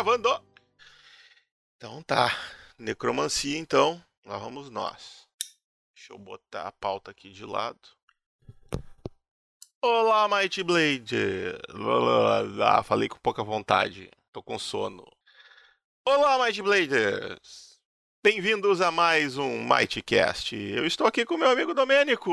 [0.00, 0.42] Gravando!
[1.76, 2.34] Então tá.
[2.78, 4.02] Necromancia, então.
[4.24, 5.28] Lá vamos nós.
[5.94, 7.78] Deixa eu botar a pauta aqui de lado.
[9.82, 11.54] Olá, Mighty Blade!
[12.64, 14.10] Ah, falei com pouca vontade.
[14.32, 15.06] Tô com sono.
[16.08, 17.78] Olá, Mighty Bladers!
[18.24, 20.56] Bem-vindos a mais um Mighty Cast.
[20.56, 22.32] Eu estou aqui com meu amigo Domênico.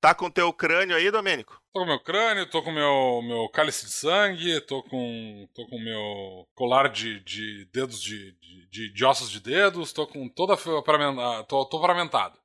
[0.00, 1.60] Tá com teu crânio aí, Domênico?
[1.78, 5.78] Tô com meu crânio, tô com meu, meu cálice de sangue, tô com tô com
[5.78, 8.32] meu colar de, de dedos de,
[8.68, 12.36] de, de ossos de dedos, tô com toda a tô, tô paramentado.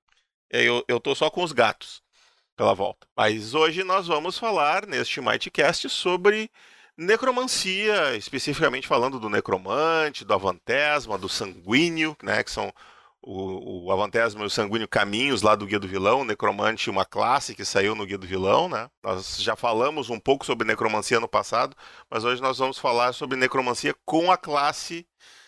[0.52, 2.03] Eu, eu tô só com os gatos
[2.56, 3.08] pela volta.
[3.17, 6.52] Mas hoje nós vamos falar neste Mightcast sobre
[6.95, 12.72] necromancia, especificamente falando do necromante, do avantesma, do sanguíneo, né, que são
[13.23, 17.55] o, o Avantésimo e o Sanguíneo Caminhos lá do Guia do Vilão, Necromante, uma classe
[17.55, 18.89] que saiu no Guia do Vilão, né?
[19.02, 21.75] Nós já falamos um pouco sobre necromancia no passado,
[22.09, 25.07] mas hoje nós vamos falar sobre necromancia com a classe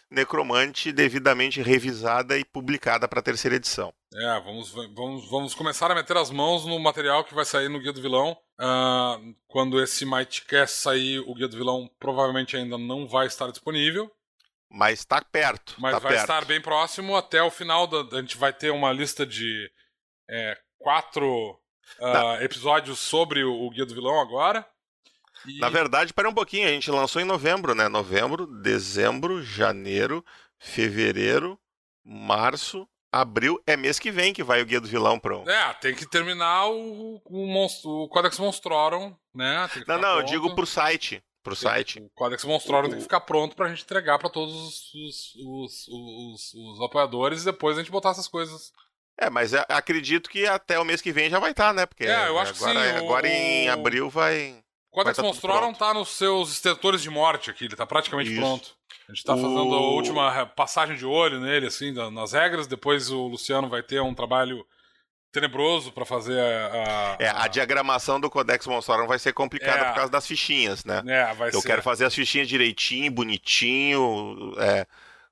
[0.09, 3.91] Necromante devidamente revisada e publicada para a terceira edição.
[4.13, 7.79] É, vamos, vamos, vamos começar a meter as mãos no material que vai sair no
[7.79, 8.37] Guia do Vilão.
[8.59, 14.09] Uh, quando esse Mightcast sair, o Guia do Vilão provavelmente ainda não vai estar disponível.
[14.69, 15.75] Mas está perto.
[15.77, 16.21] Mas tá vai perto.
[16.23, 17.15] estar bem próximo.
[17.15, 18.17] Até o final da.
[18.17, 19.71] A gente vai ter uma lista de
[20.29, 21.59] é, quatro
[21.99, 24.67] uh, episódios sobre o, Guia do Vilão agora.
[25.45, 25.59] E...
[25.59, 27.87] Na verdade, para um pouquinho, a gente lançou em novembro, né?
[27.87, 30.25] Novembro, dezembro, janeiro,
[30.57, 31.59] fevereiro,
[32.03, 33.61] março, abril.
[33.67, 35.49] É mês que vem que vai o Guia do Vilão pronto.
[35.49, 39.69] É, tem que terminar o, o, o Codex Monstrorum, né?
[39.87, 40.19] não, não, pronto.
[40.19, 41.99] eu digo pro site pro site.
[41.99, 46.53] O Codex Monstrorum tem que ficar pronto pra gente entregar para todos os, os, os,
[46.55, 48.73] os, apoiadores e depois a gente botar essas coisas.
[49.17, 51.85] É, mas acredito que até o mês que vem já vai estar, tá, né?
[51.85, 52.97] Porque é, eu acho agora, que sim.
[52.97, 53.29] Agora o...
[53.29, 54.59] em abril vai.
[54.91, 58.41] O Codex tá Monstrorum tá nos seus extentores de morte aqui, ele tá praticamente Isso.
[58.41, 58.75] pronto.
[59.07, 59.37] A gente tá o...
[59.37, 62.65] fazendo a última passagem de olho nele, assim, nas regras.
[62.65, 64.65] Depois o Luciano vai ter um trabalho
[65.35, 69.85] tenebroso para fazer a, a, É, a diagramação do Codex Monstrorum vai ser complicada é,
[69.89, 71.03] por causa das fichinhas, né?
[71.05, 71.67] É, vai Eu ser.
[71.67, 74.87] quero fazer as fichinhas direitinho, bonitinho, é,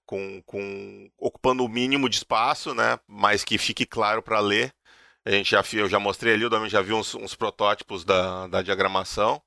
[0.06, 3.00] com, com ocupando o mínimo de espaço, né?
[3.08, 4.74] Mas que fique claro para ler.
[5.26, 8.48] A gente já eu já mostrei ali, o Domingo já viu uns, uns protótipos da,
[8.48, 9.42] da diagramação.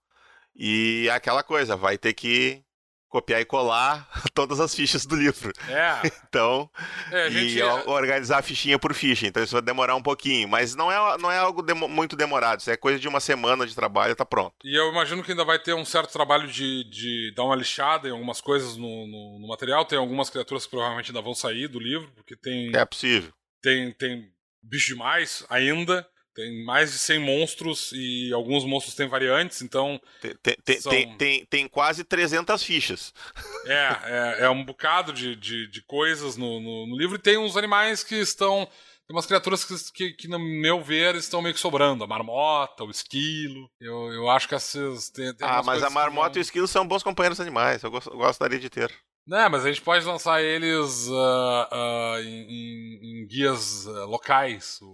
[0.54, 2.64] E é aquela coisa, vai ter que
[3.08, 5.52] copiar e colar todas as fichas do livro.
[5.68, 6.16] É.
[6.28, 6.68] Então,
[7.10, 7.58] é, gente...
[7.58, 9.26] e organizar a fichinha por ficha.
[9.26, 12.60] Então isso vai demorar um pouquinho, mas não é, não é algo muito demorado.
[12.60, 14.54] Isso é coisa de uma semana de trabalho, tá pronto.
[14.62, 18.08] E eu imagino que ainda vai ter um certo trabalho de, de dar uma lixada
[18.08, 19.86] em algumas coisas no, no, no material.
[19.86, 22.74] Tem algumas criaturas que provavelmente ainda vão sair do livro, porque tem.
[22.76, 23.32] É possível.
[23.62, 24.30] Tem, tem
[24.62, 26.06] bicho demais ainda.
[26.36, 29.98] Tem mais de 100 monstros e alguns monstros têm variantes, então.
[30.20, 30.92] Tem, tem, são...
[30.92, 33.14] tem, tem, tem, quase 300 fichas.
[33.66, 37.16] É, é, é um bocado de, de, de coisas no, no, no, livro.
[37.16, 38.64] E tem uns animais que estão.
[39.06, 42.04] Tem umas criaturas que, que, que, no meu ver, estão meio que sobrando.
[42.04, 43.68] A marmota, o esquilo.
[43.80, 45.10] Eu, eu acho que essas.
[45.10, 46.36] Tem, tem ah, mas a marmota vão...
[46.36, 47.82] e o esquilo são bons companheiros animais.
[47.82, 48.92] Eu, gost, eu gostaria de ter.
[49.26, 54.78] Não, mas a gente pode lançar eles uh, uh, em, em, guias uh, locais.
[54.80, 54.86] O,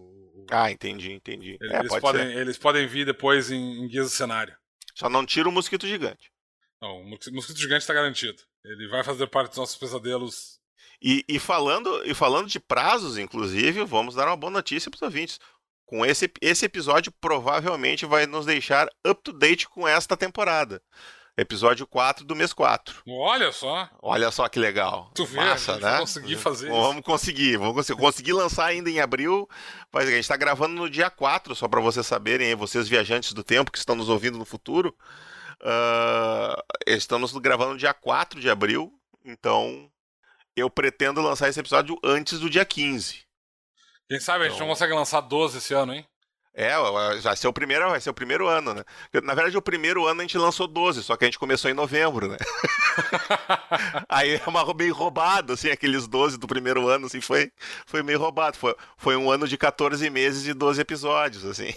[0.50, 1.56] ah, entendi, entendi.
[1.60, 2.36] Eles, é, eles podem, ser.
[2.36, 4.54] eles podem vir depois em, em guias do cenário.
[4.94, 6.30] Só não tira o mosquito gigante.
[6.80, 8.42] Não, o mosquito gigante está garantido.
[8.64, 10.60] Ele vai fazer parte dos nossos pesadelos.
[11.00, 15.02] E, e, falando, e falando de prazos, inclusive, vamos dar uma boa notícia para os
[15.02, 15.40] ouvintes.
[15.84, 20.82] Com esse, esse episódio, provavelmente vai nos deixar up to date com esta temporada
[21.36, 23.02] episódio 4 do mês 4.
[23.08, 23.88] Olha só.
[24.00, 25.10] Olha só que legal.
[25.14, 25.98] Tu vê, Massa, né?
[25.98, 26.88] conseguir fazer Vamos isso.
[26.88, 28.00] Vamos conseguir, vamos conseguir.
[28.00, 29.48] Consegui lançar ainda em abril,
[29.92, 33.42] mas a gente está gravando no dia 4, só para vocês saberem, vocês viajantes do
[33.42, 34.94] tempo que estão nos ouvindo no futuro.
[35.60, 38.92] Uh, estamos gravando no dia 4 de abril,
[39.24, 39.90] então
[40.56, 43.22] eu pretendo lançar esse episódio antes do dia 15.
[44.08, 46.06] Quem sabe a gente não então consegue lançar 12 esse ano, hein?
[46.54, 46.74] É,
[47.22, 48.84] vai ser o primeiro, vai ser o primeiro ano, né?
[49.22, 51.74] Na verdade, o primeiro ano a gente lançou 12, só que a gente começou em
[51.74, 52.36] novembro, né?
[54.06, 57.50] Aí é uma, meio roubado, assim, aqueles 12 do primeiro ano, assim, foi,
[57.86, 58.58] foi meio roubado.
[58.58, 61.72] Foi, foi um ano de 14 meses e 12 episódios, assim.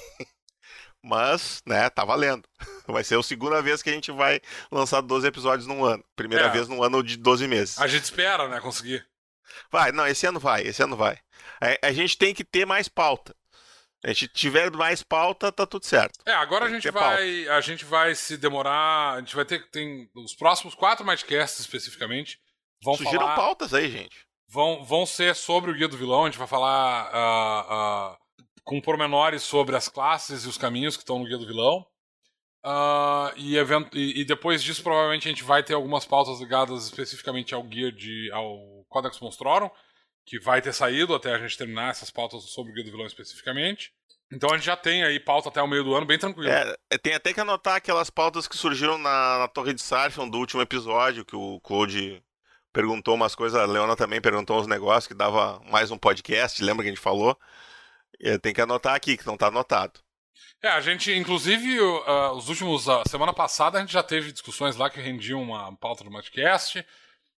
[1.01, 2.43] Mas, né, tá valendo.
[2.85, 6.03] Vai ser a segunda vez que a gente vai lançar 12 episódios num ano.
[6.17, 7.79] Primeira é, vez num ano de 12 meses.
[7.79, 9.07] A gente espera, né, conseguir.
[9.71, 11.17] Vai, não, esse ano vai, esse ano vai.
[11.61, 13.33] A, a gente tem que ter mais pauta
[14.05, 16.19] a gente tiver mais pauta, tá tudo certo.
[16.27, 17.47] É, agora a gente vai.
[17.47, 19.15] A gente vai se demorar.
[19.15, 19.67] A gente vai ter.
[19.71, 22.39] Tem os próximos quatro Madcasts especificamente.
[22.83, 24.27] Vão Sugiram falar, pautas aí, gente.
[24.47, 26.23] Vão, vão ser sobre o Guia do Vilão.
[26.23, 31.01] A gente vai falar uh, uh, com pormenores sobre as classes e os caminhos que
[31.01, 31.83] estão no Guia do Vilão.
[32.63, 36.85] Uh, e, evento, e, e, depois disso, provavelmente, a gente vai ter algumas pautas ligadas
[36.85, 38.29] especificamente ao guia de.
[38.31, 39.69] ao Codex Monstrorum,
[40.27, 43.07] que vai ter saído até a gente terminar essas pautas sobre o guia do vilão
[43.07, 43.94] especificamente.
[44.31, 46.49] Então a gente já tem aí pauta até o meio do ano, bem tranquilo.
[46.49, 50.27] É, é tem até que anotar aquelas pautas que surgiram na, na Torre de Sarfion
[50.27, 52.23] do último episódio, que o Code
[52.73, 56.83] perguntou umas coisas, a Leona também perguntou uns negócios que dava mais um podcast, lembra
[56.83, 57.37] que a gente falou?
[58.19, 59.99] É, tem que anotar aqui, que não está anotado.
[60.61, 62.87] É, a gente, inclusive, uh, os últimos.
[62.87, 66.85] Uh, semana passada a gente já teve discussões lá que rendiam uma pauta do podcast.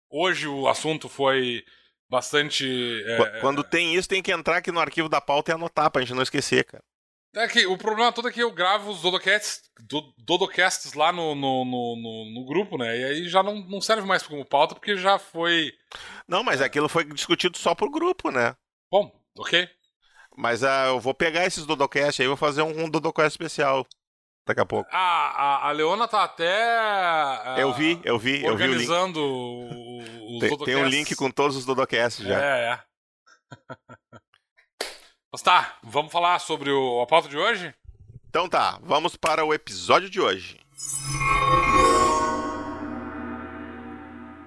[0.10, 1.66] Hoje o assunto foi
[2.09, 3.04] bastante.
[3.06, 6.01] É, Quando tem isso, tem que entrar aqui no arquivo da pauta e anotar pra
[6.01, 6.83] gente não esquecer, cara.
[7.36, 11.36] É que o problema todo é que eu gravo os Dodocasts, do, Dodocasts lá no,
[11.36, 12.98] no, no, no, grupo, né?
[12.98, 15.71] E aí já não, não serve mais como pauta porque já foi.
[16.27, 18.56] Não, mas aquilo foi discutido só pro grupo, né?
[18.92, 19.69] Bom, ok.
[20.36, 23.86] Mas uh, eu vou pegar esses Dodocast aí e vou fazer um, um Dodocast especial
[24.48, 24.89] daqui a pouco.
[24.92, 26.48] Ah, a, a Leona tá até.
[26.48, 28.88] Uh, eu vi, eu vi, eu vi o link.
[30.21, 32.44] O, tem, tem, um link com todos os Dodocasts já.
[32.44, 32.79] É, é.
[35.31, 37.73] Mas tá, vamos falar sobre o, a pauta de hoje?
[38.29, 40.59] Então tá, vamos para o episódio de hoje.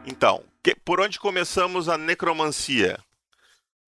[0.06, 2.98] Então, que, por onde começamos a necromancia?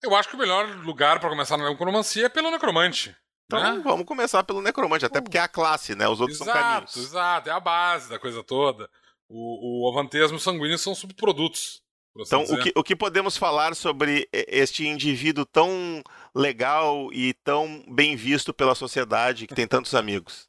[0.01, 3.15] Eu acho que o melhor lugar para começar na necromancia é pelo necromante.
[3.45, 3.81] Então né?
[3.83, 6.07] vamos começar pelo necromante, até porque é a classe, né?
[6.07, 6.97] Os outros exato, são caminhos.
[6.97, 8.89] Exato, é a base da coisa toda.
[9.29, 11.81] O, o avantesmo sanguíneo são subprodutos.
[12.15, 16.03] Assim então, o que, o que podemos falar sobre este indivíduo tão
[16.35, 20.47] legal e tão bem visto pela sociedade, que tem tantos amigos?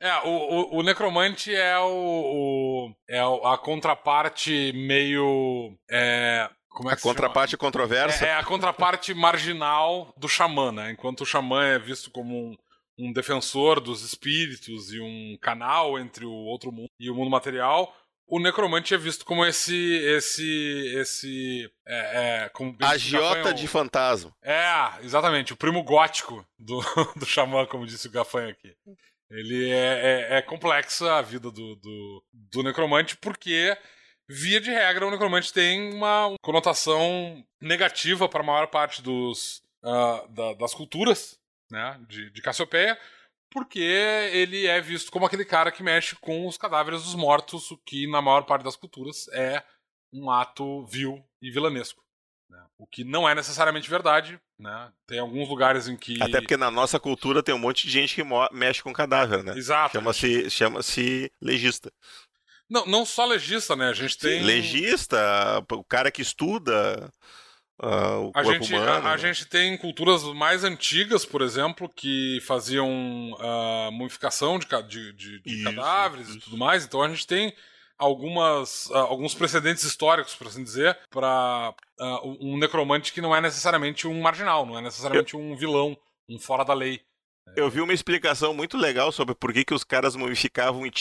[0.00, 6.94] É, o, o, o necromante é o, o, é a contraparte meio é, como é
[6.94, 7.60] a contraparte chama?
[7.60, 8.26] controversa?
[8.26, 10.90] É, é, a contraparte marginal do xamã, né?
[10.90, 12.56] Enquanto o xamã é visto como um,
[12.98, 17.94] um defensor dos espíritos e um canal entre o outro mundo e o mundo material,
[18.26, 24.34] o necromante é visto como esse esse esse é, é como agiota de fantasma.
[24.42, 24.64] É
[25.02, 26.80] exatamente o primo gótico do,
[27.16, 28.74] do xamã como disse o gafanho aqui.
[29.30, 33.76] Ele é, é, é complexa a vida do, do, do necromante porque
[34.28, 40.28] via de regra, o necromante tem uma conotação negativa para a maior parte dos, uh,
[40.28, 41.38] da, das culturas
[41.74, 42.98] né, de, de Cassiopeia,
[43.50, 47.76] porque ele é visto como aquele cara que mexe com os cadáveres dos mortos, o
[47.76, 49.62] que na maior parte das culturas é
[50.12, 52.02] um ato vil e vilanesco.
[52.48, 52.62] Né?
[52.78, 54.92] O que não é necessariamente verdade, né?
[55.06, 56.22] Tem alguns lugares em que.
[56.22, 58.22] Até porque na nossa cultura tem um monte de gente que
[58.52, 59.56] mexe com cadáver, né?
[59.56, 59.92] Exato.
[59.92, 60.80] Chama-se chama
[61.40, 61.92] legista.
[62.68, 63.88] Não, não só legista, né?
[63.88, 64.42] A gente tem.
[64.42, 67.12] Legista, o cara que estuda.
[67.82, 72.88] Uh, a, gente, humano, a, a, gente tem culturas mais antigas, por exemplo, que faziam
[73.32, 76.38] uh, mumificação de, de, de, de isso, cadáveres isso.
[76.38, 76.84] e tudo mais.
[76.84, 77.52] Então a gente tem
[77.98, 81.74] algumas, uh, alguns precedentes históricos, por assim dizer, para
[82.40, 85.40] um necromante que não é necessariamente um marginal, não é necessariamente Eu...
[85.40, 85.96] um vilão,
[86.28, 87.02] um fora da lei.
[87.56, 90.92] Eu vi uma explicação muito legal sobre por que, que os caras mumificavam e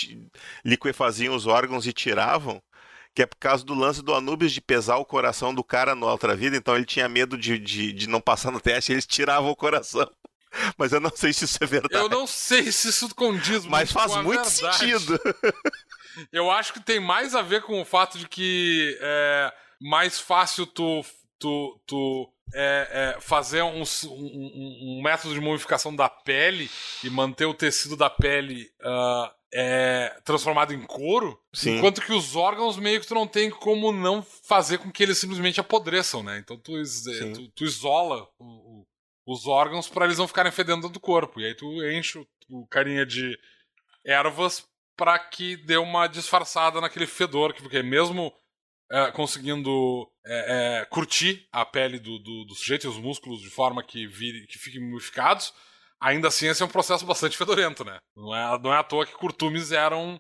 [0.66, 2.62] liquefaziam os órgãos e tiravam.
[3.14, 6.08] Que é por causa do lance do Anubis de pesar o coração do cara na
[6.08, 9.06] outra vida, então ele tinha medo de, de, de não passar no teste e eles
[9.06, 10.10] tiravam o coração.
[10.78, 11.96] Mas eu não sei se isso é verdade.
[11.96, 14.78] Eu não sei se isso condiz Mas faz muito verdade.
[14.78, 15.20] sentido.
[16.32, 20.66] Eu acho que tem mais a ver com o fato de que é mais fácil
[20.68, 21.04] tu,
[21.40, 26.70] tu, tu é, é, fazer um, um, um, método de mumificação da pele
[27.04, 31.78] e manter o tecido da pele uh, é, transformado em couro, Sim.
[31.78, 35.18] enquanto que os órgãos meio que tu não tem como não fazer com que eles
[35.18, 36.40] simplesmente apodreçam, né?
[36.40, 38.88] Então tu, tu, tu isola o, o,
[39.28, 41.40] os órgãos para eles não ficarem fedendo do corpo.
[41.40, 43.38] E aí tu enche o, o carinha de
[44.04, 44.66] ervas
[44.98, 48.34] para que dê uma disfarçada naquele fedor, que porque mesmo
[48.92, 53.50] é, conseguindo é, é, curtir a pele do, do, do, sujeito e os músculos de
[53.50, 55.54] forma que, vire, que fiquem mumificados,
[56.04, 57.98] ainda assim esse é um processo bastante fedorento, né?
[58.16, 60.20] Não é, não é à toa que curtumes eram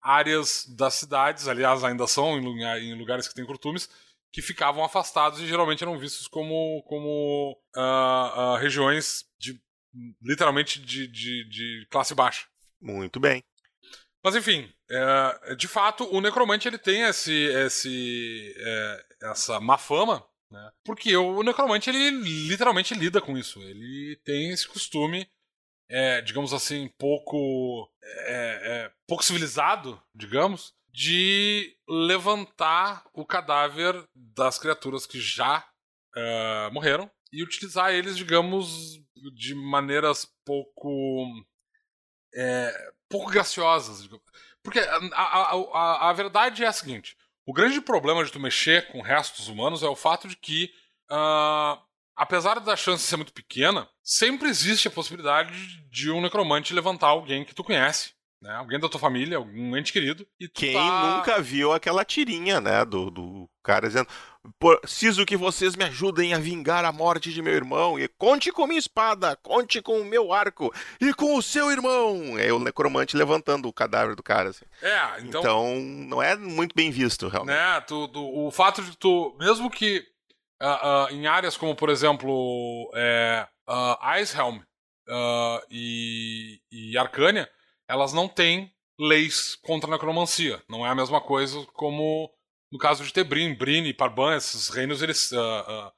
[0.00, 3.90] áreas das cidades, aliás, ainda são em, lugares que tem curtumes,
[4.32, 9.60] que ficavam afastados e geralmente eram vistos como, como uh, uh, regiões de
[10.22, 12.46] literalmente de, de, de classe baixa.
[12.80, 13.42] Muito bem.
[14.22, 20.24] Mas enfim, é, de fato, o necromante ele tem esse, esse, é, essa má fama,
[20.50, 20.70] né?
[20.84, 22.10] Porque o necromante ele
[22.48, 23.60] literalmente lida com isso.
[23.62, 25.28] Ele tem esse costume,
[25.88, 35.06] é, digamos assim, pouco, é, é, pouco civilizado, digamos, de levantar o cadáver das criaturas
[35.06, 35.68] que já
[36.16, 38.98] é, morreram e utilizar eles, digamos,
[39.34, 41.26] de maneiras pouco
[42.34, 44.08] é, pouco graciosas.
[44.62, 48.88] Porque a, a, a, a, verdade é a seguinte: o grande problema de tu mexer
[48.88, 50.72] com restos humanos é o fato de que,
[51.08, 51.80] uh,
[52.16, 57.44] apesar da chance ser muito pequena, sempre existe a possibilidade de um necromante levantar alguém
[57.44, 58.54] que tu conhece né?
[58.54, 60.26] Alguém da tua família, algum ente querido.
[60.38, 61.16] E Quem tá...
[61.16, 62.84] nunca viu aquela tirinha, né?
[62.84, 64.08] Do, do cara dizendo:
[64.58, 67.98] Preciso que vocês me ajudem a vingar a morte de meu irmão.
[67.98, 72.38] E conte com minha espada, conte com o meu arco e com o seu irmão.
[72.38, 74.50] É o necromante levantando o cadáver do cara.
[74.50, 74.64] Assim.
[74.82, 75.40] É, então.
[75.40, 77.56] Então não é muito bem visto, realmente.
[77.56, 79.34] Né, tu, tu, o fato de tu.
[79.38, 80.04] Mesmo que
[80.62, 84.60] uh, uh, em áreas como, por exemplo, é, uh, Icehelm
[85.70, 87.48] e, e Arcânia
[87.88, 90.62] elas não têm leis contra a necromancia.
[90.68, 92.30] Não é a mesma coisa como
[92.70, 95.32] no caso de Tebrim, Brin e Parban, esses reinos, eles.
[95.32, 95.92] Uh, uh,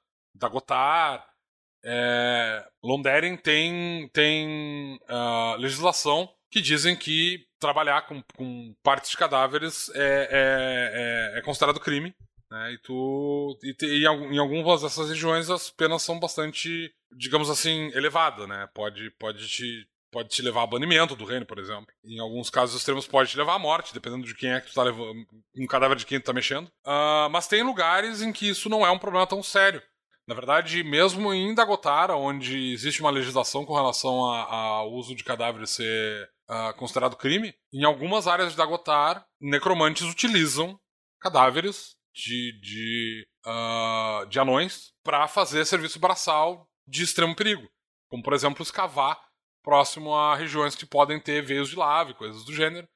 [1.84, 9.88] é, Londeren tem, tem uh, legislação que dizem que trabalhar com, com partes de cadáveres
[9.94, 12.14] é, é, é, é considerado crime.
[12.50, 12.72] Né?
[12.72, 17.90] E, tu, e, te, e em algumas dessas regiões as penas são bastante, digamos assim,
[17.94, 18.48] elevadas.
[18.48, 18.68] Né?
[18.74, 21.86] Pode, pode te pode te levar a banimento do reino, por exemplo.
[22.04, 24.74] Em alguns casos extremos pode te levar à morte, dependendo de quem é que tu
[24.74, 26.66] tá levando, um cadáver de quem tu tá mexendo.
[26.86, 29.82] Uh, mas tem lugares em que isso não é um problema tão sério.
[30.26, 35.70] Na verdade, mesmo em Dagotara, onde existe uma legislação com relação ao uso de cadáveres
[35.70, 40.78] ser uh, considerado crime, em algumas áreas de Dagotar, necromantes utilizam
[41.18, 47.66] cadáveres de, de, uh, de anões para fazer serviço braçal de extremo perigo.
[48.10, 49.18] Como, por exemplo, escavar
[49.62, 52.88] próximo a regiões que podem ter veios de lava e coisas do gênero.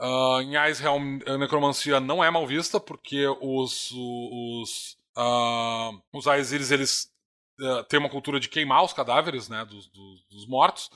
[0.00, 6.70] Uh, em Icehelm, a necromancia não é mal vista, porque os, os, uh, os Aesirs,
[6.70, 7.12] eles
[7.60, 10.88] uh, têm uma cultura de queimar os cadáveres né, dos, dos, dos mortos.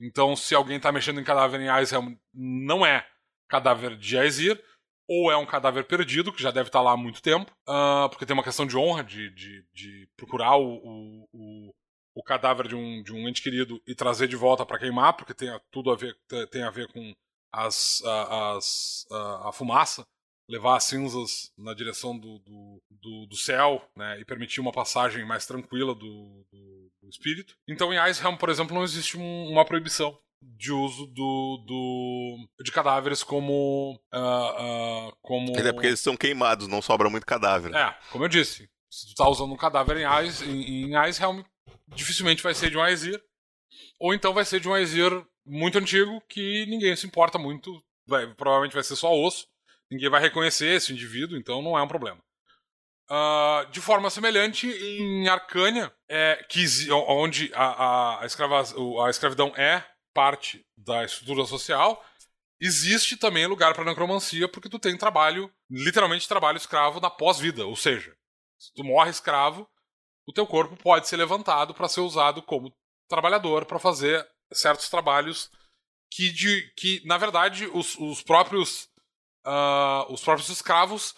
[0.00, 3.06] Então, se alguém está mexendo em cadáver em Icehelm, não é
[3.48, 4.60] cadáver de Aesir,
[5.08, 8.08] ou é um cadáver perdido, que já deve estar tá lá há muito tempo, uh,
[8.10, 11.74] porque tem uma questão de honra de, de, de procurar o, o, o,
[12.18, 15.32] o cadáver de um, de um ente querido e trazer de volta para queimar, porque
[15.32, 16.16] tem tudo a ver,
[16.50, 17.14] tem a ver com
[17.52, 20.04] as, as, a, a fumaça,
[20.50, 25.24] levar as cinzas na direção do, do, do, do, céu né, e permitir uma passagem
[25.24, 27.54] mais tranquila do, do, do espírito.
[27.68, 32.72] Então em Icehelm, por exemplo, não existe um, uma proibição de uso do, do de
[32.72, 37.98] cadáveres como uh, uh, como é porque eles são queimados não sobra muito cadáver é
[38.12, 41.42] como eu disse se tu tá usando um cadáver em Ice em, em Icehelm
[41.88, 43.22] dificilmente vai ser de um Aesir.
[43.98, 45.10] Ou então vai ser de um Aesir
[45.44, 47.82] muito antigo que ninguém se importa muito.
[48.06, 49.46] Vai, provavelmente vai ser só osso.
[49.90, 52.22] Ninguém vai reconhecer esse indivíduo, então não é um problema.
[53.10, 56.46] Uh, de forma semelhante, em Arcânia, é,
[57.08, 58.62] onde a, a, a, escrava,
[59.06, 59.82] a escravidão é
[60.12, 62.04] parte da estrutura social,
[62.60, 67.64] existe também lugar para necromancia, porque tu tem trabalho, literalmente trabalho escravo na pós-vida.
[67.64, 68.14] Ou seja,
[68.58, 69.66] se tu morre escravo,
[70.28, 72.70] o teu corpo pode ser levantado para ser usado como
[73.08, 75.50] trabalhador para fazer certos trabalhos
[76.12, 78.88] que, de, que na verdade, os, os próprios
[79.46, 81.14] uh, os próprios escravos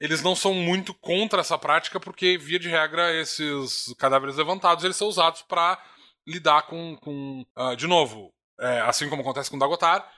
[0.00, 4.96] eles não são muito contra essa prática porque, via de regra, esses cadáveres levantados eles
[4.96, 5.78] são usados para
[6.26, 10.10] lidar com, com uh, de novo, é, assim como acontece com Dagotar,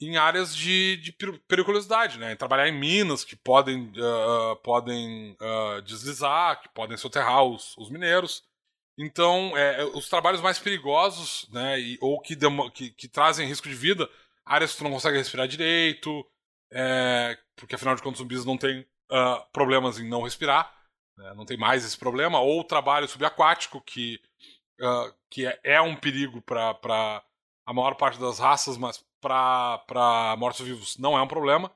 [0.00, 1.12] em áreas de, de
[1.48, 2.36] periculosidade, né?
[2.36, 8.44] Trabalhar em minas que podem, uh, podem uh, deslizar, que podem soterrar os, os mineiros.
[8.98, 12.34] Então, é, os trabalhos mais perigosos, né, e, ou que,
[12.72, 14.08] que, que, trazem risco de vida,
[14.42, 16.26] áreas que tu não consegue respirar direito,
[16.72, 18.80] é, porque afinal de contas zumbis não têm
[19.12, 20.74] uh, problemas em não respirar,
[21.14, 24.18] né, não tem mais esse problema, ou trabalho subaquático, que,
[25.30, 27.22] que é, é um perigo para
[27.66, 31.70] a maior parte das raças, mas para mortos-vivos não é um problema.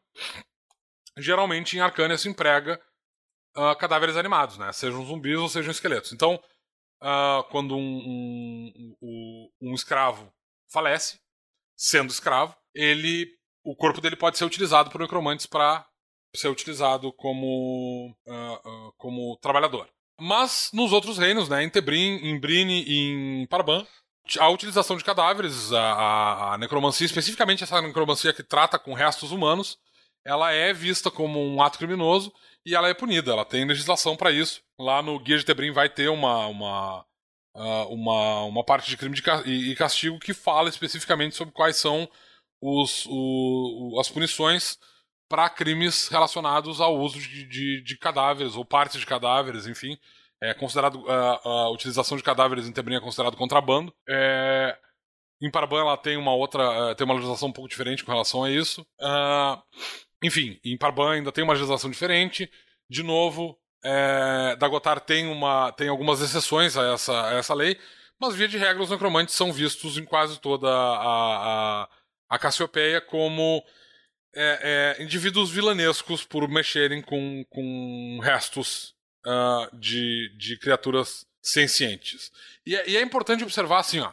[1.16, 2.80] Geralmente em Arcânia se emprega
[3.56, 4.73] uh, cadáveres animados, né?
[4.73, 6.12] Sejam zumbis ou sejam esqueletos.
[6.12, 6.40] Então,
[7.02, 10.32] uh, quando um, um, um, escravo
[10.70, 11.20] falece,
[11.76, 13.28] sendo escravo, ele,
[13.64, 15.87] o corpo dele pode ser utilizado por necromantes para
[16.35, 19.88] ser utilizado como, uh, como trabalhador.
[20.20, 23.87] Mas nos outros reinos, né, em Tebrim, em Brine e em Parban,
[24.39, 29.79] a utilização de cadáveres, a, a, necromancia, especificamente essa necromancia que trata com restos humanos,
[30.25, 32.33] ela é vista como um ato criminoso
[32.65, 33.33] e ela é punida.
[33.33, 34.63] Ela tem legislação para isso.
[34.79, 37.05] Lá no Guia de Tebrim vai ter uma, uma,
[37.55, 42.09] uma, uma parte de crime de, e castigo que fala especificamente sobre quais são
[42.61, 44.79] os, o, as punições
[45.29, 49.99] para crimes relacionados ao uso de, de, de cadáveres ou partes de cadáveres, enfim
[50.42, 53.92] é considerado a, a utilização de cadáveres em Tebrim é considerado contrabando.
[54.09, 54.76] É,
[55.40, 58.44] Em Parban ela tem uma outra, uh, tem uma legislação um pouco diferente com relação
[58.44, 58.82] a isso.
[59.00, 59.61] Uh,
[60.23, 62.50] enfim, em Parban ainda tem uma legislação diferente.
[62.88, 67.78] De novo, é, Dagotar tem, uma, tem algumas exceções a essa, a essa lei,
[68.20, 71.88] mas via de regra os necromantes são vistos em quase toda a, a,
[72.28, 73.64] a Cassiopeia como
[74.35, 78.94] é, é, indivíduos vilanescos por mexerem com, com restos
[79.27, 82.31] uh, de, de criaturas sencientes.
[82.65, 84.12] E, é, e, é importante observar assim, ó,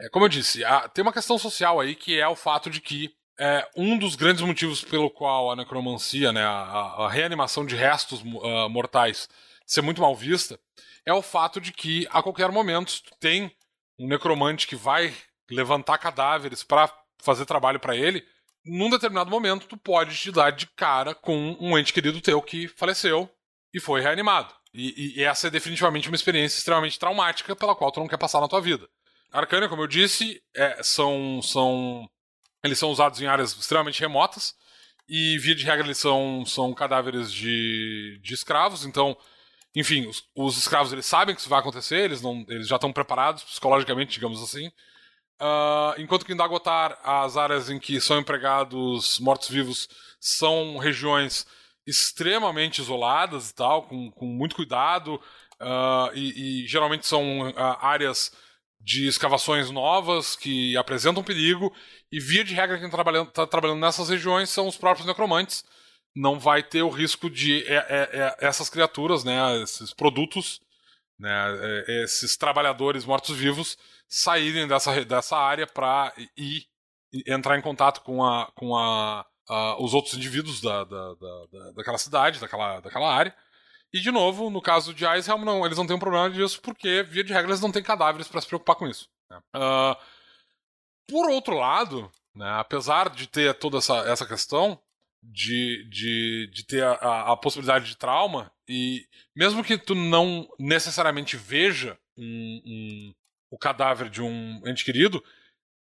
[0.00, 2.80] é, como eu disse, a, tem uma questão social aí que é o fato de
[2.80, 7.76] que é, um dos grandes motivos pelo qual a necromancia, né, a, a reanimação de
[7.76, 9.28] restos uh, mortais,
[9.66, 10.58] ser muito mal vista,
[11.04, 13.50] é o fato de que a qualquer momento tem
[13.98, 15.14] um necromante que vai
[15.50, 18.24] levantar cadáveres para fazer trabalho para ele.
[18.64, 22.66] Num determinado momento, tu pode te dar de cara com um ente querido teu que
[22.68, 23.30] faleceu
[23.72, 24.52] e foi reanimado.
[24.72, 28.40] E, e, essa é definitivamente uma experiência extremamente traumática pela qual tu não quer passar
[28.40, 28.86] na tua vida.
[29.32, 32.08] Arcânia, como eu disse, é, são, são
[32.62, 34.54] eles são usados em áreas extremamente remotas
[35.08, 38.84] e, via de regra, eles são, são cadáveres de, de escravos.
[38.84, 39.16] Então,
[39.74, 42.92] enfim, os, os escravos eles sabem que isso vai acontecer, eles, não, eles já estão
[42.92, 44.68] preparados psicologicamente, digamos assim.
[45.40, 51.46] Uh, enquanto que em Dagotar, as áreas em que são empregados mortos-vivos são regiões
[51.86, 55.20] extremamente isoladas e tal, com, com muito cuidado,
[55.60, 58.32] uh, e, e, geralmente são uh, áreas
[58.80, 61.72] de escavações novas que apresentam perigo,
[62.10, 65.64] e via de regra quem está trabalhando, tá trabalhando nessas regiões são os próprios necromantes.
[66.14, 70.60] Não vai ter o risco de é, é, é, essas criaturas, né, esses produtos,
[71.18, 71.28] né,
[71.88, 73.76] é, esses trabalhadores mortos-vivos
[74.08, 76.64] saírem dessa, dessa área para ir,
[77.26, 81.98] entrar em contato com, a, com a, a os outros indivíduos da, da, da, daquela
[81.98, 83.34] cidade, daquela, daquela área.
[83.92, 87.02] E, de novo, no caso de Icehelm, não, eles não têm um problema disso porque,
[87.04, 89.08] via de regra, eles não têm cadáveres para se preocupar com isso.
[89.30, 89.38] Né?
[89.54, 89.96] Uh,
[91.08, 94.78] por outro lado, né, apesar de ter toda essa, essa questão
[95.22, 101.36] de, de, de ter a, a, possibilidade de trauma, e mesmo que tu não necessariamente
[101.36, 103.14] veja um, um,
[103.50, 105.22] o cadáver de um ente querido,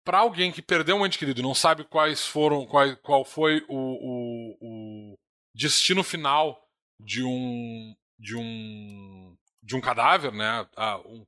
[0.03, 3.63] para alguém que perdeu um ente querido e não sabe quais foram, qual, qual foi
[3.67, 5.17] o, o, o
[5.55, 6.61] destino final
[6.99, 10.67] de um de um de um cadáver, né?
[10.75, 11.25] Ah, um,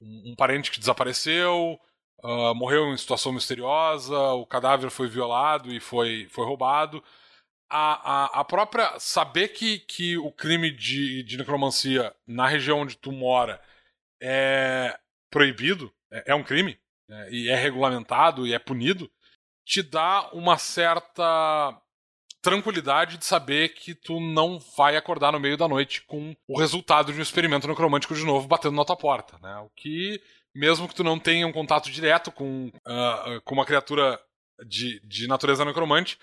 [0.00, 1.80] um, parente que desapareceu,
[2.22, 7.02] uh, morreu em situação misteriosa, o cadáver foi violado e foi, foi roubado.
[7.70, 12.96] A, a, a própria saber que, que o crime de, de necromancia na região onde
[12.96, 13.60] tu mora
[14.20, 14.98] é
[15.30, 17.28] proibido, é, é um crime, né?
[17.30, 19.10] e é regulamentado e é punido,
[19.64, 21.76] te dá uma certa
[22.40, 27.12] tranquilidade de saber que tu não vai acordar no meio da noite com o resultado
[27.12, 29.58] de um experimento necromântico de novo batendo na tua porta, né?
[29.58, 30.22] O que,
[30.54, 34.20] mesmo que tu não tenha um contato direto com, uh, com uma criatura
[34.66, 36.18] de, de natureza necromante,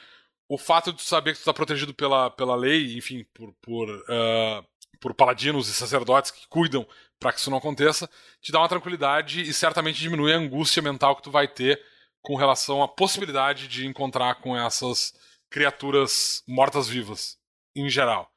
[0.47, 3.89] o fato de tu saber que tu está protegido pela, pela lei, enfim, por, por,
[3.89, 4.65] uh,
[5.05, 6.83] por paladinos e sacerdotes que cuidam
[7.19, 8.09] para que isso não aconteça,
[8.41, 11.79] te dá uma tranquilidade e certamente diminui a angústia mental que tu vai ter
[12.23, 15.13] com relação à possibilidade de encontrar com essas
[15.47, 17.37] criaturas mortas-vivas,
[17.75, 18.31] em geral.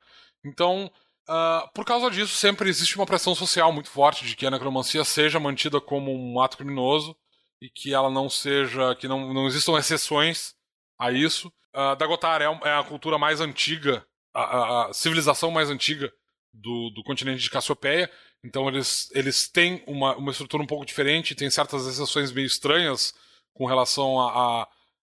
[0.45, 0.93] Então,
[1.27, 5.03] uh, por causa disso, sempre existe uma pressão social muito forte de que a necromancia
[5.05, 7.17] seja mantida como um ato criminoso
[7.63, 8.95] e que ela não seja.
[8.95, 10.55] que não, não existam exceções
[11.01, 11.49] a isso.
[11.75, 16.13] Uh, Dagotar é, é a cultura mais antiga, a, a, a civilização mais antiga
[16.53, 18.11] do, do, continente de Cassiopeia.
[18.45, 23.15] Então eles, eles têm uma, uma estrutura um pouco diferente, tem certas exceções meio estranhas
[23.55, 24.69] com relação a,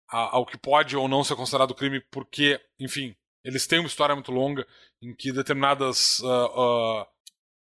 [0.09, 4.15] a, ao que pode ou não ser considerado crime, porque, enfim, eles têm uma história
[4.15, 4.65] muito longa
[5.01, 7.05] em que determinadas uh, uh,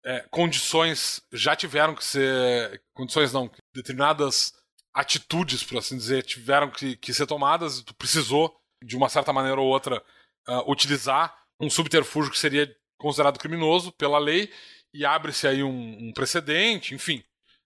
[0.06, 2.82] é, condições já tiveram que ser.
[2.93, 4.53] Condições não, determinadas
[4.93, 9.62] atitudes, por assim dizer, tiveram que, que ser tomadas, tu precisou, de uma certa maneira
[9.62, 10.03] ou outra,
[10.47, 14.51] uh, utilizar um subterfúgio que seria considerado criminoso pela lei,
[14.93, 17.23] e abre-se aí um, um precedente, enfim.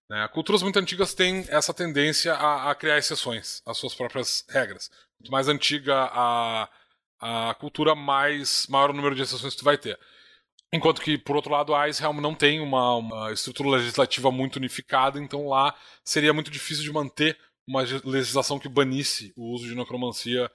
[0.09, 0.27] Né?
[0.27, 4.89] Culturas muito antigas têm essa tendência a, a, criar exceções às suas próprias regras.
[5.17, 6.69] Quanto mais antiga a,
[7.19, 9.97] a cultura, mais maior o número de exceções tu vai ter.
[10.73, 15.19] Enquanto que, por outro lado, a Icehelm não tem uma, uma, estrutura legislativa muito unificada,
[15.19, 20.49] então lá seria muito difícil de manter uma legislação que banisse o uso de necromancia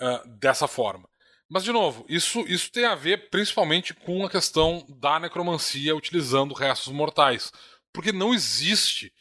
[0.00, 1.08] uh, dessa forma.
[1.48, 6.52] Mas, de novo, isso, isso tem a ver principalmente com a questão da necromancia utilizando
[6.52, 7.50] restos mortais.
[7.92, 9.12] Porque não existe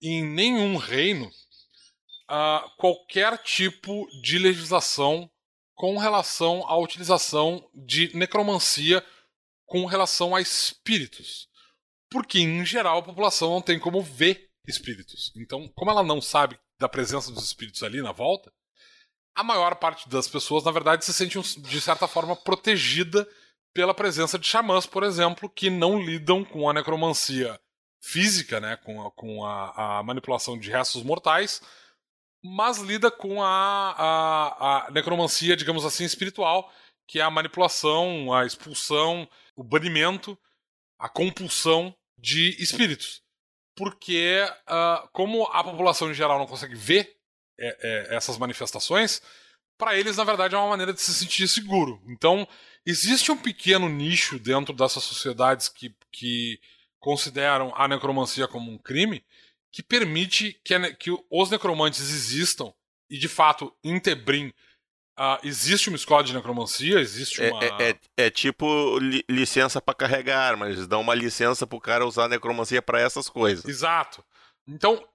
[0.00, 1.26] em nenhum reino
[2.30, 5.28] uh, qualquer tipo de legislação
[5.74, 9.04] com relação à utilização de necromancia
[9.66, 11.48] com relação a espíritos.
[12.08, 15.32] Porque, em geral, a população não tem como ver espíritos.
[15.34, 18.52] Então, como ela não sabe da presença dos espíritos ali na volta,
[19.34, 23.26] a maior parte das pessoas, na verdade, se sente, de certa forma, protegida
[23.72, 27.58] pela presença de xamãs, por exemplo, que não lidam com a necromancia
[28.02, 31.62] física, né, com, a, com a, a manipulação de restos mortais,
[32.42, 36.70] mas lida com a, a, a, necromancia, digamos assim, espiritual,
[37.06, 40.36] que é a manipulação, a expulsão, o banimento,
[40.98, 43.22] a compulsão de espíritos.
[43.76, 47.16] Porque, uh, como a população em geral não consegue ver
[47.62, 49.22] é, é, essas manifestações,
[49.78, 52.02] para eles, na verdade, é uma maneira de se sentir seguro.
[52.08, 52.46] Então,
[52.84, 56.60] existe um pequeno nicho dentro dessas sociedades que, que
[56.98, 59.24] consideram a necromancia como um crime
[59.70, 62.72] que permite que, a, que os necromantes existam
[63.08, 64.52] e, de fato, em Tebrim
[65.18, 67.62] Uh, existe uma escola de necromancia, existe é, uma.
[67.62, 72.06] É, é, é tipo li, licença para carregar arma, eles dão uma licença pro cara
[72.06, 73.62] usar necromancia para essas coisas.
[73.66, 74.24] Exato.
[74.66, 75.06] Então,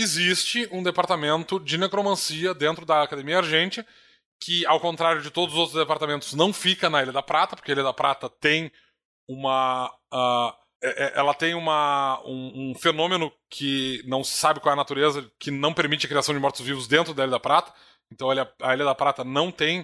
[0.00, 3.84] existe um departamento de necromancia dentro da Academia Argente,
[4.40, 7.70] que, ao contrário de todos os outros departamentos, não fica na Ilha da Prata, porque
[7.70, 8.70] a Ilha da Prata tem
[9.28, 9.90] uma.
[10.12, 10.66] Uh,
[11.14, 15.50] ela tem uma, um, um, fenômeno que não se sabe qual é a natureza, que
[15.50, 17.72] não permite a criação de mortos-vivos dentro da Ilha da Prata.
[18.12, 19.80] Então a Ilha da Prata não tem.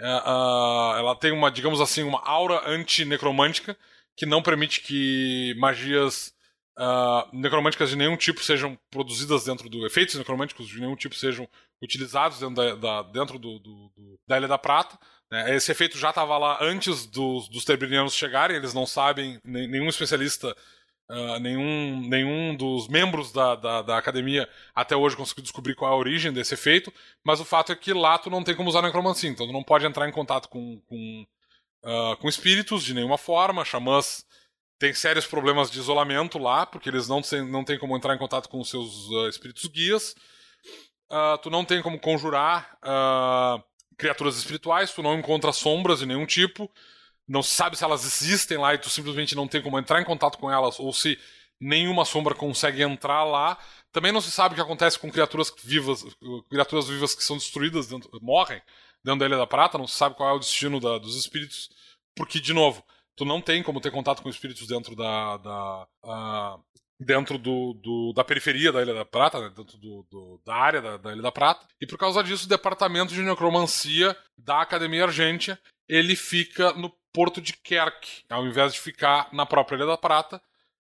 [0.00, 3.76] Uh, ela tem uma, digamos assim, uma aura anti-necromântica
[4.16, 6.33] que não permite que magias
[6.78, 9.86] uh, necromânticas de nenhum tipo sejam produzidas dentro do.
[9.86, 11.48] efeitos necromânticos de nenhum tipo sejam
[11.82, 14.98] utilizados dentro da, da dentro do, do, do, da Ilha da Prata.
[15.30, 15.54] Né?
[15.56, 17.64] Esse efeito já estava lá antes dos, dos
[18.14, 20.54] chegarem, eles não sabem, nenhum especialista
[21.06, 25.94] Uh, nenhum, nenhum dos membros da, da, da, academia até hoje conseguiu descobrir qual é
[25.94, 26.90] a origem desse efeito,
[27.22, 29.62] mas o fato é que lá tu não tem como usar necromancia, então tu não
[29.62, 31.26] pode entrar em contato com, com,
[31.84, 33.66] uh, com espíritos de nenhuma forma.
[33.66, 34.24] Xamãs
[34.84, 38.18] têm sérios problemas de isolamento lá, porque eles não, tem, não têm como entrar em
[38.18, 40.14] contato com os seus uh, espíritos guias.
[41.42, 42.76] tu não tem como conjurar
[43.96, 46.70] criaturas espirituais, tu não encontra sombras de nenhum tipo
[47.26, 50.38] não sabe se elas existem lá e tu simplesmente não tem como entrar em contato
[50.38, 51.18] com elas, ou se
[51.58, 53.58] nenhuma sombra consegue entrar lá.
[53.90, 56.04] Também não se sabe o que acontece com criaturas vivas,
[56.50, 58.60] criaturas vivas que são destruídas, dentro, morrem
[59.02, 61.68] dentro da Ilha da Prata, não se sabe qual é o destino da, dos espíritos,
[62.16, 62.84] porque, de novo,
[63.16, 65.36] tu não tem como ter contato com espíritos dentro da.
[65.38, 66.58] da
[66.98, 70.80] dentro do, do, da periferia da Ilha da Prata, né, dentro do, do, da área
[70.80, 75.04] da, da Ilha da Prata, e por causa disso o departamento de necromancia da Academia
[75.04, 79.96] Argentia ele fica no porto de Kerk, ao invés de ficar na própria Ilha da
[79.96, 80.40] Prata.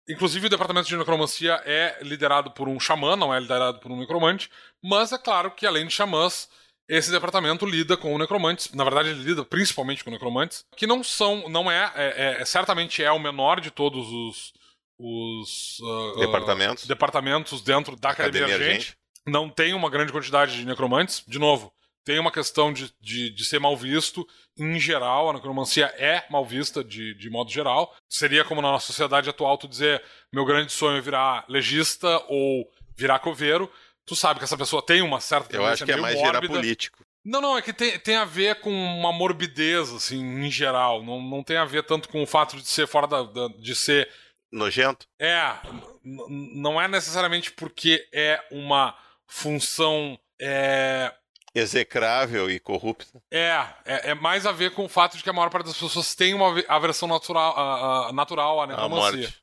[0.08, 3.98] Inclusive, o departamento de necromancia é liderado por um xamã, não é liderado por um
[3.98, 4.50] necromante,
[4.82, 6.48] mas é claro que, além de xamãs,
[6.88, 11.49] esse departamento lida com necromantes, na verdade ele lida principalmente com necromantes, que não são,
[11.49, 14.53] não é, é, é certamente é o menor de todos os,
[14.99, 16.85] os uh, departamentos.
[16.85, 18.96] Uh, departamentos dentro da Academia, Academia Gente.
[19.27, 21.72] Não tem uma grande quantidade de necromantes, de novo,
[22.07, 24.25] tem uma questão de, de, de, ser mal visto
[24.57, 27.92] em geral, a necromancia é mal vista de, de modo geral.
[28.09, 30.01] Seria como na nossa sociedade atual tu dizer
[30.33, 33.68] meu grande sonho é virar legista ou virar coveiro.
[34.06, 36.40] Tu sabe que essa pessoa tem uma certa Eu acho que é mais mórbida.
[36.40, 37.04] virar político.
[37.24, 41.02] Não, não, é que tem, tem a ver com uma morbidez, assim, em geral.
[41.02, 43.24] Não, não tem a ver tanto com o fato de ser fora da.
[43.24, 44.08] da de ser.
[44.52, 45.08] Nojento?
[45.18, 45.56] É.
[46.04, 50.16] Não é necessariamente porque é uma função.
[50.40, 51.12] É,
[51.52, 53.20] execrável e corrupta.
[53.30, 55.78] É, é, é, mais a ver com o fato de que a maior parte das
[55.78, 59.34] pessoas tem uma aversão natural, uh, uh, natural à necromancia.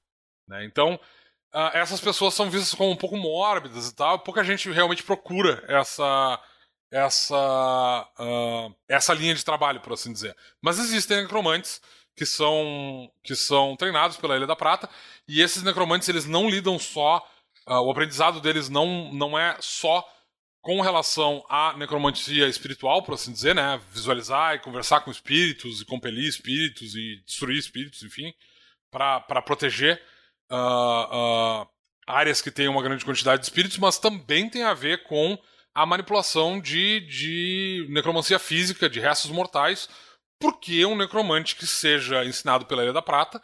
[0.47, 0.63] Né?
[0.63, 0.99] Então,
[1.53, 4.19] uh, essas pessoas são vistas como um pouco mórbidas e tal.
[4.19, 6.39] Pouca gente realmente procura essa
[6.91, 8.07] essa
[8.87, 10.35] essa linha de trabalho, por assim dizer.
[10.61, 11.81] Mas existem necromantes
[12.15, 14.89] que são que são treinados pela Ilha da Prata
[15.27, 17.27] e esses necromantes eles não lidam só
[17.65, 20.07] o aprendizado deles não não é só
[20.63, 23.79] com relação à necromancia espiritual, por assim dizer, né?
[23.91, 28.33] Visualizar e conversar com espíritos e compelir espíritos e destruir espíritos, enfim,
[28.89, 30.01] para proteger
[30.53, 31.67] uh, uh,
[32.05, 35.37] áreas que têm uma grande quantidade de espíritos, mas também tem a ver com
[35.73, 39.89] a manipulação de, de necromancia física, de restos mortais,
[40.39, 43.41] porque um necromante que seja ensinado pela Ilha da Prata,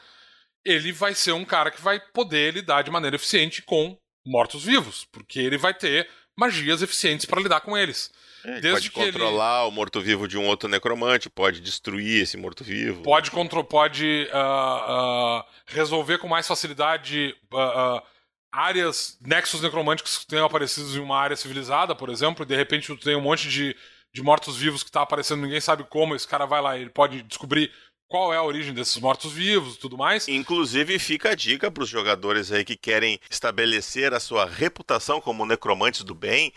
[0.63, 5.39] ele vai ser um cara que vai poder lidar de maneira eficiente com mortos-vivos, porque
[5.39, 6.08] ele vai ter
[6.39, 8.10] magias eficientes para lidar com eles.
[8.45, 9.67] É, pode controlar ele...
[9.67, 13.04] o morto-vivo de um outro necromante, pode destruir esse morto-vivo.
[13.04, 13.62] Pode, contro...
[13.65, 18.02] pode uh, uh, resolver com mais facilidade uh,
[18.49, 22.88] áreas, nexos necromânticos que tenham aparecido em uma área civilizada, por exemplo, e de repente
[22.88, 23.75] tu tem um monte de,
[24.13, 27.69] de mortos-vivos que está aparecendo, ninguém sabe como, esse cara vai lá, ele pode descobrir
[28.10, 30.28] qual é a origem desses mortos-vivos e tudo mais.
[30.28, 35.45] Inclusive, fica a dica para os jogadores aí que querem estabelecer a sua reputação como
[35.45, 36.52] necromantes do bem.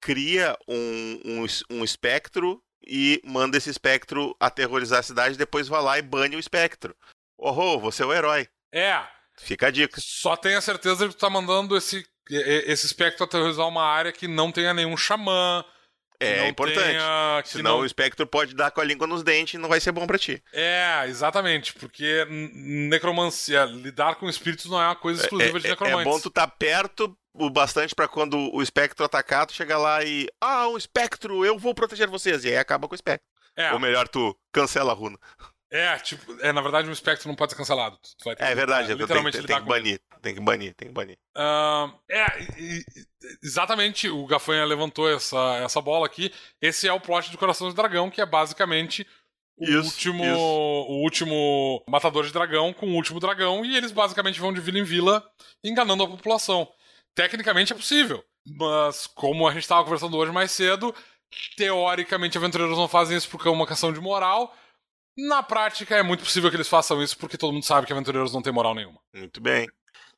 [0.00, 5.98] cria um, um, um espectro e manda esse espectro aterrorizar a cidade, depois vai lá
[5.98, 6.94] e bane o espectro.
[7.38, 8.48] Oh, você é o herói.
[8.72, 9.02] É.
[9.38, 10.00] Fica a dica.
[10.00, 14.28] Só tenha certeza de que tu tá mandando esse, esse espectro aterrorizar uma área que
[14.28, 15.64] não tenha nenhum xamã.
[16.20, 16.84] É importante.
[16.84, 17.80] Tenha, Senão não...
[17.80, 20.18] o espectro pode dar com a língua nos dentes e não vai ser bom para
[20.18, 20.42] ti.
[20.52, 21.72] É, exatamente.
[21.74, 26.06] Porque necromancia, lidar com espíritos não é uma coisa exclusiva é, de necromantes.
[26.06, 30.04] É bom tu tá perto o bastante para quando o espectro atacar, tu chegar lá
[30.04, 30.28] e.
[30.40, 32.44] Ah, um espectro, eu vou proteger vocês.
[32.44, 33.26] E aí acaba com o espectro.
[33.56, 33.72] É.
[33.72, 35.18] Ou melhor, tu cancela a runa.
[35.74, 37.98] É, tipo, é, na verdade, um espectro não pode ser cancelado.
[38.38, 40.00] é verdade, que, literalmente tem, tem, tem que banir.
[40.22, 41.18] Tem que banir, tem que banir.
[41.36, 42.84] Uh, é, e,
[43.42, 46.32] exatamente, o Gafanha levantou essa, essa bola aqui.
[46.62, 49.04] Esse é o plot do Coração do Dragão, que é basicamente
[49.58, 50.38] o isso, último isso.
[50.38, 54.78] o último matador de dragão com o último dragão e eles basicamente vão de vila
[54.78, 55.28] em vila
[55.62, 56.68] enganando a população.
[57.16, 60.94] Tecnicamente é possível, mas como a gente estava conversando hoje mais cedo,
[61.56, 64.54] teoricamente aventureiros não fazem isso porque é uma questão de moral.
[65.16, 68.32] Na prática é muito possível que eles façam isso porque todo mundo sabe que aventureiros
[68.32, 69.00] não têm moral nenhuma.
[69.14, 69.68] Muito bem.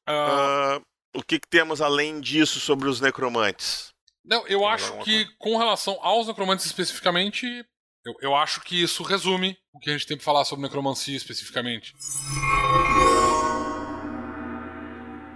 [0.08, 0.78] Uh...
[0.78, 3.92] Uh, o que, que, temos além disso sobre os necromantes?
[4.24, 7.64] Não, eu acho que com relação aos necromantes especificamente,
[8.04, 11.16] eu, eu acho que isso resume o que a gente tem para falar sobre necromancia
[11.16, 11.94] especificamente.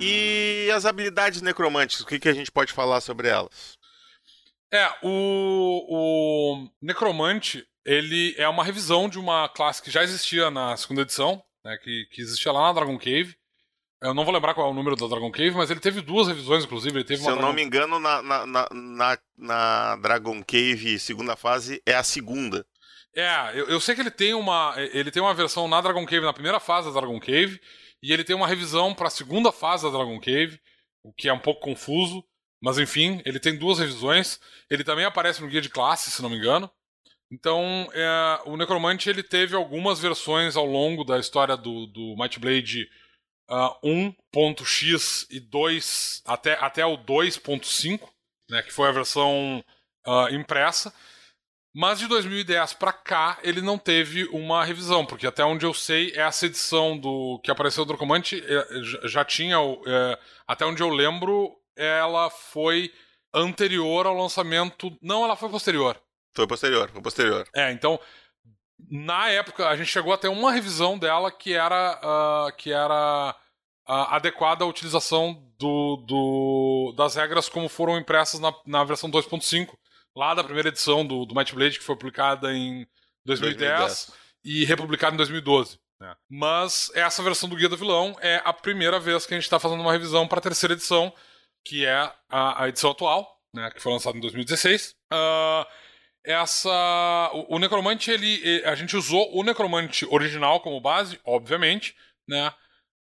[0.00, 3.78] E as habilidades necromantes, o que, que a gente pode falar sobre elas?
[4.72, 10.76] É, o, o Necromante, ele é uma revisão de uma classe que já existia na
[10.76, 13.36] segunda edição, né, que, que existia lá na Dragon Cave.
[14.02, 16.26] Eu não vou lembrar qual é o número da Dragon Cave, mas ele teve duas
[16.26, 16.96] revisões, inclusive.
[16.96, 17.48] Ele teve Se eu Dragon...
[17.48, 22.66] não me engano, na, na, na, na, Dragon Cave segunda fase é a segunda.
[23.14, 24.74] É, eu, eu sei que ele tem uma.
[24.76, 27.60] Ele tem uma versão na Dragon Cave, na primeira fase da Dragon Cave,
[28.02, 30.58] e ele tem uma revisão para a segunda fase da Dragon Cave,
[31.02, 32.24] o que é um pouco confuso.
[32.62, 34.40] Mas enfim, ele tem duas revisões.
[34.70, 36.70] Ele também aparece no guia de classe, se não me engano.
[37.30, 42.40] Então, é, o Necromante ele teve algumas versões ao longo da história do, do Might
[42.40, 42.88] Blade
[43.48, 48.00] uh, 1.x e 2 até, até o 2.5,
[48.48, 49.64] né, que foi a versão
[50.06, 50.92] uh, impressa.
[51.72, 56.12] Mas de 2010 para cá ele não teve uma revisão, porque até onde eu sei,
[56.16, 61.56] essa edição do que apareceu do Necromante é, já tinha, é, até onde eu lembro,
[61.76, 62.92] ela foi
[63.32, 64.90] anterior ao lançamento.
[65.00, 65.96] Não, ela foi posterior.
[66.34, 67.48] Foi posterior, foi posterior.
[67.54, 67.98] É, então,
[68.88, 73.34] na época, a gente chegou a ter uma revisão dela que era, uh, que era
[73.88, 79.74] uh, adequada à utilização do, do, das regras como foram impressas na, na versão 2.5,
[80.16, 82.86] lá da primeira edição do, do Might Blade, que foi publicada em
[83.24, 84.12] 2010, 2010.
[84.44, 85.78] e republicada em 2012.
[86.00, 86.16] Né?
[86.28, 89.58] Mas essa versão do Guia do Vilão é a primeira vez que a gente está
[89.58, 91.12] fazendo uma revisão para a terceira edição,
[91.64, 94.94] que é a, a edição atual, né, que foi lançada em 2016.
[95.12, 95.66] Uh,
[96.24, 101.94] essa o, o, necromante ele a gente usou o necromante original como base obviamente
[102.28, 102.52] né?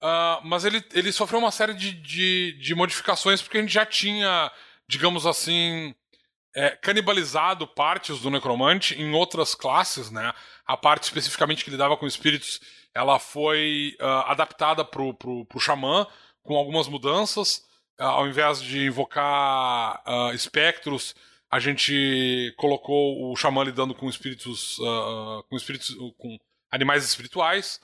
[0.02, 3.86] Uh, mas ele, ele sofreu uma série de, de, de, modificações porque a gente já
[3.86, 4.50] tinha
[4.88, 5.94] digamos assim
[6.56, 10.34] é, canibalizado partes do necromante em outras classes né?
[10.66, 12.62] A parte especificamente que lidava com espíritos
[12.96, 16.08] ela foi uh, adaptada pro, pro, pro xamã
[16.42, 17.68] com algumas mudanças
[18.00, 21.14] ao invés de invocar uh, espectros
[21.52, 26.38] a gente colocou o xamã lidando com espíritos, uh, com espíritos, com
[26.72, 27.80] animais espirituais.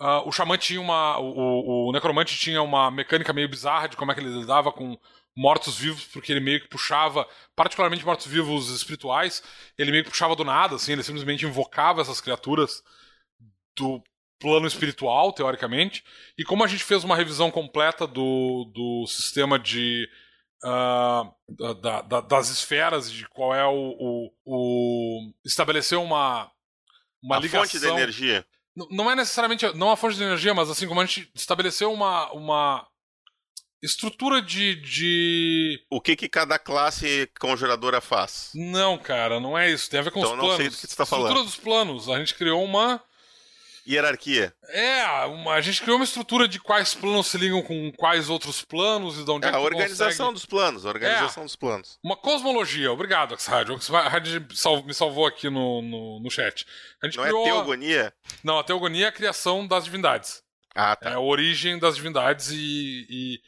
[0.00, 4.12] Uh, o xamã tinha uma, o, o, necromante tinha uma mecânica meio bizarra de como
[4.12, 4.98] é que ele lidava com
[5.36, 9.42] mortos-vivos, porque ele meio que puxava, particularmente mortos-vivos espirituais,
[9.76, 12.82] ele meio que puxava do nada, assim, ele simplesmente invocava essas criaturas
[13.76, 14.02] do
[14.38, 16.02] plano espiritual, teoricamente.
[16.38, 20.08] E como a gente fez uma revisão completa do, do sistema de
[20.64, 23.96] uh, da, da, das esferas, de qual é o.
[23.98, 26.50] o, o estabelecer uma,
[27.22, 27.64] uma a ligação.
[27.64, 28.46] fonte de energia.
[28.74, 29.66] Não, não é necessariamente.
[29.74, 32.30] Não a fonte de energia, mas assim como a gente estabeleceu uma.
[32.32, 32.86] uma
[33.82, 35.84] estrutura de, de.
[35.90, 38.50] O que, que cada classe conjuradora faz?
[38.54, 39.90] Não, cara, não é isso.
[39.90, 40.50] Tem a ver com então, os planos.
[40.50, 41.26] Não sei do que você tá falando.
[41.26, 42.08] Estrutura dos planos.
[42.08, 43.02] A gente criou uma
[43.86, 44.52] hierarquia.
[44.68, 48.64] É, uma, a gente criou uma estrutura de quais planos se ligam com quais outros
[48.64, 50.32] planos e de onde é, é a organização consegue...
[50.32, 51.98] dos planos, a organização é, dos planos.
[52.02, 53.68] Uma cosmologia, obrigado, Axad.
[53.70, 56.66] O me salvou aqui no, no, no chat.
[57.02, 58.14] A gente Não é criou é teogonia?
[58.42, 60.42] Não, a teogonia é a criação das divindades.
[60.74, 61.10] Ah, tá.
[61.10, 63.40] É a origem das divindades e, e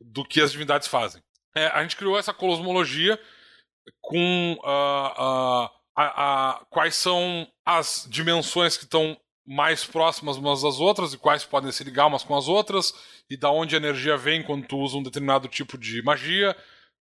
[0.00, 1.22] do que as divindades fazem.
[1.54, 3.18] É, a gente criou essa cosmologia
[4.00, 10.80] com uh, uh, a, a, quais são as dimensões que estão mais próximas umas das
[10.80, 12.92] outras e quais podem se ligar umas com as outras
[13.30, 16.56] e da onde a energia vem quando tu usa um determinado tipo de magia.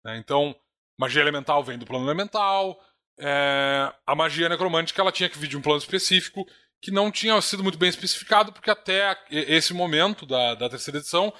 [0.04, 0.18] Né?
[0.18, 0.56] Então,
[1.00, 2.78] magia elemental vem do plano elemental.
[3.18, 6.46] É, a magia necromântica ela tinha que vir de um plano específico
[6.82, 11.34] que não tinha sido muito bem especificado, porque até esse momento da, da terceira edição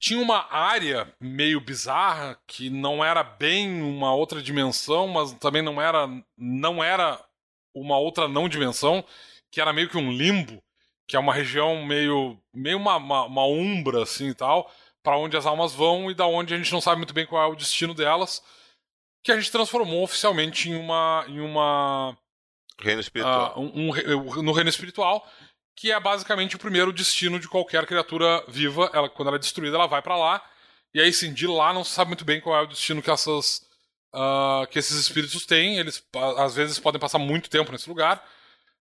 [0.00, 5.80] tinha uma área meio bizarra que não era bem uma outra dimensão, mas também não
[5.80, 7.24] era não era
[7.72, 9.04] uma outra não dimensão,
[9.54, 10.60] que era meio que um limbo,
[11.06, 14.68] que é uma região meio meio uma, uma, uma umbra assim e tal,
[15.00, 17.40] para onde as almas vão e da onde a gente não sabe muito bem qual
[17.40, 18.42] é o destino delas,
[19.22, 22.18] que a gente transformou oficialmente em uma em uma
[22.80, 23.54] Reino espiritual.
[23.56, 25.24] Uh, um, um, no reino espiritual,
[25.76, 28.90] que é basicamente o primeiro destino de qualquer criatura viva.
[28.92, 30.42] Ela, quando ela é destruída, ela vai para lá.
[30.92, 33.10] E aí sim, de lá não se sabe muito bem qual é o destino que
[33.10, 33.64] essas.
[34.12, 35.78] Uh, que esses espíritos têm.
[35.78, 36.02] Eles
[36.38, 38.20] às vezes podem passar muito tempo nesse lugar.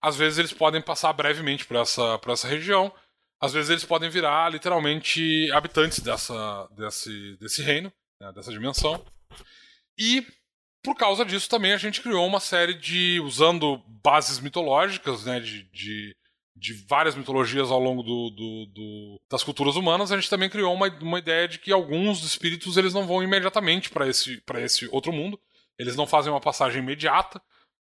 [0.04, 2.92] Às vezes eles podem passar brevemente por essa, por essa região.
[3.39, 9.02] Às vezes eles podem virar literalmente habitantes dessa, desse, desse reino, né, dessa dimensão.
[9.98, 10.28] E
[10.84, 13.22] por causa disso também a gente criou uma série de.
[13.22, 15.39] usando bases mitológicas, né?
[15.39, 16.13] De, de,
[16.54, 20.74] de várias mitologias ao longo do, do, do, das culturas humanas, a gente também criou
[20.74, 25.13] uma, uma ideia de que alguns espíritos eles não vão imediatamente para esse, esse outro
[25.13, 25.39] mundo.
[25.80, 27.42] Eles não fazem uma passagem imediata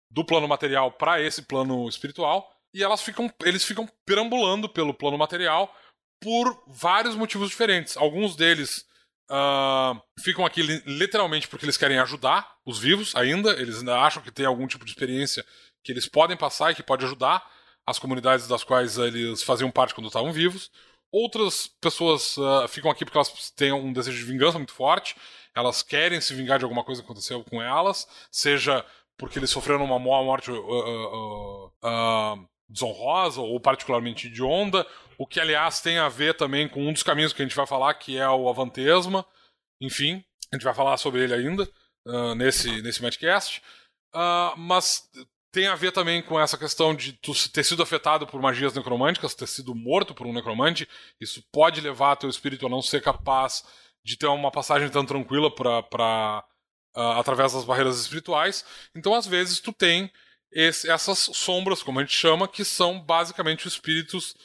[0.10, 2.50] do plano material para esse plano espiritual.
[2.74, 5.74] E elas ficam, eles ficam perambulando pelo plano material
[6.22, 7.98] por vários motivos diferentes.
[7.98, 8.88] Alguns deles
[9.32, 13.52] Uh, ficam aqui literalmente porque eles querem ajudar os vivos ainda.
[13.52, 15.46] Eles ainda acham que tem algum tipo de experiência
[15.84, 17.48] que eles podem passar e que pode ajudar
[17.86, 20.72] as comunidades das quais eles faziam parte quando estavam vivos.
[21.12, 25.16] Outras pessoas uh, ficam aqui porque elas têm um desejo de vingança muito forte.
[25.56, 28.84] Elas querem se vingar de alguma coisa que aconteceu com elas, seja
[29.20, 31.72] porque eles sofreram uma morte uh,
[32.68, 37.34] desonrosa ou particularmente hedionda, o que, aliás, tem a ver também com um dos caminhos
[37.34, 39.26] que a gente vai falar, que é o Avantesma.
[39.82, 41.70] Enfim, a gente vai falar sobre ele ainda
[42.08, 43.62] uh, nesse, nesse Madcast.
[44.16, 45.10] Uh, mas
[45.52, 49.36] tem a ver também com essa questão de tu ter sido afetado por magias necromânticas,
[49.36, 50.88] ter sido morto por um necromante.
[51.20, 53.66] Isso pode levar teu espírito a não ser capaz
[54.06, 56.46] de ter uma passagem tão tranquila para
[56.96, 58.66] uh, através das barreiras espirituais.
[58.96, 60.12] Então, às vezes, tu tem
[60.52, 64.36] esse, essas sombras, como a gente chama, que são basicamente os espíritos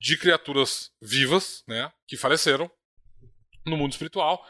[0.00, 2.70] de criaturas vivas, né, que faleceram
[3.66, 4.44] no mundo espiritual.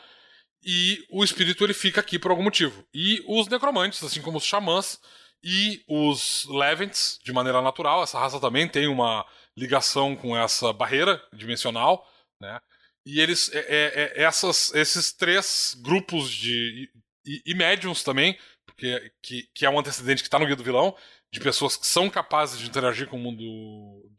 [0.63, 2.85] E o espírito ele fica aqui por algum motivo.
[2.93, 5.01] E os necromantes, assim como os xamãs
[5.43, 9.25] e os levents, de maneira natural, essa raça também tem uma
[9.57, 12.07] ligação com essa barreira dimensional,
[12.41, 12.61] né?
[13.07, 16.91] E eles, é, é, é essas, esses três grupos de
[17.29, 20.65] e, e médiums também, porque que, que é um antecedente que está no guia do
[20.65, 20.97] vilão,
[21.31, 23.45] de pessoas que são capazes de interagir com o mundo,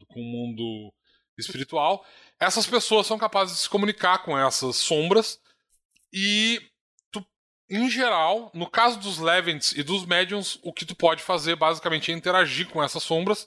[0.08, 0.92] com o mundo
[1.36, 2.04] espiritual,
[2.38, 5.40] essas pessoas são capazes de se comunicar com essas sombras
[6.12, 6.60] e
[7.70, 12.10] em geral, no caso dos Levents e dos Mediums, o que tu pode fazer basicamente
[12.10, 13.46] é interagir com essas sombras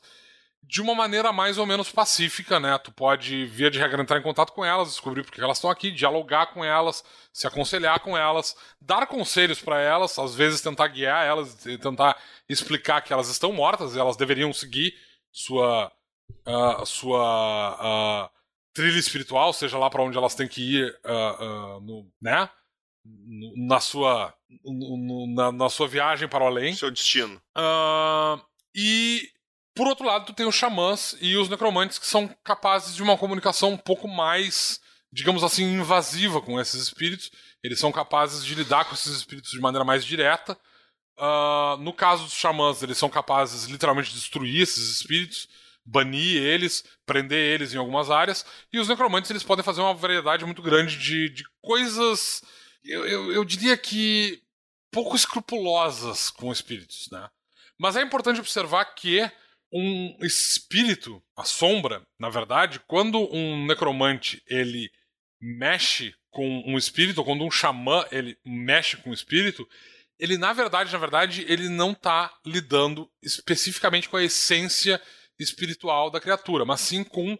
[0.65, 2.78] de uma maneira mais ou menos pacífica, né?
[2.78, 5.91] Tu pode, via de regra, entrar em contato com elas, descobrir porque elas estão aqui,
[5.91, 11.26] dialogar com elas, se aconselhar com elas, dar conselhos para elas, às vezes tentar guiar
[11.26, 14.93] elas, tentar explicar que elas estão mortas e elas deveriam seguir
[15.32, 15.91] sua
[16.45, 18.30] a sua
[18.73, 22.49] trilha espiritual, seja lá para onde elas têm que ir, uh, uh, no, né?
[23.56, 24.34] na sua
[25.36, 26.73] na, na, sua viagem para o além.
[26.73, 27.41] Seu destino.
[27.56, 28.41] Uh,
[28.73, 29.30] e
[29.75, 33.17] por outro lado, tu tem os xamãs e os necromantes que são capazes de uma
[33.17, 34.80] comunicação um pouco mais,
[35.11, 37.32] digamos assim, invasiva com esses espíritos.
[37.63, 40.57] Eles são capazes de lidar com esses espíritos de maneira mais direta.
[41.17, 45.47] Uh, no caso dos xamãs, eles são capazes literalmente de destruir esses espíritos
[45.86, 48.45] banir eles, prender eles em algumas áreas.
[48.71, 52.41] E os necromantes eles podem fazer uma variedade muito grande de, de coisas,
[52.84, 54.41] eu, eu, eu diria que
[54.91, 57.30] pouco escrupulosas com espíritos, né?
[57.78, 59.30] Mas é importante observar que
[59.74, 64.91] um espírito, a sombra, na verdade, quando um necromante ele
[65.41, 69.67] mexe com um espírito, ou quando um xamã ele mexe com um espírito,
[70.19, 75.01] ele na verdade, na verdade, ele não está lidando especificamente com a essência
[75.39, 77.38] espiritual da criatura, mas sim com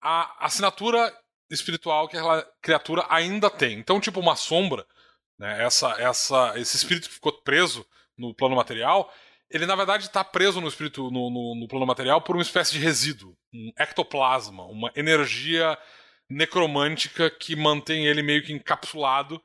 [0.00, 1.14] a assinatura
[1.50, 3.78] espiritual que aquela criatura ainda tem.
[3.78, 4.86] Então, tipo uma sombra,
[5.38, 9.12] né, essa, essa, esse espírito que ficou preso no plano material,
[9.50, 12.72] ele na verdade está preso no espírito no, no, no, plano material por uma espécie
[12.72, 15.78] de resíduo, um ectoplasma, uma energia
[16.28, 19.40] necromântica que mantém ele meio que encapsulado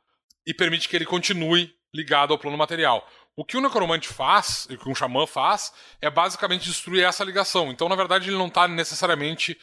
[0.46, 3.08] e permite que ele continue ligado ao plano material.
[3.36, 7.24] O que o necromante faz, e o que um xamã faz, é basicamente destruir essa
[7.24, 7.72] ligação.
[7.72, 9.58] Então, na verdade, ele não está necessariamente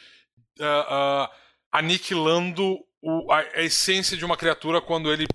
[0.59, 1.29] uh, uh,
[1.71, 5.25] aniquilando o, a, a, essência de uma criatura quando ele,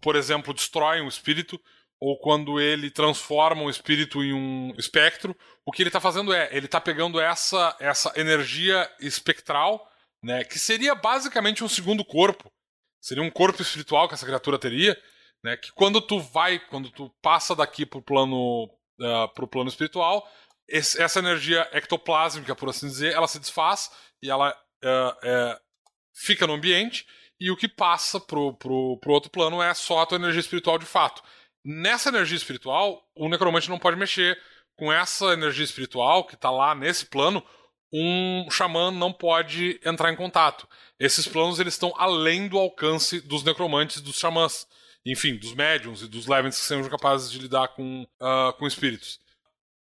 [0.00, 1.60] por exemplo, destrói um espírito
[2.04, 5.34] ou quando ele transforma um espírito em um espectro,
[5.64, 9.90] o que ele está fazendo é, ele está pegando essa, essa energia espectral,
[10.22, 12.52] né, que seria basicamente um segundo corpo,
[13.00, 14.94] seria um corpo espiritual que essa criatura teria,
[15.42, 20.30] né, que quando tu vai, quando tu passa daqui pro plano, uh, pro plano espiritual,
[20.68, 23.90] esse, essa energia ectoplásmica, por assim dizer, ela se desfaz
[24.22, 24.50] e ela
[24.84, 25.60] uh, uh,
[26.14, 27.06] fica no ambiente,
[27.40, 30.78] e o que passa pro, pro, pro outro plano é só a tua energia espiritual
[30.78, 31.22] de fato.
[31.64, 34.38] Nessa energia espiritual, o necromante não pode mexer.
[34.76, 37.42] Com essa energia espiritual que está lá nesse plano,
[37.92, 40.68] um xamã não pode entrar em contato.
[40.98, 44.66] Esses planos eles estão além do alcance dos necromantes, dos xamãs,
[45.06, 49.20] enfim, dos médiums e dos levens que sejam capazes de lidar com, uh, com espíritos.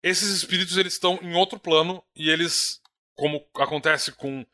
[0.04, 2.80] Esses espíritos eles estão em outro plano e eles,
[3.16, 4.46] como acontece com,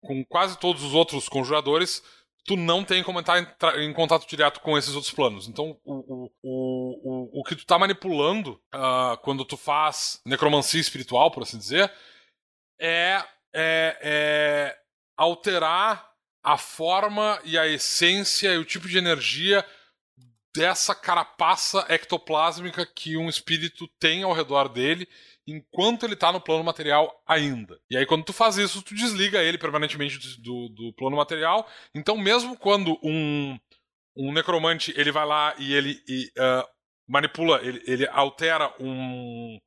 [0.00, 2.02] com quase todos os outros conjuradores,
[2.44, 3.40] tu não tem como entrar
[3.78, 5.48] em, contato direto com esses outros planos.
[5.48, 11.30] Então, o, o, o, o, que tu tá manipulando uh, quando tu faz necromancia espiritual,
[11.30, 11.92] por assim dizer,
[12.80, 13.22] é,
[13.54, 14.78] é, é
[15.16, 16.10] alterar
[16.42, 19.64] a forma e a essência e o tipo de energia
[20.54, 25.06] dessa carapaça ectoplásmica que um espírito tem ao redor dele
[25.46, 27.78] enquanto ele tá no plano material ainda.
[27.90, 31.68] E aí, quando tu faz isso, tu desliga ele permanentemente do, do plano material.
[31.94, 33.58] Então, mesmo quando um,
[34.16, 36.66] um necromante ele vai lá e ele e, uh,
[37.08, 39.58] manipula, ele, ele altera um,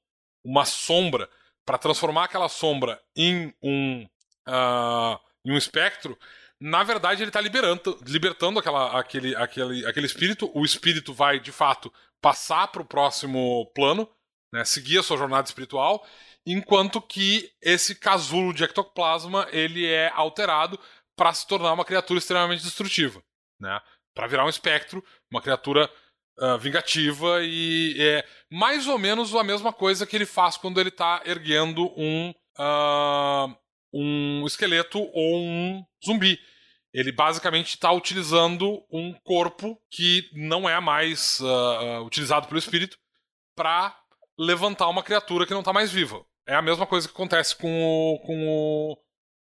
[0.44, 1.30] uma sombra
[1.66, 4.04] para transformar aquela sombra em um,
[4.48, 6.18] uh, em um espectro,
[6.60, 10.52] na verdade ele está liberando, libertando aquela, aquele, aquele, aquele espírito.
[10.54, 14.10] O espírito vai, de fato, passar para o próximo plano
[14.54, 16.06] né, seguir a sua jornada espiritual,
[16.46, 20.80] enquanto que esse casulo de ectoplasma ele é alterado
[21.16, 23.24] para se tornar uma criatura extremamente destrutiva,
[23.60, 23.82] né,
[24.14, 25.90] para virar um espectro, uma criatura
[26.40, 30.90] uh, vingativa e é mais ou menos a mesma coisa que ele faz quando ele
[30.90, 32.30] está erguendo um
[32.60, 33.58] uh,
[33.92, 36.40] um esqueleto ou um zumbi.
[36.94, 42.98] Ele basicamente está utilizando um corpo que não é mais uh, utilizado pelo espírito
[43.56, 43.96] para
[44.38, 46.26] levantar uma criatura que não está mais viva.
[46.48, 48.98] É a mesma coisa que acontece com o, com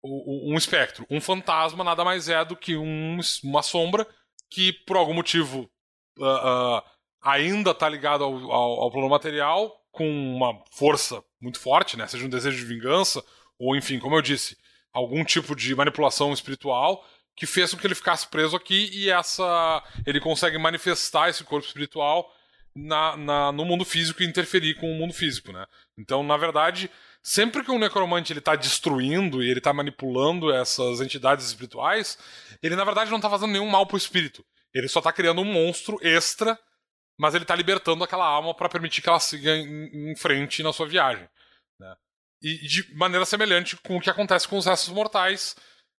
[0.03, 1.07] o, um espectro.
[1.11, 4.07] Um fantasma nada mais é do que um, uma sombra
[4.51, 5.71] que, por algum motivo,
[6.19, 6.83] uh, uh,
[7.23, 12.07] ainda está ligado ao, ao, ao, plano material, com uma força muito forte, né?
[12.07, 13.25] seja um desejo de vingança,
[13.59, 14.57] ou enfim, como eu disse,
[14.93, 17.05] algum tipo de manipulação espiritual
[17.37, 21.67] que fez com que ele ficasse preso aqui e essa ele consegue manifestar esse corpo
[21.67, 22.31] espiritual
[22.75, 25.67] na, na, no mundo físico e interferir com o mundo físico, né?
[25.99, 26.91] Então, na verdade,
[27.23, 32.19] sempre que um necromante ele está destruindo e ele está manipulando essas entidades espirituais,
[32.63, 34.45] ele na verdade não está fazendo nenhum mal pro espírito.
[34.73, 36.59] Ele só está criando um monstro extra,
[37.19, 40.73] mas ele está libertando aquela alma para permitir que ela siga em, em, frente na
[40.73, 41.29] sua viagem.
[41.79, 41.95] Né?
[42.43, 45.57] E, de maneira semelhante com o que acontece com os restos mortais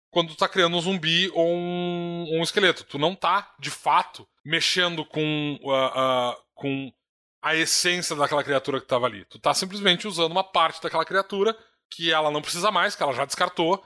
[0.09, 2.83] quando tu tá criando um zumbi ou um, um esqueleto.
[2.83, 6.93] Tu não tá, de fato, mexendo com uh, uh, com
[7.41, 9.25] a essência daquela criatura que estava ali.
[9.25, 11.57] Tu tá simplesmente usando uma parte daquela criatura
[11.89, 13.83] que ela não precisa mais, que ela já descartou,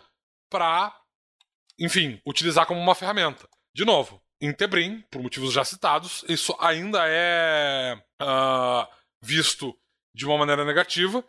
[0.50, 0.94] pra,
[1.80, 3.48] enfim, utilizar como uma ferramenta.
[3.74, 8.88] De novo, em Tebrim, por motivos já citados, isso ainda é uh,
[9.22, 9.74] visto
[10.14, 11.24] de uma maneira negativa,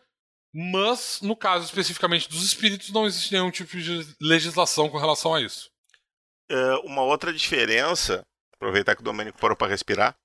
[0.53, 5.40] mas no caso especificamente dos espíritos não existe nenhum tipo de legislação com relação a
[5.40, 5.70] isso.
[6.51, 8.24] É, uma outra diferença,
[8.55, 10.16] aproveitar que o Domênico parou para respirar,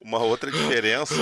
[0.00, 1.14] uma outra diferença.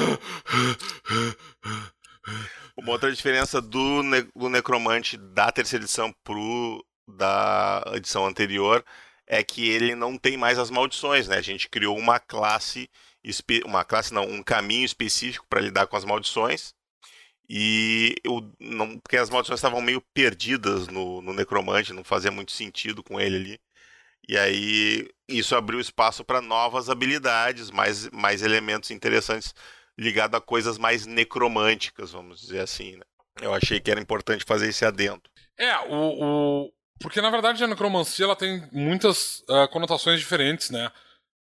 [2.77, 8.85] Uma outra diferença do, ne do Necromante da terceira edição pro da edição anterior
[9.27, 11.37] é que ele não tem mais as maldições, né?
[11.37, 12.91] A gente criou uma classe,
[13.65, 16.75] uma classe não, um caminho específico para lidar com as maldições.
[17.49, 22.53] E eu não, porque as maldições estavam meio perdidas no, no Necromante, não fazia muito
[22.53, 23.61] sentido com ele ali.
[24.29, 29.55] E aí isso abriu espaço para novas habilidades, mais, mais elementos interessantes
[29.99, 32.97] ligados a coisas mais necromânticas, vamos dizer assim.
[32.97, 33.05] Né?
[33.41, 35.23] Eu achei que era importante fazer esse adendo.
[35.57, 36.73] É, o, o...
[36.99, 40.91] porque na verdade a necromancia ela tem muitas uh, conotações diferentes, né?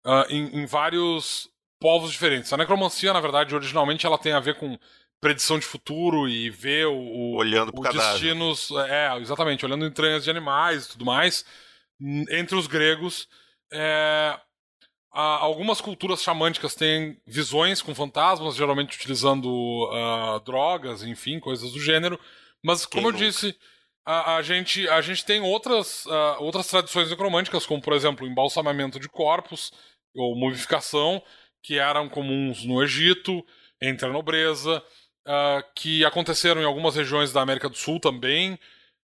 [0.05, 1.47] Uh, em, em, vários
[1.79, 2.51] povos diferentes.
[2.51, 4.77] A necromancia, na verdade, originalmente ela tem a ver com
[5.21, 10.31] predição de futuro e ver o, o olhando os destinos, é, exatamente, olhando entranhas de
[10.31, 11.45] animais e tudo mais
[12.29, 13.27] entre os gregos.
[13.71, 14.39] É,
[15.11, 22.19] algumas culturas xamânicas têm visões com fantasmas, geralmente utilizando uh, drogas, enfim, coisas do gênero.
[22.63, 23.25] Mas, como Quem eu nunca?
[23.25, 23.55] disse,
[24.05, 28.29] a, a, gente, a gente tem outras, uh, outras tradições necromânticas, como, por exemplo, o
[28.29, 29.71] embalsamamento de corpos
[30.15, 31.21] ou mumificação,
[31.61, 33.45] que eram comuns no Egito,
[33.81, 34.83] entre a nobreza,
[35.27, 38.57] uh, que aconteceram em algumas regiões da América do Sul também,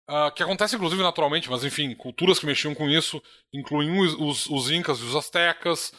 [0.09, 3.21] uh, que acontece inclusive naturalmente, mas enfim, culturas que mexiam com isso,
[3.53, 5.93] incluindo os, os, incas e os astecas.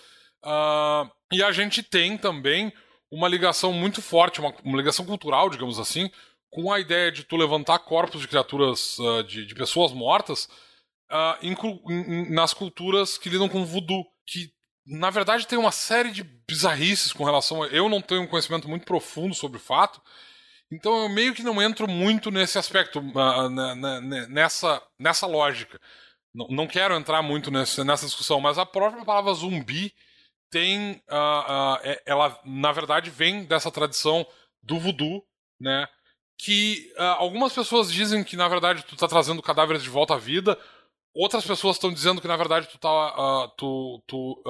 [0.45, 2.73] Uh, e a gente tem também
[3.11, 6.11] uma ligação muito forte, uma, uma, ligação cultural, digamos assim,
[6.51, 8.97] com a ideia de tu levantar corpos de criaturas,
[9.27, 10.49] de, de, pessoas mortas,
[12.31, 14.53] nas culturas que lidam com voodoo, que
[14.87, 17.67] na verdade tem uma série de bizarrices com relação a.
[17.69, 20.01] Eu não tenho um conhecimento muito profundo sobre o fato,
[20.75, 23.49] então eu meio que não entro muito nesse aspecto, uh,
[24.29, 25.81] nessa, nessa lógica.
[26.35, 29.95] Não, quero entrar muito nessa, discussão, mas a própria palavra zumbi
[30.51, 31.01] tem.
[31.09, 34.27] Uh, uh, ela, na verdade, vem dessa tradição
[34.61, 35.25] do voodoo,
[35.61, 35.87] né?
[36.37, 40.59] Que algumas pessoas dizem que, na verdade, tu está trazendo cadáveres de volta à vida,
[41.15, 44.43] outras pessoas estão dizendo que, na verdade, tu tá, uh, tu, tu,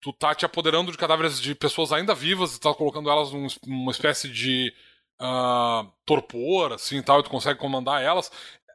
[0.00, 3.32] tu tá te apoderando de cadáveres de pessoas ainda vivas e tá colocando elas
[3.66, 4.72] numa espécie de
[5.20, 8.30] uh, torpor, assim, tal, e tu consegue comandar elas.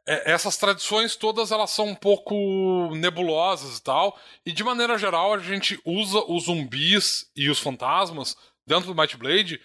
[0.06, 5.34] É, essas tradições todas, elas são um pouco nebulosas e tal, e de maneira geral
[5.34, 8.36] a gente usa os zumbis e os fantasmas
[8.66, 9.60] dentro do Might Blade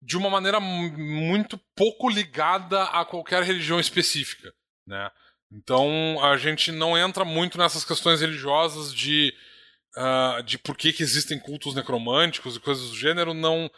[0.00, 4.52] de uma maneira muito pouco ligada a qualquer religião específica,
[4.86, 5.10] né?
[5.50, 9.34] Então a gente não entra muito nessas questões religiosas de,
[9.96, 13.34] uh, de por que, que existem cultos necromânticos e coisas do gênero.
[13.34, 13.70] Não,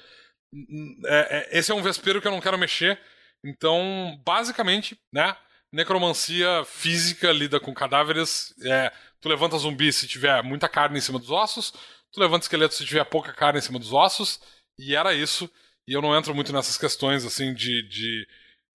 [1.07, 2.99] é, é, esse é um vespeiro que eu não quero mexer.
[3.45, 5.37] Então, basicamente, né?
[5.73, 8.55] Necromancia física lida com cadáveres.
[8.65, 11.73] É, tu levanta zumbi se tiver muita carne em cima dos ossos.
[12.13, 14.41] Tu levanta esqueleto se tiver pouca carne em cima dos ossos.
[14.79, 15.51] E era isso.
[15.87, 18.27] E eu não entro muito nessas questões assim de, de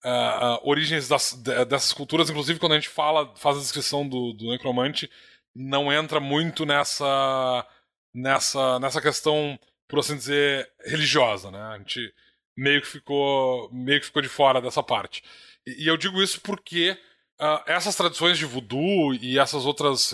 [0.04, 1.32] uh, uh, origens das,
[1.68, 5.10] dessas culturas, inclusive quando a gente fala, faz a descrição do, do necromante,
[5.54, 7.66] não entra muito nessa,
[8.14, 9.58] nessa, nessa questão,
[9.90, 11.60] por assim dizer, religiosa, né?
[11.60, 12.14] A gente
[12.56, 15.22] meio que ficou, meio que ficou de fora dessa parte.
[15.66, 16.96] E, e eu digo isso porque
[17.40, 20.12] uh, essas tradições de voodoo e essas outras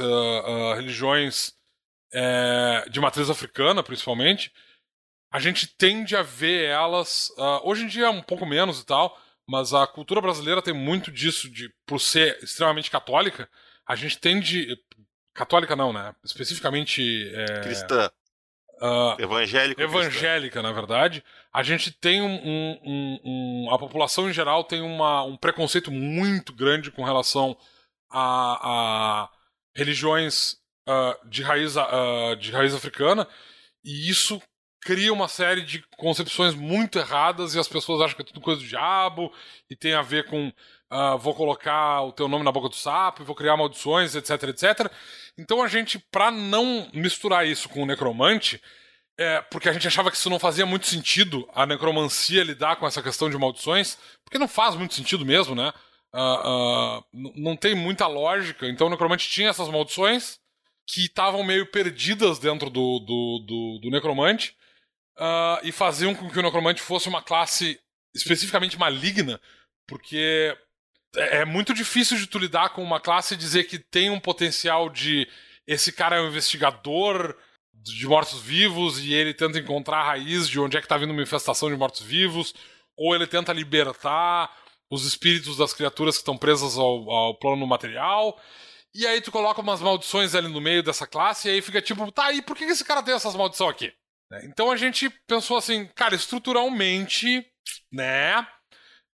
[0.76, 1.54] religiões
[2.12, 4.52] é, de matriz africana, principalmente,
[5.30, 7.30] a gente tende a ver elas,
[7.62, 11.10] hoje em dia é um pouco menos e tal, mas a cultura brasileira tem muito
[11.12, 13.48] disso, de por ser extremamente católica,
[13.86, 14.76] a gente tende.
[15.32, 16.14] Católica não, né?
[16.24, 17.30] Especificamente.
[17.32, 18.10] É, Cristã.
[18.80, 19.82] Uh, evangélica.
[19.82, 21.24] Evangélica, na verdade.
[21.52, 26.52] A gente tem um, um, um, A população em geral tem uma, um preconceito muito
[26.52, 27.56] grande com relação
[28.10, 29.28] a, a
[29.74, 33.26] religiões uh, de, raiz, uh, de raiz africana.
[33.82, 34.42] E isso
[34.82, 38.60] cria uma série de concepções muito erradas e as pessoas acham que é tudo coisa
[38.60, 39.32] do diabo
[39.70, 40.52] e tem a ver com
[41.18, 44.88] vou colocar o teu nome na boca do sapo, vou criar maldições, etc, etc.
[45.38, 48.60] Então a gente, para não misturar isso com o necromante,
[49.18, 52.86] é, porque a gente achava que isso não fazia muito sentido a necromancia lidar com
[52.86, 55.72] essa questão de maldições, porque não faz muito sentido mesmo, né?
[56.14, 58.66] Uh, uh, não tem muita lógica.
[58.66, 60.38] Então o necromante tinha essas maldições
[60.86, 64.56] que estavam meio perdidas dentro do, do, do, do necromante
[65.18, 67.78] uh, e faziam com que o necromante fosse uma classe
[68.14, 69.40] especificamente maligna,
[69.86, 70.56] porque
[71.16, 74.20] é, é muito difícil de tu lidar com uma classe e dizer que tem um
[74.20, 75.28] potencial de
[75.66, 77.36] esse cara é um investigador
[77.72, 81.22] de mortos-vivos e ele tenta encontrar a raiz de onde é que tá vindo uma
[81.22, 82.54] infestação de mortos-vivos,
[82.96, 84.50] ou ele tenta libertar
[84.90, 88.40] os espíritos das criaturas que estão presas ao, ao plano material.
[88.94, 92.10] E aí tu coloca umas maldições ali no meio dessa classe e aí fica tipo,
[92.10, 93.92] tá, e por que esse cara tem essas maldições aqui?
[94.30, 94.40] Né?
[94.44, 97.44] Então a gente pensou assim, cara, estruturalmente,
[97.92, 98.46] né?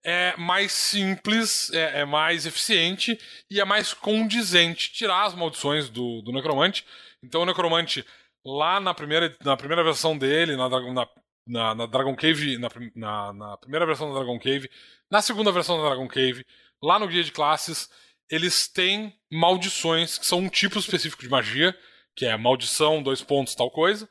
[0.05, 3.19] É mais simples, é, é, mais eficiente
[3.51, 6.85] e é mais condizente tirar as maldições do, do Necromante.
[7.23, 8.05] Então o Necromante,
[8.45, 11.09] lá na primeira, na primeira versão dele, na, na,
[11.47, 14.71] na, na Dragon Cave, na, na, primeira versão da Dragon Cave,
[15.11, 16.47] na segunda versão da Dragon Cave,
[16.83, 17.91] lá no guia de classes,
[18.31, 21.77] eles têm maldições, que são um tipo específico de magia,
[22.15, 24.09] que é maldição, dois pontos, tal coisa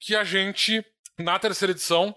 [0.00, 0.84] que a gente,
[1.18, 2.14] na terceira edição,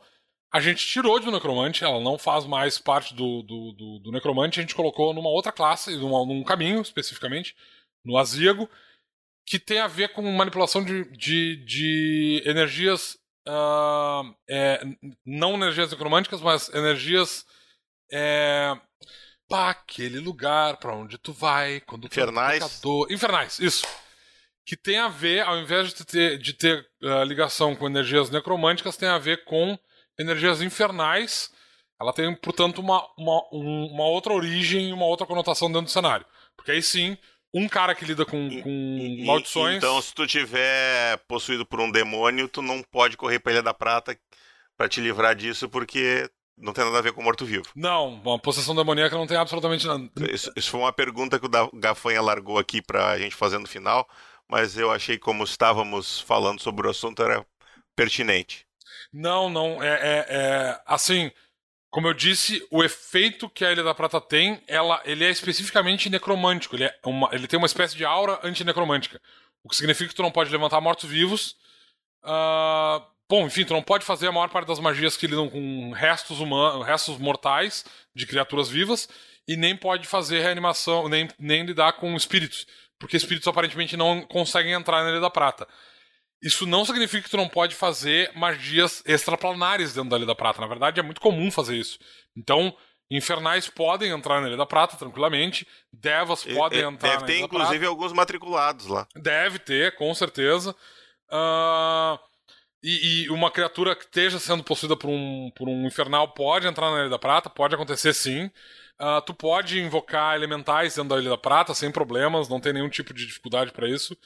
[0.51, 4.59] a gente tirou do Necromante, ela não faz mais parte do, do, do, do Necromante,
[4.59, 7.55] a gente colocou numa outra classe, numa, num caminho especificamente,
[8.03, 8.69] no Aziago,
[9.45, 13.17] que tem a ver com manipulação de, de, de energias.
[13.47, 14.83] Uh, é,
[15.25, 17.45] não energias necromânticas, mas energias.
[18.11, 18.77] É,
[19.47, 23.85] para aquele lugar para onde tu vai quando infernais tu é infernais isso
[24.65, 28.95] que tem a ver, ao invés de ter, de ter uh, ligação com energias necromânticas,
[28.95, 29.77] tem a ver com
[30.19, 31.51] energias infernais.
[31.99, 36.25] Ela tem, portanto, uma, uma, uma outra origem e uma outra conotação dentro do cenário.
[36.55, 37.17] Porque aí sim,
[37.53, 39.77] um cara que lida com, com maldições.
[39.77, 43.73] Então, se tu tiver possuído por um demônio, tu não pode correr pra Ilha da
[43.73, 44.17] Prata
[44.77, 47.65] para te livrar disso, porque não tem nada a ver com morto-vivo.
[47.75, 50.09] Não, uma possessão demoníaca não tem absolutamente nada.
[50.31, 54.07] Isso, isso, foi uma pergunta que o Gafanha largou aqui pra gente fazer no final,
[54.49, 57.45] mas eu achei como estávamos falando sobre o assunto era
[57.95, 58.65] pertinente.
[59.13, 61.31] Não, não, é, é, é assim,
[61.91, 66.09] como eu disse, o efeito que a Ilha da Prata tem, ela, ele é especificamente
[66.09, 66.77] necromântico.
[66.77, 69.21] Ele, é uma, ele tem uma espécie de aura antinecromântica.
[69.61, 71.57] O que significa que tu não pode levantar mortos-vivos.
[72.23, 75.91] Uh, bom, enfim, tu não pode fazer a maior parte das magias que lidam com
[75.91, 77.83] restos humanos, restos mortais
[78.15, 79.09] de criaturas vivas.
[79.45, 82.65] E nem pode fazer reanimação, nem, nem lidar com espíritos.
[82.97, 85.67] Porque espíritos aparentemente não conseguem entrar na Ilha da Prata.
[86.41, 90.59] Isso não significa que tu não pode fazer magias extraplanares dentro da Ilha da Prata.
[90.59, 91.99] Na verdade, é muito comum fazer isso.
[92.35, 92.75] Então,
[93.11, 97.33] infernais podem entrar na Ilha da Prata tranquilamente, devas podem e, entrar deve na ter,
[97.35, 97.89] Ilha inclusive, Prata.
[97.89, 99.07] alguns matriculados lá.
[99.15, 100.75] Deve ter, com certeza.
[101.29, 102.17] Uh,
[102.83, 106.89] e, e, uma criatura que esteja sendo possuída por um, por um infernal pode entrar
[106.89, 108.49] na Ilha da Prata, pode acontecer sim.
[108.99, 112.89] Uh, tu pode invocar elementais dentro da Ilha da Prata sem problemas, não tem nenhum
[112.89, 114.17] tipo de dificuldade para isso.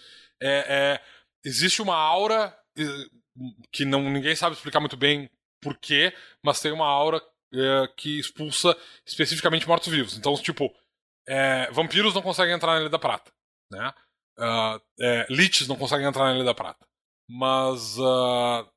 [0.41, 1.01] É, é,
[1.46, 2.58] existe uma aura
[3.72, 5.30] que não, ninguém sabe explicar muito bem
[5.62, 7.22] por quê, mas tem uma aura
[7.54, 8.76] é, que expulsa
[9.06, 10.18] especificamente mortos-vivos.
[10.18, 10.74] Então, tipo,
[11.28, 13.32] é, vampiros não conseguem entrar na Ilha da Prata,
[13.72, 13.93] né?
[14.38, 16.86] Uh, é, liches não conseguem entrar na Ilha da Prata.
[17.28, 18.70] Mas uh,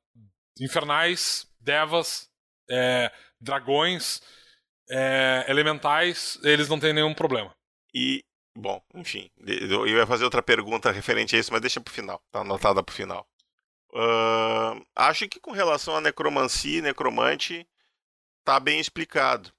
[0.59, 2.29] infernais, devas,
[2.69, 4.21] é, dragões,
[4.89, 7.53] é, elementais, eles não têm nenhum problema.
[7.93, 8.23] E
[8.59, 12.41] Bom, enfim, eu ia fazer outra pergunta referente a isso, mas deixa pro final, tá
[12.41, 13.25] anotada pro final.
[13.91, 17.65] Uh, acho que com relação à necromancia e necromante,
[18.43, 19.49] tá bem explicado.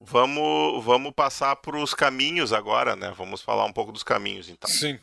[0.00, 3.12] Vamos, vamos passar para os caminhos agora, né?
[3.16, 4.70] Vamos falar um pouco dos caminhos, então.
[4.70, 4.96] Sim.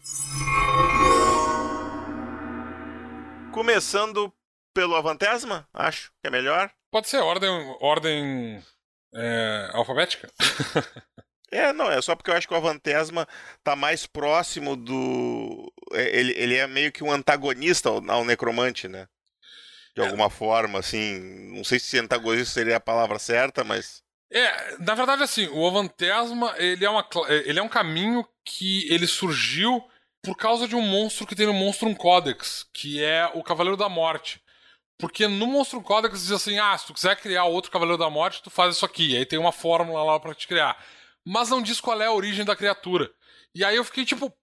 [3.52, 4.34] Começando
[4.74, 6.72] pelo Avantesma, acho que é melhor.
[6.90, 7.50] Pode ser ordem,
[7.82, 8.64] ordem
[9.14, 10.32] é, alfabética.
[11.52, 13.28] É, não, é só porque eu acho que o Avantesma
[13.62, 15.72] tá mais próximo do.
[15.92, 19.08] É, ele, ele é meio que um antagonista ao, ao necromante, né?
[19.94, 20.06] De é.
[20.06, 21.20] alguma forma, assim.
[21.54, 24.02] Não sei se antagonista seria a palavra certa, mas.
[24.32, 29.06] É, na verdade, assim, o Avantesma, ele é, uma, ele é um caminho que ele
[29.06, 29.86] surgiu
[30.24, 33.90] por causa de um monstro que tem no Monstrum Codex, que é o Cavaleiro da
[33.90, 34.42] Morte.
[34.98, 38.42] Porque no Monstrum Codex diz assim: ah, se tu quiser criar outro Cavaleiro da Morte,
[38.42, 39.18] tu faz isso aqui.
[39.18, 40.82] Aí tem uma fórmula lá para te criar
[41.26, 43.12] mas não diz qual é a origem da criatura.
[43.54, 44.34] E aí eu fiquei tipo,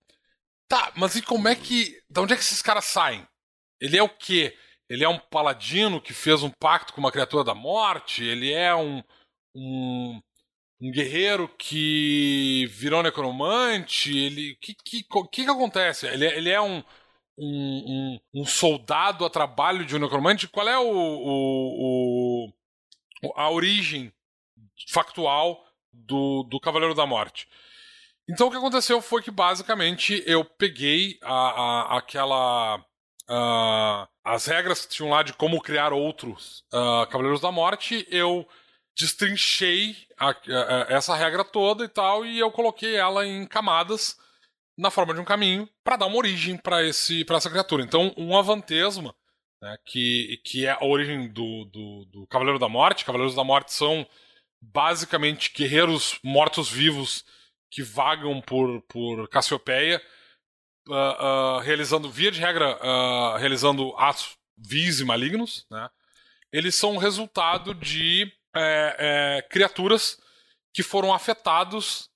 [0.69, 2.01] tá, mas e como é que.
[2.09, 3.27] Da onde é que esses caras saem?
[3.81, 4.57] Ele é o quê?
[4.89, 8.25] Ele é um paladino que fez um pacto com uma criatura da morte?
[8.25, 9.03] Ele é um.
[9.55, 10.21] um,
[10.81, 14.17] um guerreiro que virou necromante?
[14.17, 14.53] Ele.
[14.53, 16.07] O que, que, que, que acontece?
[16.07, 16.83] Ele, é, ele é um.
[17.41, 20.49] Um, um, um, soldado a trabalho de um necromante?
[20.49, 22.49] Qual é o, o,
[23.23, 24.13] o a origem
[24.89, 25.68] factual
[26.07, 27.49] do, do Cavaleiro da Morte.
[28.29, 32.85] Então o que aconteceu foi que basicamente eu peguei a, a aquela.
[33.31, 38.47] A, as regras que tinham lá de como criar outros uh, Cavaleiros da Morte, eu
[38.99, 40.35] destrinchei a,
[40.89, 44.17] essa regra toda e tal, e eu coloquei ela em camadas
[44.77, 47.83] na forma de um caminho para dar uma origem para essa criatura.
[47.83, 49.15] Então, um avantesma,
[49.63, 53.73] né, que, que é a origem do, do, do Cavaleiro da Morte, Cavaleiros da Morte
[53.73, 54.07] são
[54.61, 57.25] basicamente guerreiros mortos-vivos
[57.71, 60.03] que vagam por, por Cassiopeia,
[60.89, 65.67] uh, uh, realizando, via de regra, uh, realizando atos vis e malignos.
[65.71, 65.89] Né?
[66.53, 70.19] Eles são resultado de é, é, criaturas
[70.73, 72.09] que foram afetados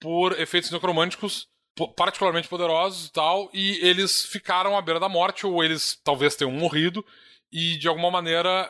[0.00, 1.48] por efeitos necromânticos
[1.96, 6.50] particularmente poderosos e tal, e eles ficaram à beira da morte, ou eles talvez tenham
[6.50, 7.06] morrido,
[7.52, 8.68] e de alguma maneira,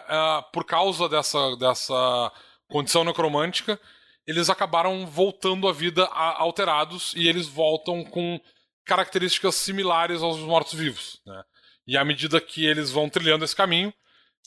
[0.52, 2.30] por causa dessa, dessa
[2.68, 3.80] condição necromântica,
[4.26, 8.40] eles acabaram voltando à vida alterados e eles voltam com
[8.84, 11.20] características similares aos mortos-vivos.
[11.26, 11.42] Né?
[11.86, 13.92] E à medida que eles vão trilhando esse caminho,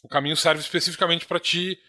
[0.03, 1.79] o caminho serve especificamente para ti,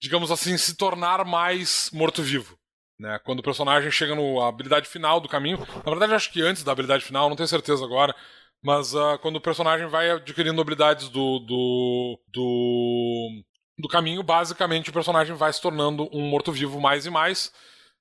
[0.00, 2.58] digamos assim, se tornar mais morto-vivo.
[2.98, 3.18] Né?
[3.24, 6.72] Quando o personagem chega na habilidade final do caminho, na verdade acho que antes da
[6.72, 8.14] habilidade final, não tenho certeza agora,
[8.62, 13.44] mas uh, quando o personagem vai adquirindo habilidades do, do, do
[13.78, 17.52] do caminho, basicamente o personagem vai se tornando um morto-vivo mais e mais,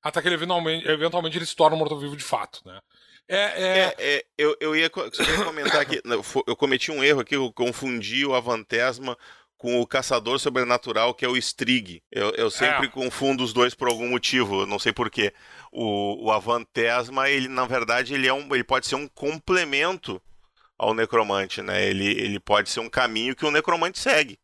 [0.02, 2.80] até que ele eventualmente, eventualmente ele se torna um morto-vivo de fato, né?
[3.28, 3.78] É, é...
[3.78, 6.02] é, é eu, eu, ia, eu ia comentar aqui,
[6.46, 9.18] eu cometi um erro aqui, eu confundi o Avantesma
[9.64, 12.04] com o caçador sobrenatural, que é o Strig.
[12.12, 12.90] Eu, eu sempre é.
[12.90, 15.34] confundo os dois por algum motivo, não sei porquê.
[15.72, 20.22] O, o Avantesma, ele, na verdade, ele, é um, ele pode ser um complemento
[20.78, 21.88] ao necromante, né?
[21.88, 24.38] Ele, ele pode ser um caminho que o necromante segue.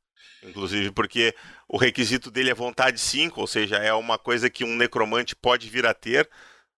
[0.43, 1.35] Inclusive, porque
[1.67, 5.69] o requisito dele é vontade 5, ou seja, é uma coisa que um necromante pode
[5.69, 6.29] vir a ter,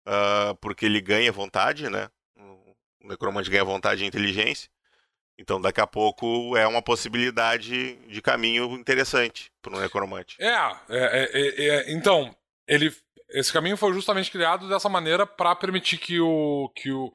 [0.07, 2.09] uh, porque ele ganha vontade, né?
[3.03, 4.71] O necromante ganha vontade e inteligência.
[5.41, 10.37] Então, daqui a pouco é uma possibilidade de caminho interessante para o necromante.
[10.39, 10.55] É,
[10.91, 12.37] é, é, é, então,
[12.69, 12.95] ele,
[13.31, 17.11] esse caminho foi justamente criado dessa maneira para permitir que o, que o,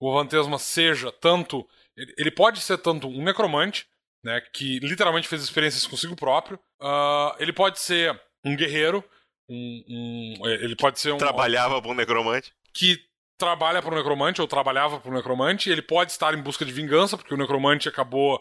[0.00, 1.68] o Vantesma seja tanto.
[1.96, 3.86] Ele, ele pode ser tanto um necromante,
[4.28, 6.58] né, que literalmente fez experiências consigo próprio.
[6.80, 9.02] Uh, ele pode ser um guerreiro,
[9.48, 11.16] um, um, é, ele pode ser um.
[11.16, 12.52] Trabalhava para um necromante.
[12.74, 13.00] Que
[13.38, 15.70] trabalha para o necromante, ou trabalhava para o necromante.
[15.70, 18.36] Ele pode estar em busca de vingança, porque o necromante acabou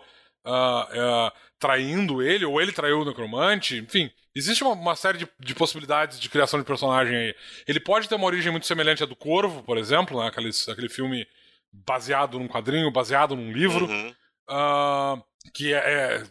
[0.45, 3.77] uh, uh, traindo ele, ou ele traiu o necromante.
[3.77, 7.35] Enfim, existe uma, uma série de, de, possibilidades de criação de personagem aí.
[7.65, 10.89] Ele pode ter uma origem muito semelhante à do Corvo, por exemplo, né, aquele, aquele
[10.89, 11.25] filme
[11.71, 13.85] baseado num quadrinho, baseado num livro.
[13.85, 14.13] Uhum.
[14.49, 15.23] Uh,
[15.53, 16.23] que é, é,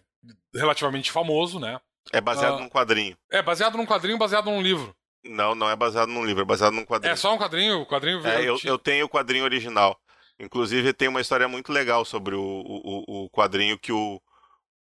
[0.54, 1.80] relativamente famoso, né?
[2.12, 3.16] É baseado uh, num quadrinho.
[3.30, 4.94] É, baseado num quadrinho, baseado num livro.
[5.24, 7.12] Não, não é baseado num livro, é baseado num quadrinho.
[7.12, 8.24] É só um quadrinho, o quadrinho...
[8.26, 10.00] É, eu, eu tenho o quadrinho original.
[10.38, 14.20] Inclusive tem uma história muito legal sobre o, o, o quadrinho que o...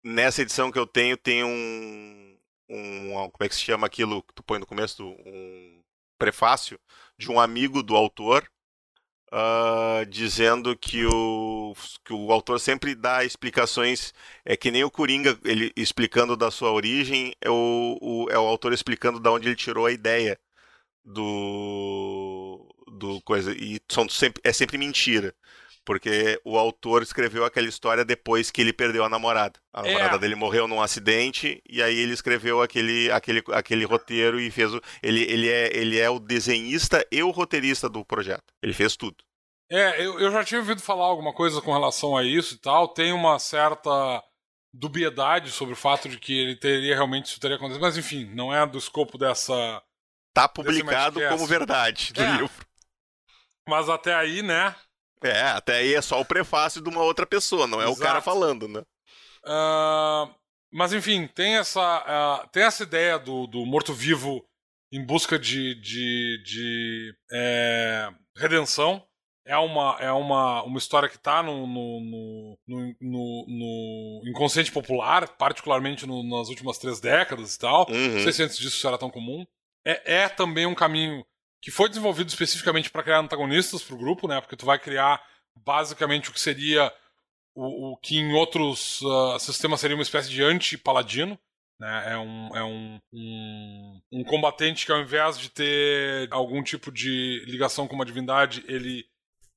[0.03, 3.29] Nessa edição que eu tenho, tem um, um...
[3.31, 5.05] Como é que se chama aquilo que tu põe no começo?
[5.05, 5.83] Um
[6.17, 6.79] prefácio
[7.17, 8.49] de um amigo do autor
[9.31, 11.73] uh, dizendo que o,
[12.03, 14.13] que o autor sempre dá explicações,
[14.45, 18.47] é que nem o Coringa, ele explicando da sua origem, é o, o, é o
[18.47, 20.39] autor explicando da onde ele tirou a ideia
[21.03, 23.53] do, do coisa.
[23.53, 25.33] E são sempre, é sempre mentira.
[25.91, 29.59] Porque o autor escreveu aquela história depois que ele perdeu a namorada.
[29.73, 30.19] A namorada é.
[30.19, 34.79] dele morreu num acidente e aí ele escreveu aquele, aquele, aquele roteiro e fez o.
[35.03, 38.53] Ele, ele, é, ele é o desenhista e o roteirista do projeto.
[38.63, 39.17] Ele fez tudo.
[39.69, 42.87] É, eu, eu já tinha ouvido falar alguma coisa com relação a isso e tal.
[42.87, 44.23] Tem uma certa
[44.73, 48.55] dubiedade sobre o fato de que ele teria realmente isso teria acontecido, mas enfim, não
[48.55, 49.83] é do escopo dessa.
[50.33, 52.31] Tá publicado como verdade do é.
[52.31, 52.65] livro.
[53.67, 54.73] Mas até aí, né?
[55.23, 57.99] É, até aí é só o prefácio de uma outra pessoa, não é Exato.
[57.99, 58.81] o cara falando, né?
[59.45, 60.33] Uh,
[60.71, 64.43] mas enfim, tem essa, uh, tem essa ideia do, do morto-vivo
[64.91, 69.03] em busca de, de, de é, redenção.
[69.45, 76.05] É uma, é uma, uma história que está no, no, no, no, inconsciente popular, particularmente
[76.05, 77.87] nas últimas três décadas e tal.
[77.89, 78.13] Uhum.
[78.13, 79.45] Não sei se antes disso isso era tão comum.
[79.85, 81.25] É, é também um caminho
[81.61, 84.41] que foi desenvolvido especificamente para criar antagonistas para o grupo, né?
[84.41, 85.21] Porque tu vai criar
[85.55, 86.91] basicamente o que seria
[87.53, 91.37] o, o que em outros uh, sistemas seria uma espécie de anti-paladino.
[91.79, 92.13] Né?
[92.13, 97.43] É, um, é um, um, um, combatente que, ao invés de ter algum tipo de
[97.47, 99.03] ligação com uma divindade, ele,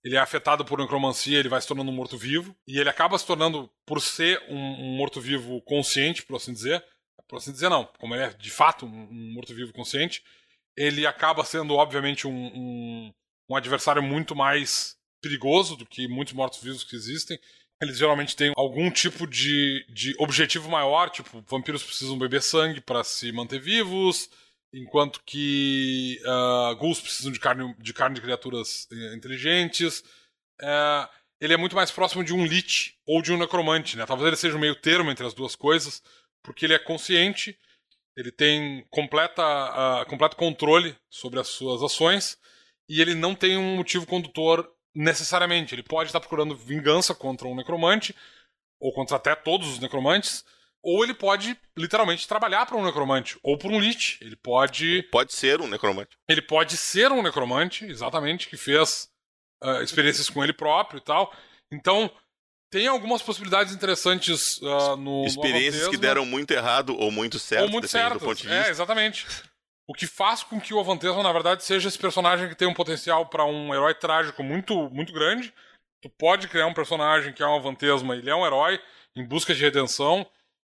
[0.02, 2.56] ele é afetado por necromancia, ele vai se tornando um morto-vivo.
[2.66, 6.82] E ele acaba se tornando, por ser um, um morto-vivo consciente, por assim dizer.
[7.28, 7.84] Por assim dizer, não.
[7.98, 10.22] Como ele é de fato um morto-vivo consciente,
[10.76, 13.14] ele acaba sendo, obviamente, um, um,
[13.48, 17.38] um adversário muito mais perigoso do que muitos mortos-vivos que existem.
[17.80, 23.02] Eles geralmente têm algum tipo de, de objetivo maior, tipo, vampiros precisam beber sangue para
[23.02, 24.30] se manter vivos,
[24.72, 30.00] enquanto que uh, ghouls precisam de carne, de carne de criaturas eh, inteligentes.
[30.60, 31.08] Uh,
[31.40, 34.06] ele é muito mais próximo de um lich ou de um necromante, né?
[34.06, 36.02] Talvez ele seja um meio termo entre as duas coisas,
[36.42, 37.58] porque ele é consciente
[38.16, 39.42] ele tem completa,
[40.08, 42.38] completo controle sobre as suas ações
[42.88, 45.74] e ele não tem um motivo condutor necessariamente.
[45.74, 48.14] Ele pode estar procurando vingança contra um necromante,
[48.80, 50.44] ou contra até todos os necromantes,
[50.82, 54.18] ou ele pode literalmente trabalhar para um necromante, ou por um lich.
[54.20, 55.02] Ele pode.
[55.10, 56.16] Pode ser um necromante.
[56.28, 59.08] Ele pode ser um necromante, exatamente, que fez
[59.62, 61.34] uh, experiências com ele próprio e tal.
[61.72, 62.10] Então,
[62.74, 65.24] tem algumas possibilidades interessantes uh, no.
[65.24, 68.14] Experiências no que deram muito errado ou muito certo, ou muito certo.
[68.14, 68.66] do ponto de vista.
[68.66, 69.24] É, exatamente.
[69.86, 72.74] O que faz com que o Avantesma, na verdade, seja esse personagem que tem um
[72.74, 75.54] potencial para um herói trágico muito, muito grande.
[76.02, 78.80] Tu pode criar um personagem que é um Avantesma, ele é um herói
[79.14, 80.26] em busca de redenção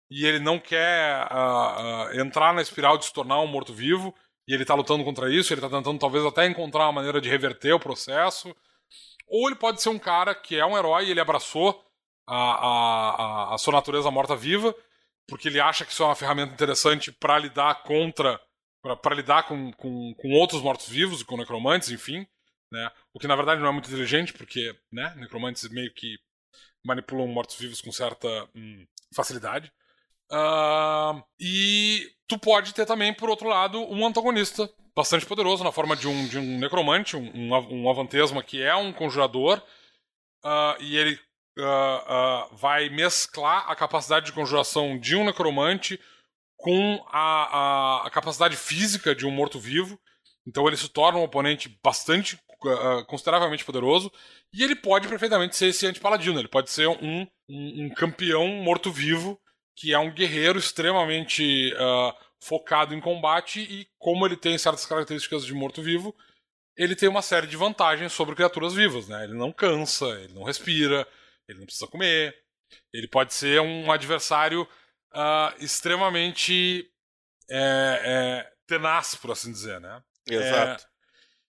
[0.08, 4.14] e ele não quer uh, uh, entrar na espiral de se tornar um morto-vivo
[4.48, 7.30] e ele tá lutando contra isso, ele tá tentando talvez até encontrar uma maneira de
[7.30, 8.56] reverter o processo.
[9.28, 11.84] Ou ele pode ser um cara que é um herói e ele abraçou
[12.28, 14.76] a, a, a, sua natureza morta-viva,
[15.28, 18.40] porque ele acha que isso é uma ferramenta interessante para lidar contra.
[19.02, 22.26] para lidar com, com, com outros mortos-vivos com necromantes, enfim.
[22.72, 22.92] Né?
[23.14, 26.18] O que na verdade não é muito inteligente, porque né, necromantes meio que
[26.84, 29.72] manipulam mortos-vivos com certa hum, facilidade.
[30.32, 35.96] Uh, e tu pode ter também, por outro lado, um antagonista bastante poderoso na forma
[35.96, 39.62] de um, de um necromante, um, um, um avantesma que é um conjurador,
[40.44, 41.20] uh, e ele
[41.58, 46.00] uh, uh, vai mesclar a capacidade de conjuração de um necromante
[46.58, 50.00] com a, a, a capacidade física de um morto-vivo.
[50.48, 52.40] Então ele se torna um oponente bastante,
[53.08, 54.12] consideravelmente poderoso,
[54.54, 59.40] e ele pode perfeitamente ser esse anti-paladino, ele pode ser um, um, um campeão morto-vivo
[59.76, 65.46] que é um guerreiro extremamente uh, focado em combate e como ele tem certas características
[65.46, 66.16] de morto-vivo,
[66.78, 69.24] ele tem uma série de vantagens sobre criaturas vivas, né?
[69.24, 71.08] Ele não cansa, ele não respira,
[71.48, 72.36] ele não precisa comer,
[72.94, 74.68] ele pode ser um adversário
[75.14, 76.90] uh, extremamente
[77.50, 80.02] é, é, tenaz, por assim dizer, né?
[80.30, 80.84] Exato.
[80.84, 80.96] É,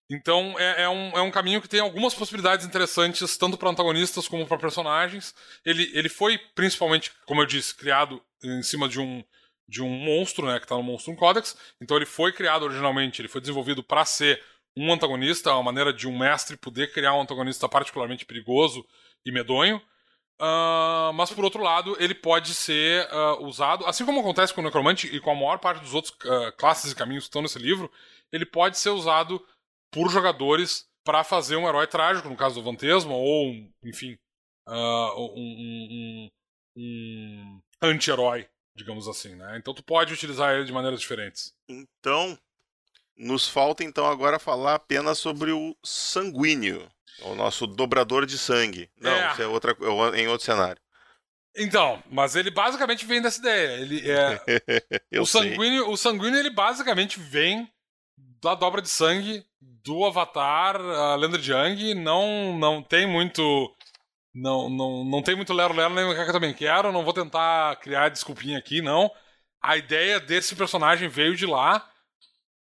[0.09, 4.29] então é, é, um, é um caminho que tem algumas possibilidades interessantes, tanto para antagonistas
[4.29, 5.35] como para personagens.
[5.65, 9.25] Ele, ele foi principalmente, como eu disse, criado em cima de um,
[9.69, 11.57] de um monstro, né, que está no Monstrum Codex.
[11.81, 14.41] Então ele foi criado originalmente, ele foi desenvolvido para ser
[14.77, 18.87] um antagonista, uma maneira de um mestre poder criar um antagonista particularmente perigoso
[19.27, 19.83] e medonho.
[20.39, 24.65] Uh, mas por outro lado, ele pode ser uh, usado, assim como acontece com o
[24.65, 27.59] Necromante e com a maior parte dos outros uh, classes e caminhos que estão nesse
[27.59, 27.91] livro,
[28.31, 29.45] ele pode ser usado
[29.91, 34.19] por jogadores para fazer um herói trágico, no caso do Vantesma, ou, enfim,
[34.69, 35.39] uh, um,
[35.91, 36.31] um,
[36.77, 39.57] um anti-herói, digamos assim, né?
[39.57, 41.55] Então tu pode utilizar ele de maneiras diferentes.
[41.69, 42.39] Então,
[43.17, 46.91] nos falta então agora falar apenas sobre o sanguíneo,
[47.23, 48.91] o nosso dobrador de sangue.
[49.01, 49.33] Não, é.
[49.33, 49.77] isso é outra,
[50.15, 50.81] é em outro cenário.
[51.57, 53.81] Então, mas ele basicamente vem dessa ideia.
[53.81, 54.41] Ele é
[55.21, 57.69] o sanguíneo, o sanguíneo ele basicamente vem
[58.43, 63.75] da dobra de sangue do Avatar, a lenda de Yang, não, não tem muito.
[64.35, 66.93] Não, não, não tem muito lero-lero nem que eu também quero.
[66.93, 69.11] Não vou tentar criar desculpinha aqui, não.
[69.63, 71.89] A ideia desse personagem veio de lá.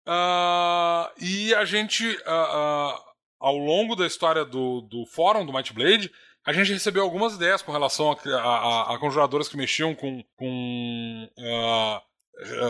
[0.07, 3.06] Uh, e a gente, uh, uh,
[3.39, 6.11] ao longo da história do, do fórum do Might Blade,
[6.45, 11.29] a gente recebeu algumas ideias com relação a, a, a conjuradoras que mexiam com, com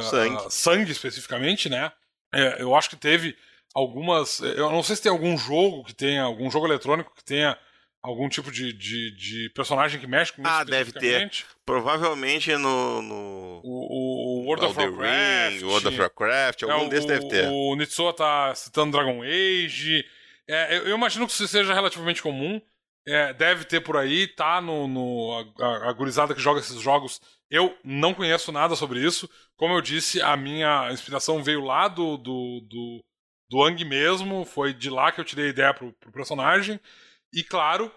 [0.02, 0.46] sangue.
[0.50, 1.92] sangue especificamente, né?
[2.34, 3.36] É, eu acho que teve
[3.74, 4.40] algumas.
[4.40, 7.58] Eu não sei se tem algum jogo que tenha, algum jogo eletrônico que tenha
[8.02, 10.52] algum tipo de, de, de personagem que mexe com isso.
[10.52, 11.30] Ah, deve ter.
[11.66, 13.02] Provavelmente no.
[13.02, 13.62] no...
[13.64, 15.54] O, o, World of Warcraft.
[15.54, 17.48] Ring, World of Warcraft, algum é, desses deve ter.
[17.48, 20.06] O Nitsuo tá citando Dragon Age.
[20.48, 22.62] É, eu, eu, imagino que isso seja relativamente comum.
[23.06, 24.88] É, deve ter por aí, tá no.
[24.88, 27.22] no a, a gurizada que joga esses jogos.
[27.50, 29.30] Eu não conheço nada sobre isso.
[29.56, 33.04] Como eu disse, a minha inspiração veio lá do, do, do,
[33.50, 34.46] do Ang mesmo.
[34.46, 36.80] Foi de lá que eu tirei a ideia pro, pro personagem.
[37.34, 37.92] E claro,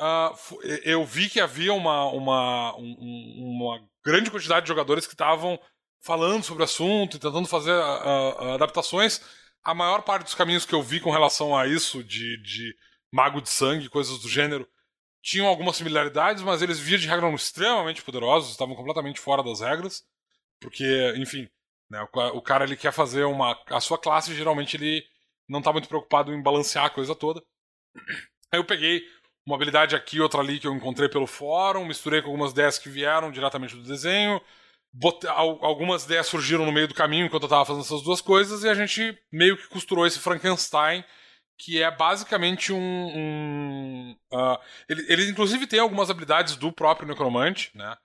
[0.00, 5.58] uh, eu vi que havia uma, uma, um, uma grande quantidade de jogadores que estavam
[6.02, 9.20] falando sobre o assunto e tentando fazer uh, adaptações.
[9.66, 12.72] A maior parte dos caminhos que eu vi com relação a isso, de, de
[13.12, 14.64] mago de sangue, coisas do gênero,
[15.20, 20.04] tinham algumas similaridades, mas eles via de regra extremamente poderosos, estavam completamente fora das regras,
[20.60, 21.48] porque, enfim,
[21.90, 25.04] né, o, o, cara ele quer fazer uma a sua classe, geralmente ele
[25.48, 27.42] não está muito preocupado em balancear a coisa toda.
[28.52, 29.02] Aí eu peguei
[29.44, 32.88] uma habilidade aqui, outra ali que eu encontrei pelo fórum, misturei com algumas ideias que
[32.88, 34.40] vieram diretamente do desenho.
[35.28, 38.68] Algumas ideias surgiram no meio do caminho enquanto eu estava fazendo essas duas coisas e
[38.68, 41.04] a gente meio que costurou esse Frankenstein
[41.58, 42.78] que é basicamente um.
[42.78, 47.96] um uh, ele, ele, inclusive, tem algumas habilidades do próprio Necromante, né?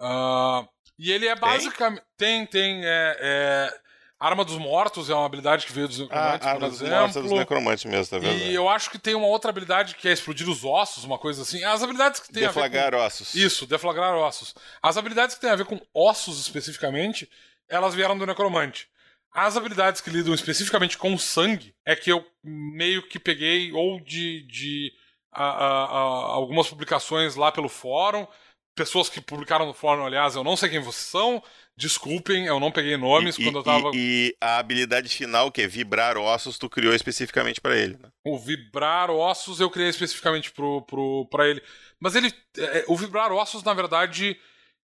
[0.00, 0.66] Uh,
[0.98, 2.02] e ele é basicamente.
[2.16, 2.84] Tem, tem.
[2.84, 3.80] É, é,
[4.20, 6.78] Arma dos Mortos é uma habilidade que veio dos Necromantes, ah, por exemplo.
[6.78, 8.36] Dos Mortos é dos Necromantes mesmo, tá vendo?
[8.44, 11.40] E eu acho que tem uma outra habilidade que é explodir os ossos, uma coisa
[11.40, 11.64] assim.
[11.64, 13.02] As habilidades que tem deflagrar a ver com...
[13.02, 13.34] ossos.
[13.34, 14.54] Isso, deflagrar ossos.
[14.82, 17.30] As habilidades que tem a ver com ossos especificamente,
[17.66, 18.88] elas vieram do Necromante.
[19.32, 24.42] As habilidades que lidam especificamente com sangue é que eu meio que peguei ou de,
[24.42, 24.92] de
[25.32, 25.98] a, a, a,
[26.34, 28.26] algumas publicações lá pelo fórum,
[28.74, 31.42] pessoas que publicaram no fórum, aliás, eu não sei quem vocês são,
[31.76, 33.90] desculpem, eu não peguei nomes e, quando eu tava.
[33.94, 38.08] E, e, a habilidade final, que é vibrar ossos, tu criou especificamente para ele, né?
[38.24, 41.62] O vibrar ossos eu criei especificamente pro, pro, pra ele.
[41.98, 42.32] Mas ele.
[42.58, 44.38] É, o vibrar ossos, na verdade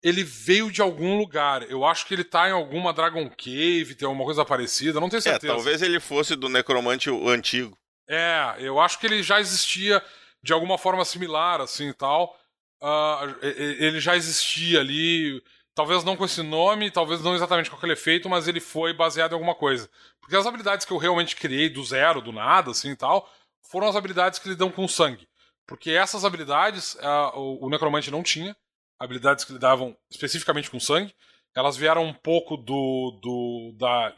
[0.06, 1.64] ele veio de algum lugar.
[1.64, 5.18] Eu acho que ele tá em alguma Dragon Cave, tem alguma coisa parecida, não tenho
[5.18, 5.52] é, certeza.
[5.52, 7.76] É, talvez ele fosse do necromante antigo.
[8.08, 10.04] É, eu acho que ele já existia
[10.44, 12.40] de alguma forma similar, assim e tal.
[12.80, 15.42] Uh, ele já existia ali,
[15.76, 19.32] talvez não com esse nome, talvez não exatamente com aquele efeito, mas ele foi baseado
[19.32, 19.90] em alguma coisa.
[20.22, 23.30] Porque as habilidades que eu realmente criei do zero, do nada, assim e tal,
[23.62, 25.28] foram as habilidades que lidam com sangue.
[25.68, 26.98] Porque essas habilidades
[27.34, 28.56] o, necromante não tinha
[28.98, 31.14] habilidades que lidavam especificamente com sangue.
[31.54, 34.14] Elas vieram um pouco do, do da,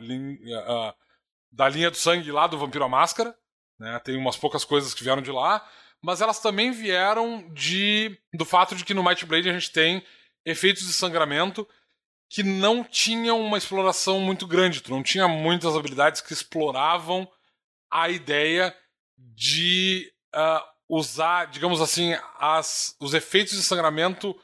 [1.52, 3.36] da linha do sangue lá do Vampiro à Máscara.
[3.80, 4.00] Né?
[4.04, 5.68] Tem umas poucas coisas que vieram de lá.
[6.02, 10.04] Mas elas também vieram de do fato de que no Might Blade a gente tem
[10.50, 11.68] efeitos de sangramento
[12.30, 14.82] que não tinham uma exploração muito grande.
[14.82, 17.30] Tu não tinha muitas habilidades que exploravam
[17.92, 18.76] a ideia
[19.18, 24.36] de uh, usar, digamos assim, as, os efeitos de sangramento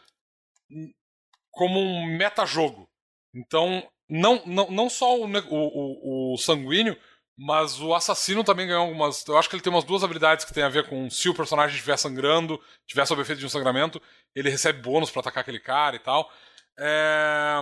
[1.51, 2.89] como um metajogo.
[3.33, 6.97] Então, não, não, não só o, o, o, sanguíneo,
[7.37, 9.25] mas o assassino também ganhou algumas.
[9.27, 11.33] Eu acho que ele tem umas duas habilidades que tem a ver com se o
[11.33, 14.01] personagem estiver sangrando, tiver sob efeito de um sangramento,
[14.35, 16.31] ele recebe bônus para atacar aquele cara e tal.
[16.77, 17.59] É...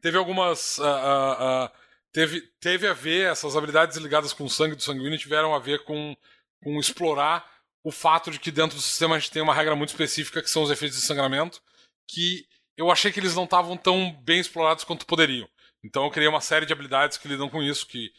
[0.00, 0.78] Teve algumas.
[0.78, 1.70] Uh, uh, uh,
[2.12, 5.84] teve, teve a ver, essas habilidades ligadas com o sangue do sanguíneo tiveram a ver
[5.84, 6.16] com,
[6.62, 7.48] com explorar
[7.84, 10.50] o fato de que dentro do sistema a gente tem uma regra muito específica que
[10.50, 11.60] são os efeitos de sangramento,
[12.08, 12.44] que
[12.76, 15.48] eu achei que eles não estavam tão bem explorados quanto poderiam.
[15.84, 18.12] Então eu criei uma série de habilidades que lidam com isso, que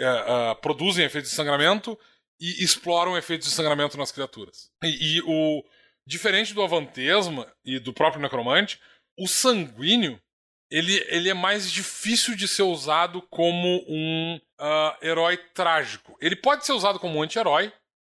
[0.00, 1.98] uh, produzem efeitos de sangramento
[2.40, 4.70] e exploram efeitos de sangramento nas criaturas.
[4.82, 5.64] E, e, o
[6.06, 8.80] diferente do Avantesma e do próprio Necromante,
[9.18, 10.20] o sanguíneo
[10.70, 16.16] ele, ele é mais difícil de ser usado como um uh, herói trágico.
[16.20, 17.72] Ele pode ser usado como um anti-herói,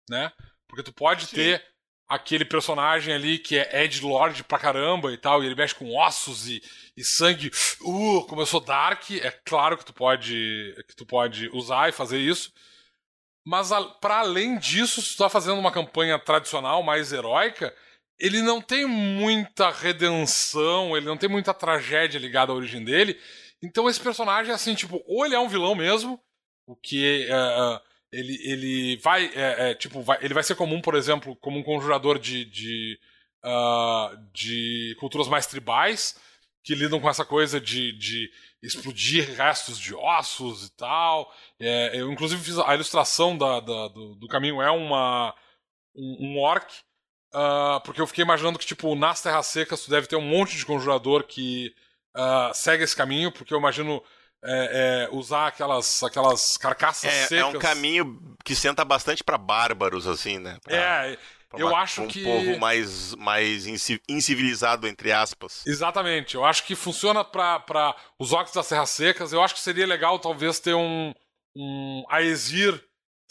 [0.09, 0.31] né?
[0.67, 1.35] Porque tu pode Sim.
[1.35, 1.70] ter
[2.11, 5.95] aquele personagem ali que é Ed Lord pra caramba e tal, e ele mexe com
[5.95, 6.61] ossos e,
[6.95, 7.49] e sangue.
[7.79, 12.51] Uh, começou Dark, é claro que tu pode que tu pode usar e fazer isso.
[13.45, 13.69] Mas
[14.01, 17.73] para além disso, se tu tá fazendo uma campanha tradicional mais heróica,
[18.19, 23.17] ele não tem muita redenção, ele não tem muita tragédia ligada à origem dele.
[23.63, 26.21] Então esse personagem é assim, tipo, ou ele é um vilão mesmo,
[26.67, 30.95] o que uh, ele, ele vai, é, é, tipo, vai, ele vai ser comum, por
[30.95, 32.99] exemplo, como um conjurador de, de,
[33.43, 36.19] uh, de culturas mais tribais,
[36.63, 38.29] que lidam com essa coisa de, de
[38.61, 41.33] explodir restos de ossos e tal.
[41.59, 45.33] É, eu, inclusive, fiz a ilustração da, da do, do, caminho é uma
[45.95, 46.71] um, um orc,
[47.33, 50.55] uh, porque eu fiquei imaginando que, tipo, nas Terras Secas tu deve ter um monte
[50.55, 51.73] de conjurador que
[52.15, 54.03] uh, segue esse caminho, porque eu imagino
[54.43, 57.37] é, é, usar aquelas, aquelas carcaças é, secas.
[57.37, 60.57] É um caminho que senta bastante para bárbaros, assim, né?
[60.63, 61.17] Pra, é,
[61.53, 62.21] eu uma, acho um que.
[62.21, 63.65] Um povo mais, mais
[64.07, 65.65] incivilizado, entre aspas.
[65.65, 66.35] Exatamente.
[66.35, 69.33] Eu acho que funciona para os orcs das Serras Secas.
[69.33, 71.13] Eu acho que seria legal, talvez, ter um,
[71.55, 72.81] um Aesir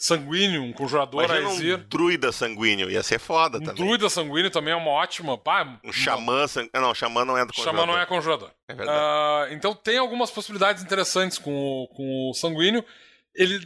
[0.01, 1.77] sanguíneo, um conjurador Imagina Aesir.
[1.77, 3.85] um druida sanguíneo, ia ser foda um também.
[3.85, 5.37] Druida sanguíneo também é uma ótima...
[5.37, 6.81] Pá, um xamã sanguíneo...
[6.81, 7.81] Não, xamã não é do conjurador.
[7.81, 8.51] Xamã não é conjurador.
[8.67, 8.99] É verdade.
[8.99, 12.83] Uh, então tem algumas possibilidades interessantes com o, com o sanguíneo.
[13.35, 13.57] Ele...
[13.57, 13.61] Uh,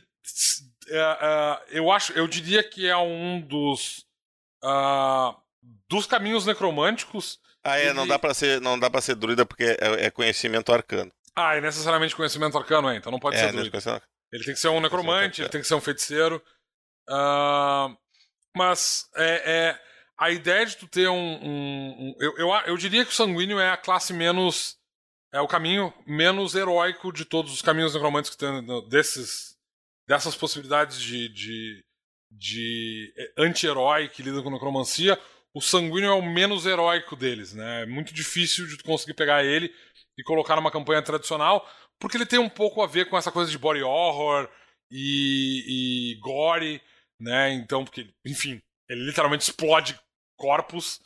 [0.93, 2.13] uh, eu acho...
[2.13, 4.05] Eu diria que é um dos...
[5.87, 7.39] dos caminhos necromânticos...
[7.63, 7.93] Ah, é, ele...
[7.93, 11.11] não dá para ser, não dá para ser druida porque é, é, conhecimento arcano.
[11.35, 14.01] Ah, é necessariamente conhecimento arcano, é, então não pode é, ser druida.
[14.31, 16.41] Ele tem que ser um necromante, ele tem que ser um feiticeiro.
[17.09, 17.95] Uh,
[18.55, 19.81] mas é, é,
[20.17, 21.15] a ideia de tu ter um.
[21.15, 24.77] um, um eu, eu, eu, diria que o sanguíneo é a classe menos.
[25.33, 29.57] É o caminho menos heróico de todos os caminhos necromantes que tem desses,
[30.07, 31.83] dessas possibilidades de, de,
[32.31, 35.19] de é, anti-herói que lidam com necromancia.
[35.53, 37.83] O sanguíneo é o menos heróico deles, né?
[37.83, 39.73] É muito difícil de tu conseguir pegar ele
[40.17, 41.69] e colocar numa campanha tradicional
[41.99, 44.49] porque ele tem um pouco a ver com essa coisa de body horror
[44.91, 46.81] e, e gore,
[47.19, 47.53] né?
[47.53, 49.99] Então, porque, enfim, ele literalmente explode
[50.37, 50.99] corpos.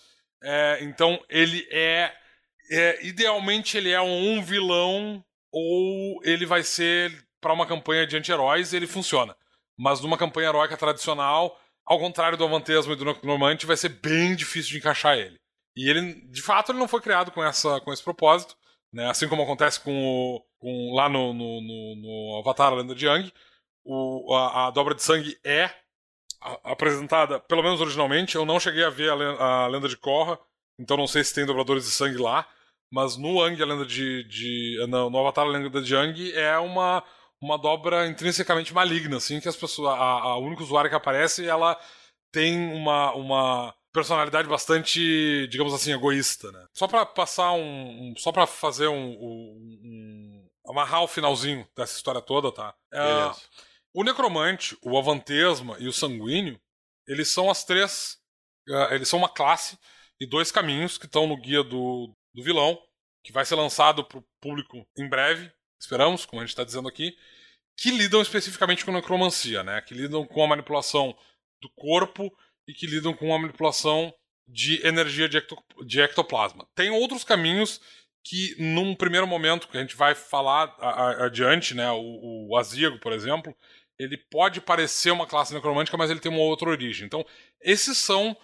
[0.44, 2.14] É, então, ele é,
[2.72, 7.12] é, Idealmente, ele é um vilão ou ele vai ser
[7.42, 9.36] para uma campanha de anti-heróis ele funciona.
[9.78, 14.36] Mas numa campanha heróica tradicional, ao contrário do Avantesmo e do Normante, vai ser bem
[14.36, 15.38] difícil de encaixar ele.
[15.76, 18.56] E ele, de fato, ele não foi criado com, essa, com esse propósito.
[18.92, 19.10] Né?
[19.10, 23.06] Assim como acontece com, o, com lá no, no, no, no, Avatar, a Lenda de
[23.06, 23.34] Yang,
[23.84, 25.72] o, a, a, dobra de sangue é
[26.64, 28.36] apresentada, pelo menos originalmente.
[28.36, 30.40] Eu não cheguei a ver a, a Lenda de Korra,
[30.78, 32.48] então não sei se tem dobradores de sangue lá.
[32.92, 34.24] Mas no Ang, a lenda de.
[34.24, 37.04] de no, Avatar, a lenda de Yang, é uma,
[37.40, 39.94] uma dobra intrinsecamente maligna, assim, que as pessoas.
[39.94, 41.80] A, a única usuária que aparece, ela
[42.32, 46.66] tem uma, uma personalidade bastante, digamos assim, egoísta, né?
[46.74, 50.29] Só para passar um, um, só para fazer um, um, um,
[50.70, 52.76] amarrar o finalzinho dessa história toda, tá?
[52.94, 53.32] É,
[53.94, 56.62] o necromante, o avantesma e o sanguíneo,
[57.08, 58.18] eles são as três,
[58.70, 59.78] uh, eles são uma classe
[60.20, 62.80] e dois caminhos que estão no guia do, do vilão,
[63.24, 65.52] que vai ser lançado para o público em breve,
[65.82, 67.18] esperamos, como a gente está dizendo aqui,
[67.76, 69.82] que lidam especificamente com necromancia, né?
[69.82, 71.18] Que lidam com a manipulação
[71.62, 72.32] do corpo
[72.68, 74.14] e que lidam com a manipulação
[74.48, 76.68] de energia de, ecto, de ectoplasma.
[76.76, 77.80] Tem outros caminhos
[78.24, 80.76] que num primeiro momento, que a gente vai falar
[81.20, 83.56] adiante, né, o, o Azigo, por exemplo,
[83.98, 87.06] ele pode parecer uma classe necromântica, mas ele tem uma outra origem.
[87.06, 87.26] Então,
[87.62, 88.36] esses são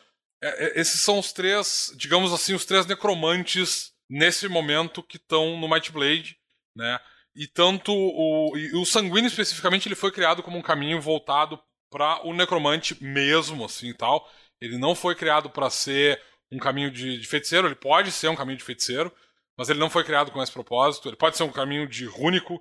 [0.41, 5.57] é, é, esses são os três, digamos assim, os três necromantes nesse momento que estão
[5.57, 6.37] no Might Blade,
[6.75, 6.99] né?
[7.35, 11.59] E tanto o, e o sanguíneo especificamente ele foi criado como um caminho voltado
[11.89, 14.29] para o necromante mesmo, assim, tal.
[14.61, 16.21] Ele não foi criado para ser
[16.51, 17.67] um caminho de, de, feiticeiro.
[17.67, 19.11] Ele pode ser um caminho de feiticeiro,
[19.57, 21.09] mas ele não foi criado com esse propósito.
[21.09, 22.55] Ele pode ser um caminho de rúnico,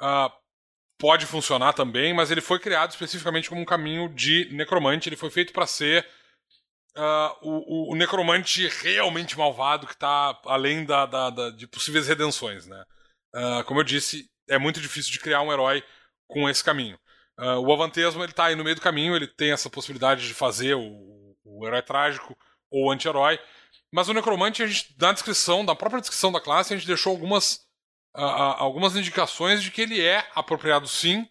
[0.00, 0.30] uh,
[0.98, 5.08] pode funcionar também, mas ele foi criado especificamente como um caminho de necromante.
[5.08, 6.06] Ele foi feito para ser
[6.96, 12.66] uh, o, o, necromante realmente malvado que está além da, da, da, de possíveis redenções,
[12.66, 12.84] né?
[13.34, 15.82] Uh, como eu disse, é muito difícil de criar um herói
[16.28, 16.98] com esse caminho.
[17.64, 20.74] O Avantesmo ele tá aí no meio do caminho, ele tem essa possibilidade de fazer
[20.74, 22.36] o, o herói trágico
[22.70, 23.40] ou anti-herói.
[23.92, 27.10] Mas o Necromante, a gente, na descrição, na própria descrição da classe, a gente deixou
[27.10, 27.56] algumas,
[28.16, 31.28] uh, algumas indicações de que ele é apropriado sim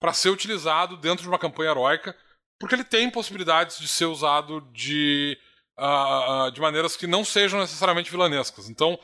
[0.00, 2.16] para ser utilizado dentro de uma campanha heróica
[2.58, 5.38] porque ele tem possibilidades de ser usado de,
[5.78, 8.68] uh, de maneiras que não sejam necessariamente vilanescas.
[8.68, 8.98] Então,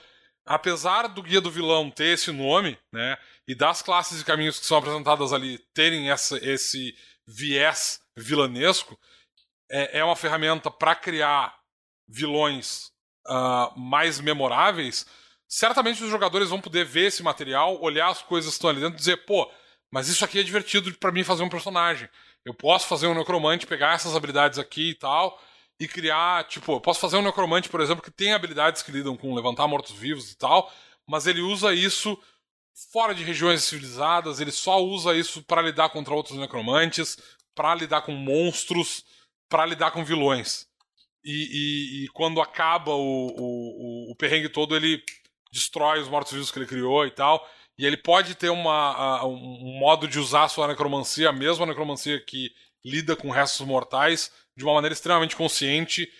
[0.44, 4.66] apesar do Guia do Vilão ter esse nome, né, e das classes e caminhos que
[4.66, 6.96] são apresentadas ali terem essa, esse
[7.26, 8.98] viés vilanesco,
[9.70, 11.58] é, é uma ferramenta para criar
[12.08, 12.91] vilões
[13.26, 15.06] uh, mais memoráveis.
[15.48, 18.94] Certamente os jogadores vão poder ver esse material, olhar as coisas que estão ali dentro
[18.94, 19.50] e dizer, pô,
[19.90, 22.08] mas isso aqui é divertido para mim fazer um personagem.
[22.44, 25.38] Eu posso fazer um necromante, pegar essas habilidades aqui e tal,
[25.78, 29.16] e criar, tipo, eu posso fazer um necromante, por exemplo, que tem habilidades que lidam
[29.16, 30.72] com levantar mortos-vivos e tal,
[31.06, 32.18] mas ele usa isso
[32.90, 37.18] fora de regiões civilizadas, ele só usa isso para lidar contra outros necromantes,
[37.54, 39.04] para lidar com monstros,
[39.48, 40.66] para lidar com vilões.
[41.24, 45.02] E, e, e quando acaba o, o, o, perrengue todo, ele
[45.52, 47.48] destrói os mortos-vivos que ele criou e tal.
[47.78, 52.52] E ele pode ter uma, um modo de usar sua necromancia, a mesma necromancia que
[52.84, 56.10] lida com restos mortais, de uma maneira extremamente consciente.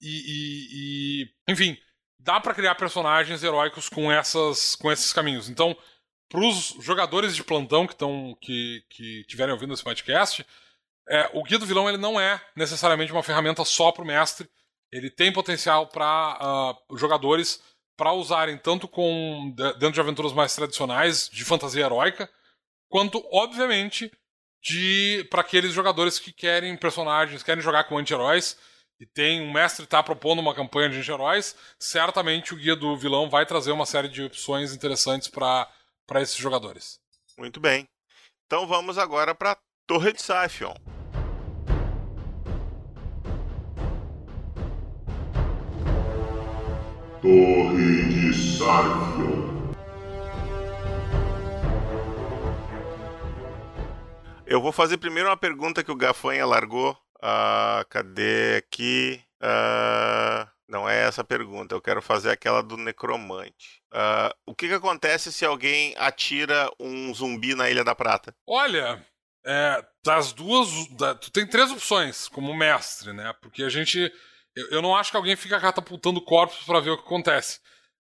[0.00, 1.76] E, e enfim,
[2.18, 5.48] dá para criar personagens heróicos com, essas, com esses caminhos.
[5.48, 5.76] Então,
[6.28, 10.44] para os jogadores de plantão que estão que, que tiverem ouvindo esse podcast,
[11.08, 14.48] é, o guia do vilão ele não é necessariamente uma ferramenta só para o mestre.
[14.92, 17.62] Ele tem potencial para uh, ah, jogadores
[17.96, 22.30] para usarem tanto com dentro de aventuras mais tradicionais de fantasia heróica,
[22.88, 24.10] quanto obviamente
[24.62, 28.56] de para aqueles jogadores que querem personagens, querem jogar com anti-heróis
[29.00, 33.28] e tem um mestre está propondo uma campanha de anti-heróis, certamente o guia do vilão
[33.28, 35.68] vai trazer uma série de opções interessantes para
[36.06, 36.98] para esses jogadores.
[37.36, 37.86] Muito bem.
[38.46, 40.97] Então vamos agora para Torre de Siphon.
[47.28, 49.74] Torre de Sarfion.
[54.46, 56.92] Eu vou fazer primeiro uma pergunta que o Gafanha largou.
[57.18, 59.22] Uh, cadê aqui?
[59.42, 61.74] Uh, não é essa a pergunta.
[61.74, 63.82] Eu quero fazer aquela do necromante.
[63.92, 68.34] Uh, o que, que acontece se alguém atira um zumbi na Ilha da Prata?
[68.46, 69.04] Olha,
[69.44, 73.34] é, das duas, da, tu tem três opções como mestre, né?
[73.42, 74.10] Porque a gente
[74.58, 77.60] eu, eu não acho que alguém fica catapultando corpos para ver o que acontece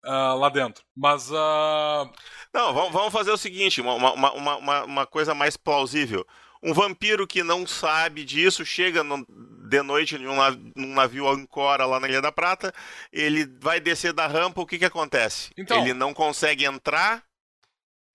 [0.06, 0.84] uh, lá dentro.
[0.96, 1.30] Mas.
[1.32, 2.10] Uh...
[2.54, 6.26] Não, vamos, vamos fazer o seguinte: uma, uma, uma, uma, coisa mais plausível.
[6.62, 11.86] Um vampiro que não sabe disso chega no, de noite um navio, num navio ancora
[11.86, 12.74] lá na Ilha da Prata,
[13.12, 15.52] ele vai descer da rampa, o que, que acontece?
[15.58, 17.22] Então, ele não consegue entrar.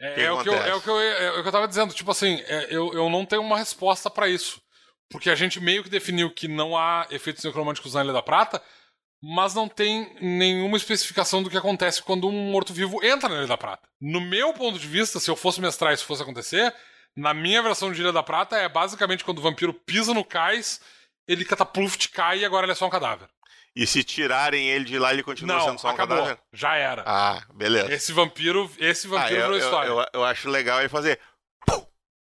[0.01, 1.69] É, que é, o que eu, é, o que eu, é o que eu tava
[1.69, 4.63] dizendo, tipo assim, é, eu, eu não tenho uma resposta para isso.
[5.11, 8.63] Porque a gente meio que definiu que não há efeitos necromânticos na Ilha da Prata,
[9.23, 13.57] mas não tem nenhuma especificação do que acontece quando um morto-vivo entra na Ilha da
[13.57, 13.89] Prata.
[14.01, 16.73] No meu ponto de vista, se eu fosse mestrar isso fosse acontecer,
[17.17, 20.81] na minha versão de Ilha da Prata é basicamente quando o vampiro pisa no cais,
[21.27, 23.29] ele catapult cai e agora ele é só um cadáver.
[23.75, 26.17] E se tirarem ele de lá, ele continua não, sendo só um acabou.
[26.17, 26.39] cadáver?
[26.53, 27.05] Já era.
[27.07, 27.93] Ah, beleza.
[27.93, 29.89] Esse vampiro, esse vampiro ah, eu, virou história.
[29.89, 31.21] Eu, eu, eu acho legal ele fazer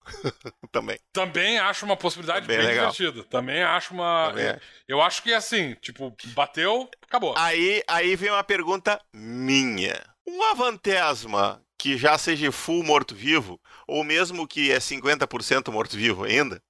[0.71, 0.99] Também.
[1.13, 2.91] Também acho uma possibilidade Também bem legal.
[2.91, 3.25] divertida.
[3.29, 4.29] Também acho uma.
[4.29, 4.59] Também eu,
[4.89, 7.35] eu acho que é assim, tipo, bateu, acabou.
[7.37, 10.01] Aí, aí vem uma pergunta minha.
[10.27, 16.63] Um Avantesma que já seja full morto-vivo, ou mesmo que é 50% morto-vivo ainda,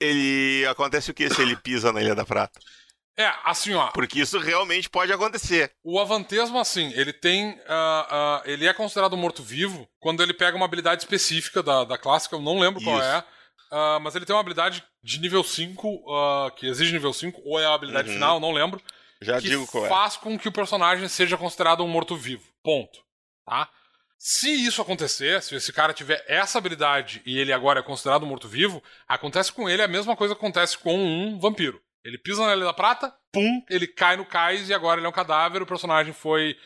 [0.00, 2.58] ele acontece o que se ele pisa na Ilha da Prata?
[3.18, 3.88] É, assim, ó.
[3.88, 5.72] Porque isso realmente pode acontecer.
[5.82, 7.50] O avantesmo, assim, ele tem.
[7.50, 12.36] Uh, uh, ele é considerado morto-vivo quando ele pega uma habilidade específica da, da clássica,
[12.36, 12.88] eu não lembro isso.
[12.88, 13.18] qual é.
[13.18, 17.66] Uh, mas ele tem uma habilidade de nível 5, que exige nível 5, ou é
[17.66, 18.14] a habilidade uhum.
[18.14, 18.80] final, não lembro.
[19.20, 19.88] Já digo qual é.
[19.88, 22.44] faz com que o personagem seja considerado um morto-vivo.
[22.62, 23.00] Ponto.
[23.44, 23.68] tá?
[24.16, 28.82] Se isso acontecer, se esse cara tiver essa habilidade e ele agora é considerado morto-vivo,
[29.06, 31.80] acontece com ele a mesma coisa que acontece com um vampiro.
[32.04, 35.10] Ele pisa na Ilha da Prata, pum, ele cai no cais e agora ele é
[35.10, 36.56] um cadáver, o personagem foi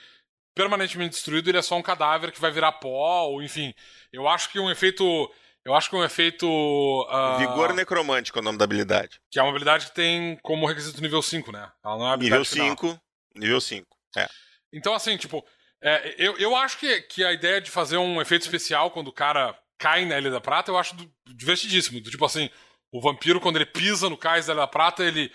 [0.55, 3.75] permanentemente destruído, ele é só um cadáver que vai virar pó, ou enfim.
[4.13, 5.31] Eu acho que um efeito.
[5.65, 6.47] Eu acho que um efeito.
[6.47, 9.21] Uh, Vigor necromântico é o nome da habilidade.
[9.31, 11.71] Que é uma habilidade que tem como requisito nível 5, né?
[11.85, 13.01] Ela não é nível 5.
[13.37, 13.87] Nível 5.
[14.17, 14.29] É.
[14.73, 15.45] Então, assim, tipo,
[15.83, 19.13] é, eu, eu acho que, que a ideia de fazer um efeito especial quando o
[19.13, 20.97] cara cai na Ilha da Prata, eu acho
[21.27, 22.01] divertidíssimo.
[22.01, 22.51] Tipo assim,
[22.93, 25.33] o vampiro, quando ele pisa no cais da Prata, ele.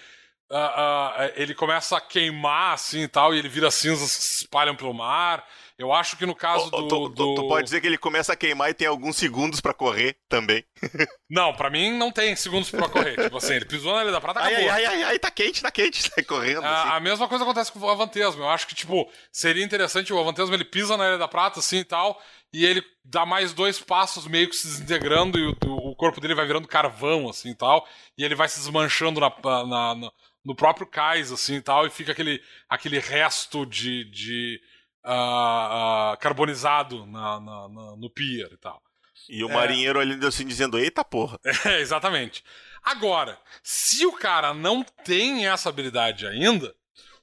[0.50, 4.38] Uh, uh, ele começa a queimar assim e tal, e ele vira cinzas que se
[4.44, 5.46] espalham pelo mar.
[5.78, 6.88] Eu acho que no caso do.
[6.88, 7.36] Tu, do...
[7.36, 10.66] tu pode dizer que ele começa a queimar e tem alguns segundos para correr também.
[11.30, 13.16] não, para mim não tem segundos para correr.
[13.16, 14.58] tipo assim, ele pisou na Ilha da Prata, acabou.
[14.58, 16.64] Ai, ai, ai, ai, tá quente, tá quente, sai correndo.
[16.64, 16.92] A, assim.
[16.94, 18.42] a mesma coisa acontece com o Avantesmo.
[18.42, 21.78] Eu acho que, tipo, seria interessante o Avantesmo, ele pisa na Ilha da Prata, assim
[21.78, 22.20] e tal,
[22.52, 26.34] e ele dá mais dois passos meio que se desintegrando e o, o corpo dele
[26.34, 27.88] vai virando carvão, assim e tal,
[28.18, 30.12] e ele vai se desmanchando na, na, na
[30.44, 34.62] no próprio cais, assim e tal, e fica aquele, aquele resto de, de
[35.08, 38.82] uh, uh, carbonizado na, na, na, no pier e tal.
[39.30, 39.54] E o é...
[39.54, 41.40] marinheiro olhando assim, dizendo, eita porra.
[41.66, 42.44] É, exatamente.
[42.84, 46.74] Agora, se o cara não tem essa habilidade ainda,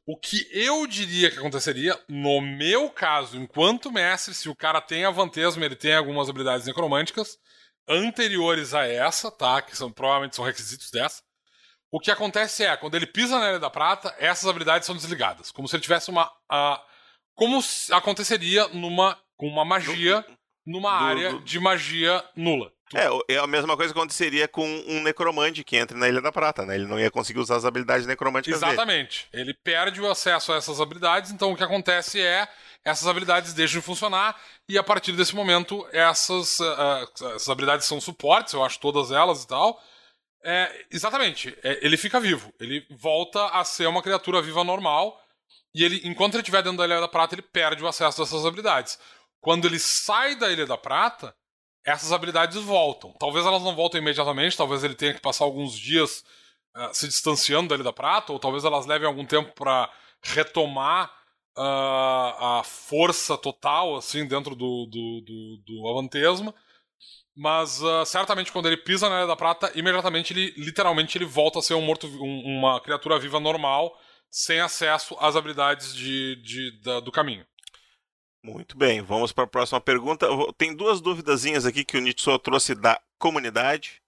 [0.07, 5.05] o que eu diria que aconteceria, no meu caso, enquanto mestre, se o cara tem
[5.05, 7.39] a vantesma, ele tem algumas habilidades necromânticas
[7.89, 9.63] anteriores a essa, tá?
[9.63, 11.23] Que são, provavelmente são requisitos dessa.
[11.91, 15.51] O que acontece é, quando ele pisa na Ilha da Prata, essas habilidades são desligadas.
[15.51, 16.31] Como se ele tivesse uma.
[17.35, 17.61] Como
[17.93, 20.25] aconteceria numa com uma magia
[20.67, 21.41] numa do, área do...
[21.41, 22.73] de magia nula.
[22.95, 26.31] É, é a mesma coisa que aconteceria com um necromante que entra na Ilha da
[26.31, 26.77] Prata, né?
[26.77, 29.29] Ele não ia conseguir usar as habilidades necromânticas Exatamente.
[29.33, 29.45] Dele.
[29.45, 32.47] Ele perde o acesso a essas habilidades, então o que acontece é
[32.85, 34.39] essas habilidades deixam de funcionar
[34.69, 39.43] e a partir desse momento essas, uh, essas habilidades são suportes, eu acho todas elas
[39.43, 39.81] e tal.
[40.47, 45.19] É, exatamente, é, ele fica vivo, ele volta a ser uma criatura viva normal
[45.75, 48.25] e ele, enquanto ele estiver dentro da Ilha da Prata, ele perde o acesso a
[48.25, 48.99] essas habilidades.
[49.41, 51.35] Quando ele sai da Ilha da Prata,
[51.85, 53.13] essas habilidades voltam.
[53.19, 56.25] Talvez elas não voltem imediatamente, talvez ele tenha que passar alguns dias
[56.77, 59.91] uh, se distanciando da Ilha da Prata, ou talvez elas levem algum tempo para
[60.23, 61.13] retomar
[61.59, 66.55] uh, a força total, assim, dentro do, do, do, do Avantesma.
[67.37, 71.59] Mas uh, certamente quando ele pisa na Ilha da Prata, imediatamente ele, literalmente, ele volta
[71.59, 73.93] a ser um morto, um, uma criatura viva normal
[74.35, 77.47] sem acesso às habilidades de, de, da, do caminho.
[78.43, 80.27] Muito bem, vamos para a próxima pergunta.
[80.59, 84.03] Tem duas duvidazinhas aqui que o Nitsuo trouxe da comunidade.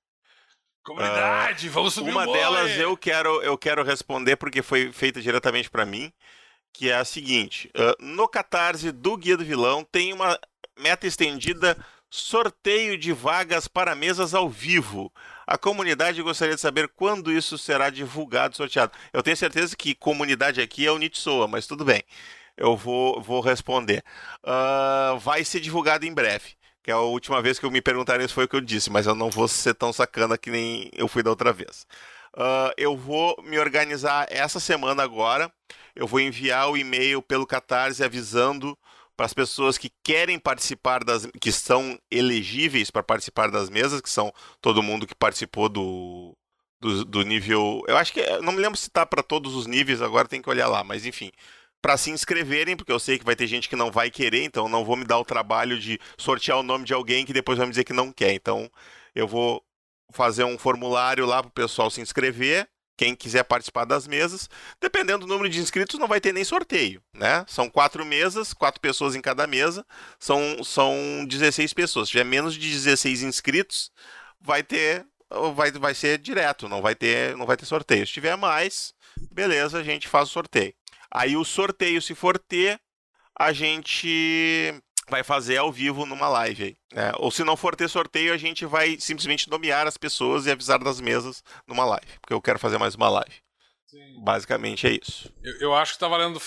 [0.84, 5.70] Comunidade, uh, vamos subir Uma delas eu quero, eu quero responder porque foi feita diretamente
[5.70, 6.12] para mim,
[6.72, 10.36] que é a seguinte: uh, no Catarse do Guia do Vilão tem uma
[10.76, 11.76] meta estendida
[12.10, 15.12] sorteio de vagas para mesas ao vivo.
[15.46, 18.92] A comunidade gostaria de saber quando isso será divulgado, sorteado.
[19.12, 22.02] Eu tenho certeza que comunidade aqui é o Nitsoa, mas tudo bem.
[22.56, 24.02] Eu vou, vou responder.
[24.42, 26.56] Uh, vai ser divulgado em breve.
[26.82, 28.90] Que é a última vez que eu me perguntaram isso foi o que eu disse,
[28.90, 31.86] mas eu não vou ser tão sacana que nem eu fui da outra vez.
[32.34, 35.50] Uh, eu vou me organizar essa semana agora.
[35.94, 38.76] Eu vou enviar o e-mail pelo Catarse avisando
[39.16, 44.10] para as pessoas que querem participar das que são elegíveis para participar das mesas, que
[44.10, 46.36] são todo mundo que participou do,
[46.80, 47.82] do, do nível.
[47.88, 50.50] Eu acho que não me lembro se está para todos os níveis, agora tem que
[50.50, 51.32] olhar lá, mas enfim,
[51.80, 54.68] para se inscreverem, porque eu sei que vai ter gente que não vai querer, então
[54.68, 57.66] não vou me dar o trabalho de sortear o nome de alguém que depois vai
[57.66, 58.32] me dizer que não quer.
[58.32, 58.70] Então
[59.14, 59.64] eu vou
[60.12, 64.48] fazer um formulário lá para o pessoal se inscrever quem quiser participar das mesas.
[64.80, 67.44] Dependendo do número de inscritos, não vai ter nem sorteio, né?
[67.48, 69.84] São quatro mesas, quatro pessoas em cada mesa,
[70.18, 72.08] são, são 16 pessoas.
[72.08, 73.90] Se tiver menos de 16 inscritos,
[74.40, 75.06] vai ter
[75.54, 78.06] vai, vai ser direto, não vai ter não vai ter sorteio.
[78.06, 78.94] Se tiver mais,
[79.30, 80.74] beleza, a gente faz o sorteio.
[81.10, 82.80] Aí o sorteio, se for ter,
[83.38, 84.74] a gente
[85.08, 86.76] vai fazer ao vivo numa live aí.
[86.92, 87.12] Né?
[87.18, 90.78] Ou se não for ter sorteio, a gente vai simplesmente nomear as pessoas e avisar
[90.78, 92.18] das mesas numa live.
[92.20, 93.34] Porque eu quero fazer mais uma live.
[93.86, 94.22] Sim.
[94.22, 95.32] Basicamente é isso.
[95.42, 96.40] Eu, eu, acho que tá valendo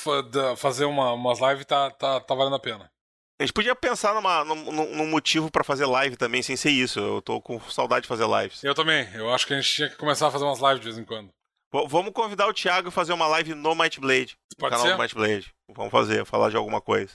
[0.58, 2.92] fazer uma, umas lives, tá, tá, tá valendo a pena.
[3.40, 7.00] A gente podia pensar numa, num, num motivo para fazer live também, sem ser isso.
[7.00, 8.62] Eu tô com saudade de fazer lives.
[8.62, 9.08] Eu também.
[9.14, 11.06] Eu acho que a gente tinha que começar a fazer umas lives de vez em
[11.06, 11.30] quando.
[11.72, 14.36] V vamos convidar o Thiago a fazer uma live no Might Blade.
[14.58, 14.94] Pode canal ser?
[14.94, 15.54] do Might Blade.
[15.70, 17.14] Vamos fazer, falar de alguma coisa.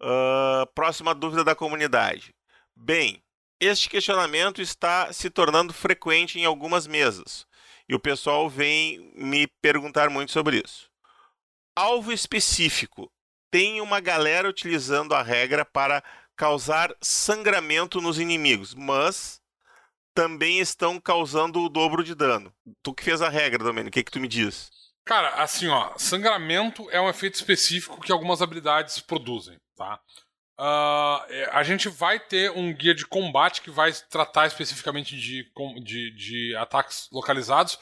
[0.00, 2.34] Uh, próxima dúvida da comunidade.
[2.74, 3.22] Bem,
[3.60, 7.46] este questionamento está se tornando frequente em algumas mesas
[7.86, 10.88] e o pessoal vem me perguntar muito sobre isso.
[11.76, 13.10] Alvo específico
[13.50, 16.02] tem uma galera utilizando a regra para
[16.36, 19.42] causar sangramento nos inimigos, mas
[20.14, 22.54] também estão causando o dobro de dano.
[22.82, 24.70] Tu que fez a regra, Domênio, o que, que tu me diz?
[25.04, 29.98] Cara, assim, ó, sangramento é um efeito específico que algumas habilidades produzem, tá?
[30.58, 35.50] Uh, a gente vai ter um guia de combate que vai tratar especificamente de,
[35.82, 37.78] de, de ataques localizados,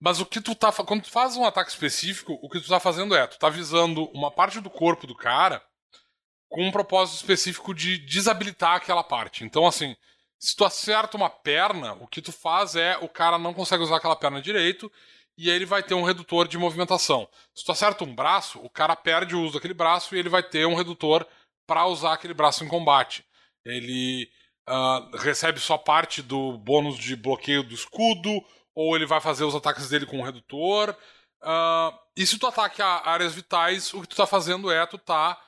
[0.00, 0.72] mas o que tu tá.
[0.72, 4.06] Quando tu faz um ataque específico, o que tu tá fazendo é, tu tá visando
[4.06, 5.62] uma parte do corpo do cara
[6.48, 9.44] com um propósito específico de desabilitar aquela parte.
[9.44, 9.94] Então, assim,
[10.40, 13.96] se tu acerta uma perna, o que tu faz é o cara não consegue usar
[13.96, 14.90] aquela perna direito
[15.38, 17.28] e ele vai ter um redutor de movimentação.
[17.54, 20.42] Se tu acerta um braço, o cara perde o uso daquele braço e ele vai
[20.42, 21.24] ter um redutor
[21.64, 23.24] para usar aquele braço em combate.
[23.64, 24.28] Ele
[24.68, 28.44] uh, recebe só parte do bônus de bloqueio do escudo,
[28.74, 30.90] ou ele vai fazer os ataques dele com um redutor.
[31.40, 34.98] Uh, e se tu ataque a áreas vitais, o que tu tá fazendo é tu
[34.98, 35.40] tá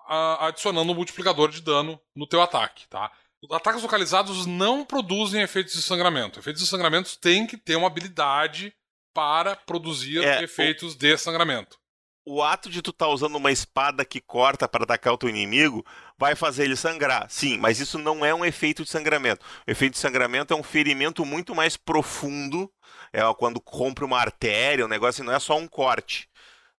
[0.00, 3.10] uh, adicionando um multiplicador de dano no teu ataque, tá?
[3.52, 6.38] Ataques localizados não produzem efeitos de sangramento.
[6.38, 8.70] Efeitos de sangramento têm que ter uma habilidade
[9.14, 10.98] para produzir é, efeitos o...
[10.98, 11.78] de sangramento.
[12.24, 15.28] O ato de tu estar tá usando uma espada que corta para atacar o teu
[15.28, 15.84] inimigo
[16.18, 17.26] vai fazer ele sangrar.
[17.30, 19.44] Sim, mas isso não é um efeito de sangramento.
[19.66, 22.70] O efeito de sangramento é um ferimento muito mais profundo.
[23.12, 26.28] É quando compra uma artéria, um negócio, não é só um corte.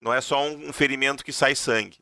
[0.01, 1.98] Não é só um ferimento que sai sangue.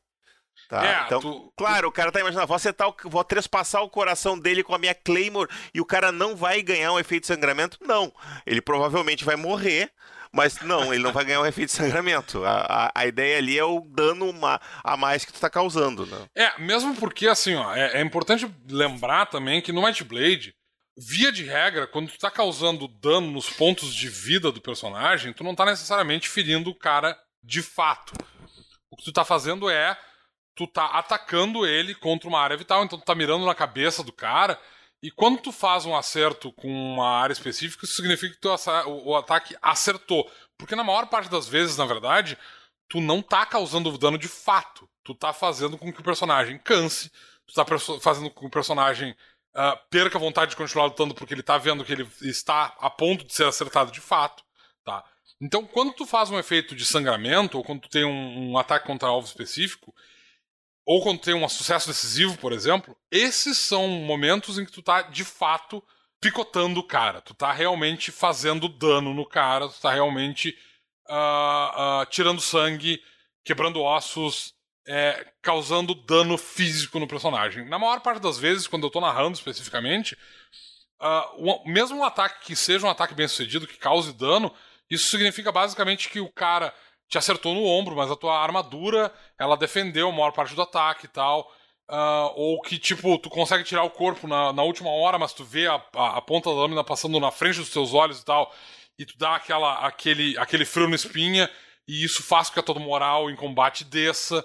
[0.68, 0.86] Tá?
[0.86, 1.90] É, então, tu, claro, tu...
[1.90, 5.48] o cara tá imaginando, vou acertar, vou trespassar o coração dele com a minha Claymore
[5.72, 7.78] e o cara não vai ganhar um efeito de sangramento?
[7.80, 8.12] Não.
[8.44, 9.90] Ele provavelmente vai morrer,
[10.32, 12.44] mas não, ele não vai ganhar um efeito de sangramento.
[12.44, 16.06] A, a, a ideia ali é o dano uma, a mais que tu tá causando,
[16.06, 16.26] né?
[16.34, 20.55] É, mesmo porque, assim, ó, é, é importante lembrar também que no Might Blade,
[20.96, 25.44] via de regra, quando tu tá causando dano nos pontos de vida do personagem, tu
[25.44, 28.12] não tá necessariamente ferindo o cara de fato.
[28.90, 29.96] O que tu tá fazendo é
[30.59, 34.12] tu tá atacando ele contra uma área vital, então tu tá mirando na cabeça do
[34.12, 34.59] cara.
[35.03, 38.49] E quando tu faz um acerto com uma área específica, isso significa que
[38.89, 40.29] o, o ataque acertou.
[40.57, 42.37] Porque na maior parte das vezes, na verdade,
[42.89, 44.89] tu não tá causando dano de fato.
[45.05, 47.12] Tu tá fazendo com que o personagem canse,
[47.47, 47.65] tu tá
[48.01, 49.15] fazendo com que o personagem
[49.55, 52.91] uh, perca a vontade de continuar lutando porque ele tá vendo que ele está a
[52.91, 54.43] ponto de ser acertado de fato,
[54.85, 55.05] tá?
[55.41, 58.87] Então, quando tu faz um efeito de sangramento, ou quando tu tem um, um ataque
[58.87, 59.95] contra alvo específico,
[60.89, 65.02] ou quando tem um sucesso decisivo, por exemplo, esses são momentos em que tu tá
[65.02, 65.85] de fato
[66.19, 67.20] picotando o cara.
[67.20, 70.56] Tu tá realmente fazendo dano no cara, tu tá realmente
[71.06, 73.02] uh, uh, tirando sangue,
[73.44, 74.55] quebrando ossos,
[74.86, 77.69] é, causando dano físico no personagem.
[77.69, 80.16] Na maior parte das vezes, quando eu tô narrando especificamente,
[81.02, 84.51] uh, um, mesmo um ataque que seja um ataque bem sucedido, que cause dano,
[84.89, 86.73] isso significa basicamente que o cara
[87.09, 91.06] te acertou no ombro, mas a tua armadura, ela defendeu a maior parte do ataque
[91.06, 91.52] e tal.
[91.90, 95.43] Uh, ou que, tipo, tu consegue tirar o corpo na, na última hora, mas tu
[95.43, 98.55] vê a, a, a, ponta da lâmina passando na frente dos teus olhos e tal,
[98.98, 101.51] e tu dá aquela, aquele, aquele frio na espinha,
[101.89, 104.44] e isso faz com que a tua moral em combate desça.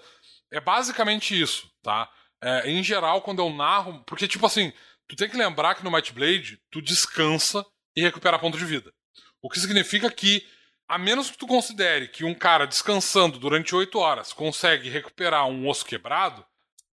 [0.49, 2.10] É basicamente isso, tá?
[2.41, 4.02] É, em geral, quando eu narro.
[4.06, 4.72] Porque, tipo assim,
[5.07, 8.94] tu tem que lembrar que no Might Blade, tu descansa e recupera ponto de vida.
[9.41, 10.48] O que significa que
[10.94, 15.68] a menos que tu considere que um cara descansando durante 8 horas consegue recuperar um
[15.68, 16.45] osso quebrado,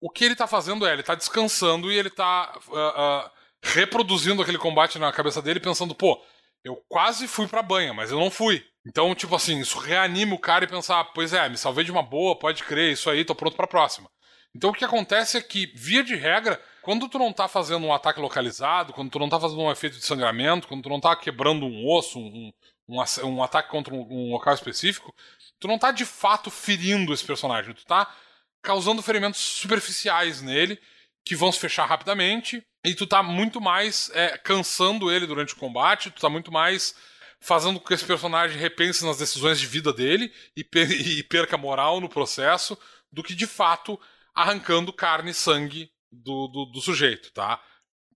[0.01, 3.31] o que ele tá fazendo é, ele tá descansando e ele tá uh, uh,
[3.63, 6.21] reproduzindo aquele combate na cabeça dele, pensando, pô,
[6.61, 8.65] eu quase fui pra banha, mas eu não fui.
[8.85, 12.03] Então, tipo assim, isso reanima o cara e pensar, pois é, me salvei de uma
[12.03, 14.09] boa, pode crer, isso aí, tô pronto pra próxima.
[14.53, 17.93] Então o que acontece é que, via de regra, quando tu não tá fazendo um
[17.93, 21.15] ataque localizado, quando tu não tá fazendo um efeito de sangramento, quando tu não tá
[21.15, 22.51] quebrando um osso, um,
[22.87, 25.13] um, um ataque contra um, um, local específico,
[25.59, 28.13] tu não tá de fato ferindo esse personagem, tu tá
[28.61, 30.79] causando ferimentos superficiais nele,
[31.23, 35.57] que vão se fechar rapidamente, e tu tá muito mais é, cansando ele durante o
[35.57, 36.95] combate, tu tá muito mais
[37.39, 41.57] fazendo com que esse personagem repense nas decisões de vida dele e, per e perca
[41.57, 42.77] moral no processo,
[43.11, 43.99] do que de fato
[44.33, 47.61] arrancando carne e sangue do, do, do sujeito, tá?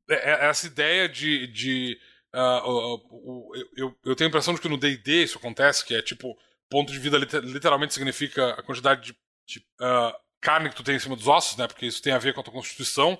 [0.10, 2.00] É, é essa ideia de, de
[2.34, 5.96] Uh, uh, uh, eu, eu, tenho a impressão de que no DD isso acontece, que
[5.96, 6.38] é tipo,
[6.70, 11.00] ponto de vida literalmente significa a quantidade de, de ah, carne que tu tem em
[11.00, 11.68] cima dos ossos, né?
[11.68, 13.20] Porque isso tem a ver com a tua constituição.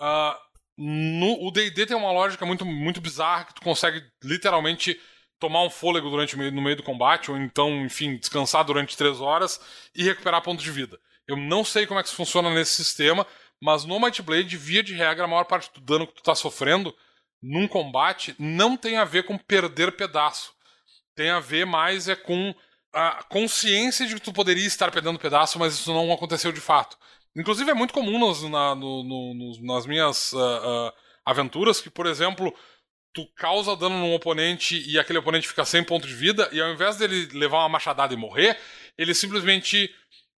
[0.00, 0.40] Ah,
[0.76, 4.98] no, o DD tem uma lógica muito, muito bizarra que tu consegue literalmente
[5.38, 9.60] tomar um fôlego durante no meio do combate, ou então, enfim, descansar durante três horas
[9.94, 10.98] e recuperar ponto de vida.
[11.26, 13.26] Eu não sei como é que isso funciona nesse sistema,
[13.60, 16.34] mas no Might Blade, via de regra, a maior parte do dano que tu tá
[16.34, 16.94] sofrendo
[17.42, 20.52] num combate não tem a ver com perder pedaço.
[21.14, 22.54] Tem a ver mais é com
[22.92, 26.96] a consciência de que tu poderia estar perdendo pedaço, mas isso não aconteceu de fato.
[27.36, 30.92] Inclusive é muito comum nos, na, no, no, nas minhas uh, uh,
[31.24, 32.52] aventuras que, por exemplo,
[33.12, 36.72] tu causa dano num oponente e aquele oponente fica sem ponto de vida, e ao
[36.72, 38.58] invés dele levar uma machadada e morrer,
[38.98, 39.94] ele simplesmente.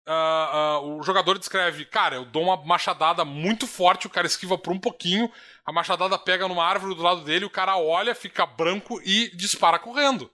[0.08, 4.58] Uh, uh, o jogador descreve, cara, eu dou uma machadada muito forte, o cara esquiva
[4.58, 5.30] por um pouquinho,
[5.64, 9.78] a machadada pega numa árvore do lado dele, o cara olha, fica branco e dispara
[9.78, 10.30] correndo.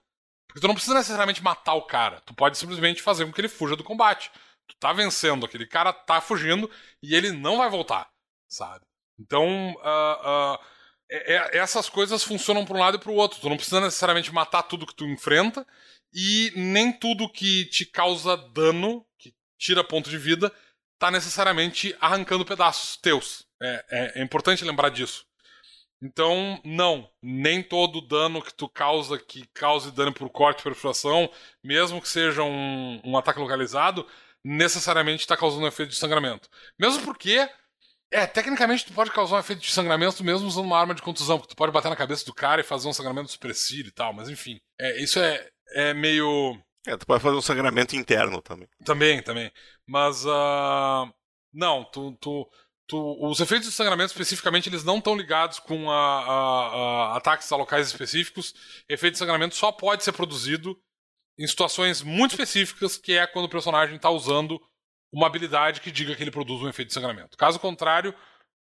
[0.47, 3.49] Porque tu não precisa necessariamente matar o cara, tu pode simplesmente fazer com que ele
[3.49, 4.31] fuja do combate.
[4.67, 6.69] Tu tá vencendo, aquele cara tá fugindo
[7.01, 8.09] e ele não vai voltar,
[8.49, 8.85] sabe?
[9.19, 10.59] Então, uh,
[11.09, 13.39] é, é, essas coisas funcionam para um lado e para o outro.
[13.39, 15.65] Tu não precisa necessariamente matar tudo que tu enfrenta
[16.13, 19.05] e nem tudo que te causa dano,
[19.57, 20.51] tira ponto de vida,
[20.99, 23.45] tá necessariamente arrancando pedaços teus.
[23.61, 25.25] É, é, é importante lembrar disso.
[26.01, 31.29] Então, não, nem todo dano que tu causa, que cause dano por corte, perfuração,
[31.63, 34.07] mesmo que seja um, um ataque localizado,
[34.43, 36.47] necessariamente está causando um efeito de sangramento.
[36.79, 37.49] Mesmo porque
[38.11, 41.37] é, tecnicamente tu pode causar um efeito de sangramento mesmo usando uma arma de contusão,
[41.37, 44.13] porque tu pode bater na cabeça do cara e fazer um sangramento expressivo e tal,
[44.13, 44.59] mas enfim.
[44.79, 46.57] É, isso é, é meio.
[46.87, 48.67] É, tu pode fazer um sangramento interno também.
[48.85, 49.51] Também, também.
[49.85, 50.25] Mas.
[50.25, 51.13] Uh...
[51.53, 52.49] Não, tu, tu,
[52.87, 57.51] tu, os efeitos de sangramento especificamente eles não estão ligados com a, a, a ataques
[57.51, 58.53] a locais específicos.
[58.87, 60.79] Efeito de sangramento só pode ser produzido
[61.37, 64.59] em situações muito específicas, que é quando o personagem está usando
[65.11, 67.37] uma habilidade que diga que ele produz um efeito de sangramento.
[67.37, 68.13] Caso contrário,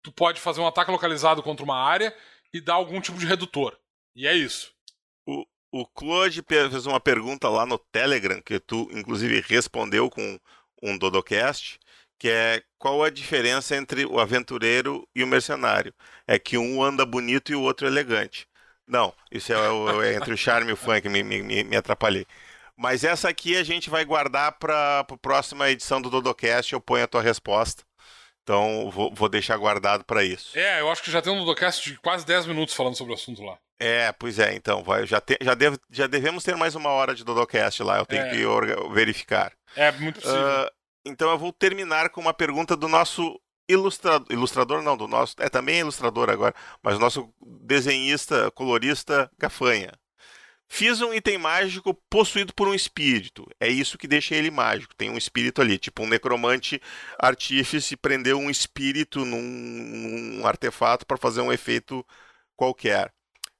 [0.03, 2.15] tu pode fazer um ataque localizado contra uma área
[2.53, 3.78] e dar algum tipo de redutor.
[4.15, 4.73] E é isso.
[5.70, 10.39] O, Claude fez uma pergunta lá no Telegram, que tu inclusive respondeu com
[10.82, 11.78] um Dodocast,
[12.19, 15.95] que é qual a diferença entre o aventureiro e o mercenário?
[16.27, 18.47] É que um anda bonito e o outro elegante.
[18.86, 19.57] Não, isso é,
[20.07, 22.27] é entre o charme e o funk, me, me, me atrapalhei.
[22.74, 26.73] Mas essa aqui a gente vai guardar para a próxima edição do Dodocast.
[26.73, 27.82] Eu ponho a tua resposta.
[28.43, 30.57] Então vou, vou deixar guardado para isso.
[30.57, 33.16] É, eu acho que já tem um Dodocast de quase 10 minutos falando sobre o
[33.16, 33.59] assunto lá.
[33.81, 37.15] É, pois é, então, vai, já, te, já, devo, já devemos ter mais uma hora
[37.15, 38.31] de Dodocast lá, eu tenho é.
[38.31, 39.53] que verificar.
[39.77, 40.43] É, muito possível.
[40.43, 40.71] Uh,
[41.07, 45.49] então eu vou terminar com uma pergunta do nosso ilustrador, ilustrador não, do nosso, é
[45.49, 49.93] também ilustrador agora, mas o nosso desenhista, colorista Gafanha.
[50.71, 53.47] Fiz um item mágico possuído por um espírito.
[53.59, 54.95] É isso que deixa ele mágico.
[54.95, 56.81] Tem um espírito ali, tipo um necromante
[57.19, 62.05] artífice prendeu um espírito num, num artefato para fazer um efeito
[62.55, 63.11] qualquer.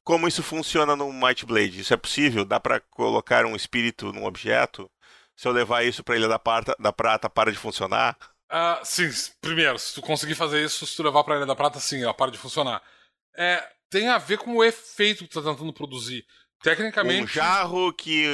[0.09, 1.81] Como isso funciona no Might Blade?
[1.81, 2.43] Isso é possível?
[2.43, 4.91] Dá para colocar um espírito num objeto?
[5.37, 8.17] Se eu levar isso para Ilha da Prata, da Prata, para de funcionar?
[8.51, 11.79] Uh, sim, primeiro, se tu conseguir fazer isso, se tu levar para Ilha da Prata,
[11.79, 12.83] sim, ela para de funcionar.
[13.37, 16.25] É, tem a ver com o efeito que tu tá tentando produzir.
[16.63, 17.25] Tecnicamente.
[17.25, 18.25] Um jarro que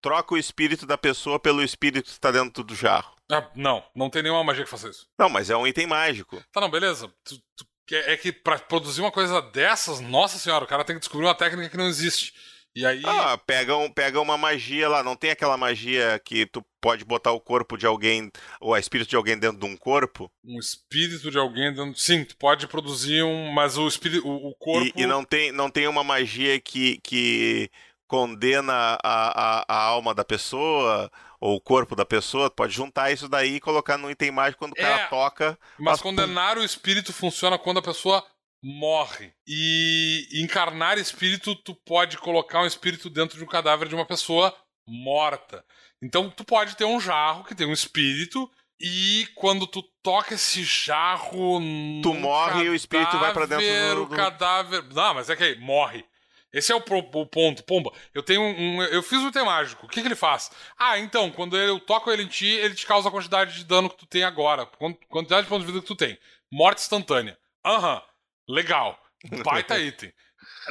[0.00, 3.14] troca o espírito da pessoa pelo espírito que está dentro do jarro.
[3.30, 5.06] Ah, não, não tem nenhuma magia que faça isso.
[5.18, 6.42] Não, mas é um item mágico.
[6.50, 7.12] Tá, não, beleza.
[7.24, 11.00] Tu, tu, é que para produzir uma coisa dessas, nossa senhora, o cara tem que
[11.00, 12.32] descobrir uma técnica que não existe.
[12.74, 13.02] E aí.
[13.04, 15.02] Ah, pega, um, pega uma magia lá.
[15.02, 19.10] Não tem aquela magia que tu pode botar o corpo de alguém, ou a espírito
[19.10, 20.30] de alguém dentro de um corpo?
[20.44, 21.94] Um espírito de alguém dentro.
[21.96, 23.52] Sim, tu pode produzir um.
[23.52, 24.26] Mas o espírito.
[24.26, 24.90] O, o corpo.
[24.96, 27.70] E, e, não, tem, não tem uma magia que, que
[28.08, 31.10] condena a, a, a alma da pessoa
[31.42, 34.74] ou o corpo da pessoa, pode juntar isso daí e colocar no item mágico quando
[34.74, 35.58] o é, cara toca.
[35.76, 38.24] Mas condenar o espírito funciona quando a pessoa
[38.62, 39.34] morre.
[39.44, 44.56] E encarnar espírito, tu pode colocar um espírito dentro de um cadáver de uma pessoa
[44.86, 45.64] morta.
[46.00, 48.48] Então tu pode ter um jarro que tem um espírito
[48.80, 51.58] e quando tu toca esse jarro
[52.04, 54.14] tu morre cadáver, e o espírito vai para dentro do, do...
[54.14, 54.84] cadáver.
[54.94, 56.04] Não, mas é que aí, morre.
[56.52, 57.64] Esse é o, pro, o, ponto.
[57.64, 59.86] Pomba, eu tenho um, um, Eu fiz o item mágico.
[59.86, 60.50] O que, que ele faz?
[60.78, 63.88] Ah, então, quando eu toco ele em ti, ele te causa a quantidade de dano
[63.88, 64.66] que tu tem agora.
[65.08, 66.18] Quantidade de pontos de vida que tu tem.
[66.50, 67.38] Morte instantânea.
[67.64, 67.94] Aham.
[67.94, 68.54] Uhum.
[68.54, 68.98] Legal.
[69.44, 70.12] Baita item.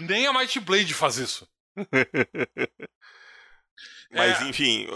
[0.02, 1.48] Nem a Might Blade faz isso.
[4.14, 4.44] Mas, é...
[4.44, 4.88] enfim,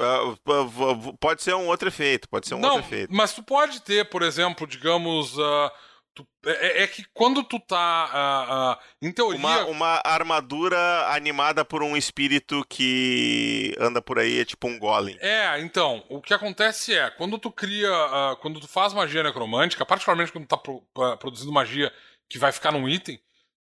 [1.19, 3.13] pode ser um outro efeito, pode ser um Não, outro efeito.
[3.13, 5.37] Mas tu pode ter, por exemplo, digamos.
[5.37, 5.71] Uh,
[6.15, 8.79] tu, é, é, que quando tu tá.
[8.81, 9.37] Uh, uh, em teoria.
[9.37, 10.77] Uma, uma, armadura
[11.09, 15.17] animada por um espírito que anda por aí, é tipo um golem.
[15.19, 17.91] É, então, o que acontece é, quando tu cria.
[18.41, 20.81] quando tu faz magia necromântica, particularmente quando tu tá pro,
[21.17, 21.91] produzindo magia
[22.29, 23.19] que vai ficar num item,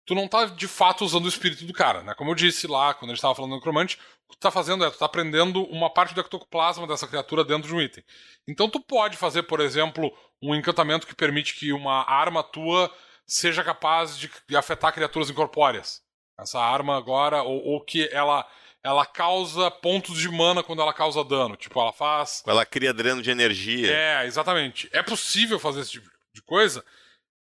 [0.07, 2.15] tu não tá de fato usando o espírito do cara, né?
[2.15, 4.49] Como eu disse lá, quando a gente tava falando do necromante, o que tu tá
[4.49, 8.03] fazendo é, tu tá prendendo uma parte do ectoplasma dessa criatura dentro de um item.
[8.47, 10.09] Então tu pode fazer, por exemplo,
[10.41, 12.89] um encantamento que permite que uma arma tua
[13.25, 16.01] seja capaz de afetar criaturas incorpóreas.
[16.39, 18.47] Essa arma agora, ou, ou que ela
[18.81, 21.57] ela causa pontos de mana quando ela causa dano.
[21.57, 22.41] Tipo, ela faz.
[22.47, 23.91] Ela cria dreno de energia.
[23.91, 24.89] É, exatamente.
[24.93, 26.85] É possível fazer esse tipo de coisa?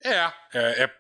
[0.01, 0.95] É, é, é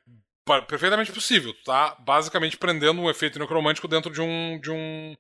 [0.67, 1.53] perfeitamente possível.
[1.53, 4.59] Tu tá basicamente prendendo um efeito necromântico dentro de um.
[4.59, 5.15] de um.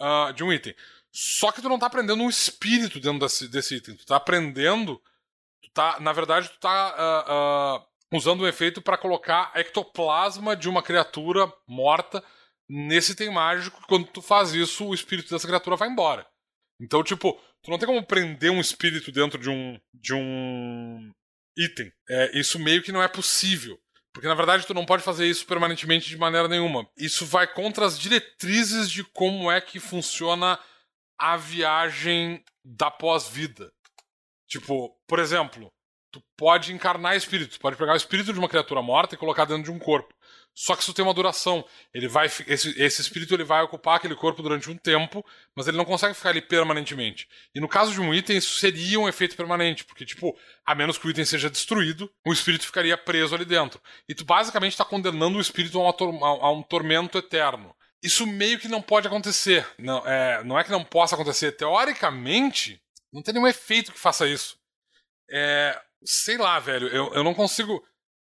[0.00, 0.74] Uh, de um item.
[1.12, 3.94] Só que tu não tá prendendo um espírito dentro desse, desse item.
[3.96, 5.00] Tu tá prendendo.
[5.62, 10.68] Tu tá, na verdade, tu tá uh, uh, usando um efeito para colocar ectoplasma de
[10.68, 12.24] uma criatura morta
[12.68, 13.80] nesse item mágico.
[13.86, 16.26] Quando tu faz isso, o espírito dessa criatura vai embora.
[16.80, 19.78] Então, tipo, tu não tem como prender um espírito dentro de um.
[19.92, 21.12] de um
[21.56, 21.92] item.
[22.08, 23.78] É, isso meio que não é possível.
[24.12, 26.86] Porque na verdade tu não pode fazer isso permanentemente de maneira nenhuma.
[26.96, 30.58] Isso vai contra as diretrizes de como é que funciona
[31.18, 33.72] a viagem da pós-vida.
[34.46, 35.72] Tipo, por exemplo,
[36.10, 39.46] tu pode encarnar espírito, tu pode pegar o espírito de uma criatura morta e colocar
[39.46, 40.14] dentro de um corpo.
[40.54, 41.64] Só que isso tem uma duração.
[41.94, 45.24] Ele vai, esse, esse espírito ele vai ocupar aquele corpo durante um tempo,
[45.56, 47.26] mas ele não consegue ficar ali permanentemente.
[47.54, 50.98] E no caso de um item, isso seria um efeito permanente, porque, tipo, a menos
[50.98, 53.80] que o item seja destruído, o espírito ficaria preso ali dentro.
[54.08, 57.74] E tu basicamente está condenando o espírito a, uma, a, um tormento eterno.
[58.02, 59.66] Isso meio que não pode acontecer.
[59.78, 61.52] Não é, não é que não possa acontecer.
[61.52, 64.56] Teoricamente, não tem nenhum efeito que faça isso.
[65.30, 67.82] É, sei lá, velho, eu, eu não consigo.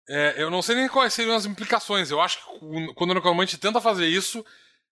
[0.09, 2.10] É, eu não sei nem quais seriam as implicações.
[2.10, 4.44] Eu acho que quando o Necromante tenta fazer isso,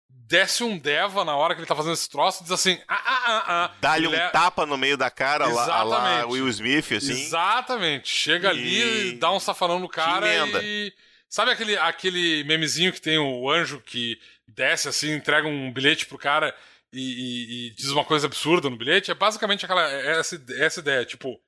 [0.07, 3.01] desce um Deva na hora que ele tá fazendo esse troço e diz assim: ah,
[3.05, 3.75] ah, ah, ah.
[3.81, 4.29] Dá-lhe um é...
[4.29, 7.11] tapa no meio da cara lá, lá Will Smith, assim.
[7.11, 8.09] Exatamente.
[8.09, 8.51] Chega e...
[8.51, 10.27] ali, dá um safanão no cara
[10.63, 10.93] e.
[11.27, 16.17] Sabe aquele, aquele memezinho que tem o anjo que desce assim, entrega um bilhete pro
[16.17, 16.55] cara
[16.91, 19.11] e, e, e diz uma coisa absurda no bilhete?
[19.11, 21.05] É basicamente aquela, é essa, essa ideia.
[21.05, 21.39] Tipo,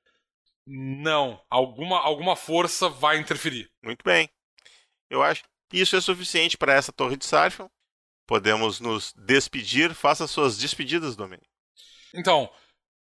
[0.66, 1.42] não.
[1.50, 3.70] Alguma, alguma força vai interferir.
[3.82, 4.28] Muito bem.
[5.10, 7.68] Eu acho que isso é suficiente para essa torre de Sarfion.
[8.26, 9.94] Podemos nos despedir.
[9.94, 11.48] Faça suas despedidas, Domênico.
[12.14, 12.50] Então,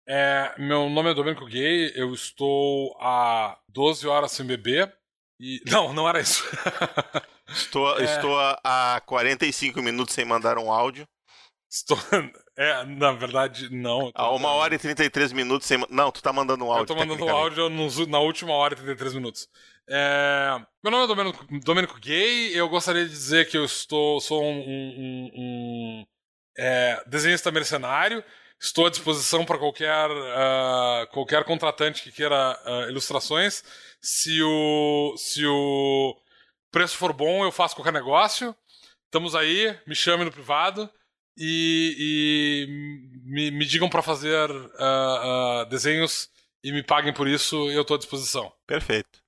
[0.07, 1.91] é, meu nome é Domênico Gay.
[1.95, 4.95] Eu estou há 12 horas sem beber.
[5.39, 5.61] E...
[5.69, 6.43] Não, não era isso.
[7.47, 8.03] estou, é...
[8.03, 11.07] estou há 45 minutos sem mandar um áudio.
[11.69, 11.97] Estou.
[12.57, 14.11] É, na verdade, não.
[14.15, 15.77] Há uma hora e 33 minutos sem.
[15.91, 16.81] Não, tu tá mandando um áudio.
[16.81, 17.69] Eu tô mandando um áudio
[18.07, 19.47] na última hora e 33 minutos.
[19.87, 20.59] É...
[20.83, 22.57] Meu nome é Domênico, Domênico Gay.
[22.57, 26.05] Eu gostaria de dizer que eu estou, sou um, um, um
[26.57, 28.23] é, desenhista mercenário.
[28.59, 33.63] Estou à disposição para qualquer, uh, qualquer contratante que queira uh, ilustrações.
[34.01, 36.17] Se o, se o
[36.71, 38.55] preço for bom, eu faço qualquer negócio.
[39.05, 40.89] Estamos aí, me chame no privado
[41.37, 46.29] e, e me, me, digam para fazer uh, uh, desenhos
[46.63, 48.51] e me paguem por isso, eu estou à disposição.
[48.65, 49.19] Perfeito.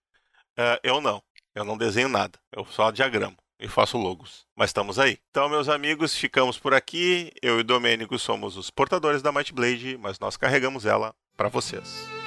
[0.58, 1.22] Uh, eu não.
[1.56, 2.40] Eu não desenho nada.
[2.52, 4.46] Eu só diagramo e faço logos.
[4.56, 5.20] Mas estamos aí.
[5.30, 7.32] Então, meus amigos, ficamos por aqui.
[7.42, 11.50] Eu e o Domênico somos os portadores da Might Blade, mas nós carregamos ela para
[11.50, 12.19] vocês.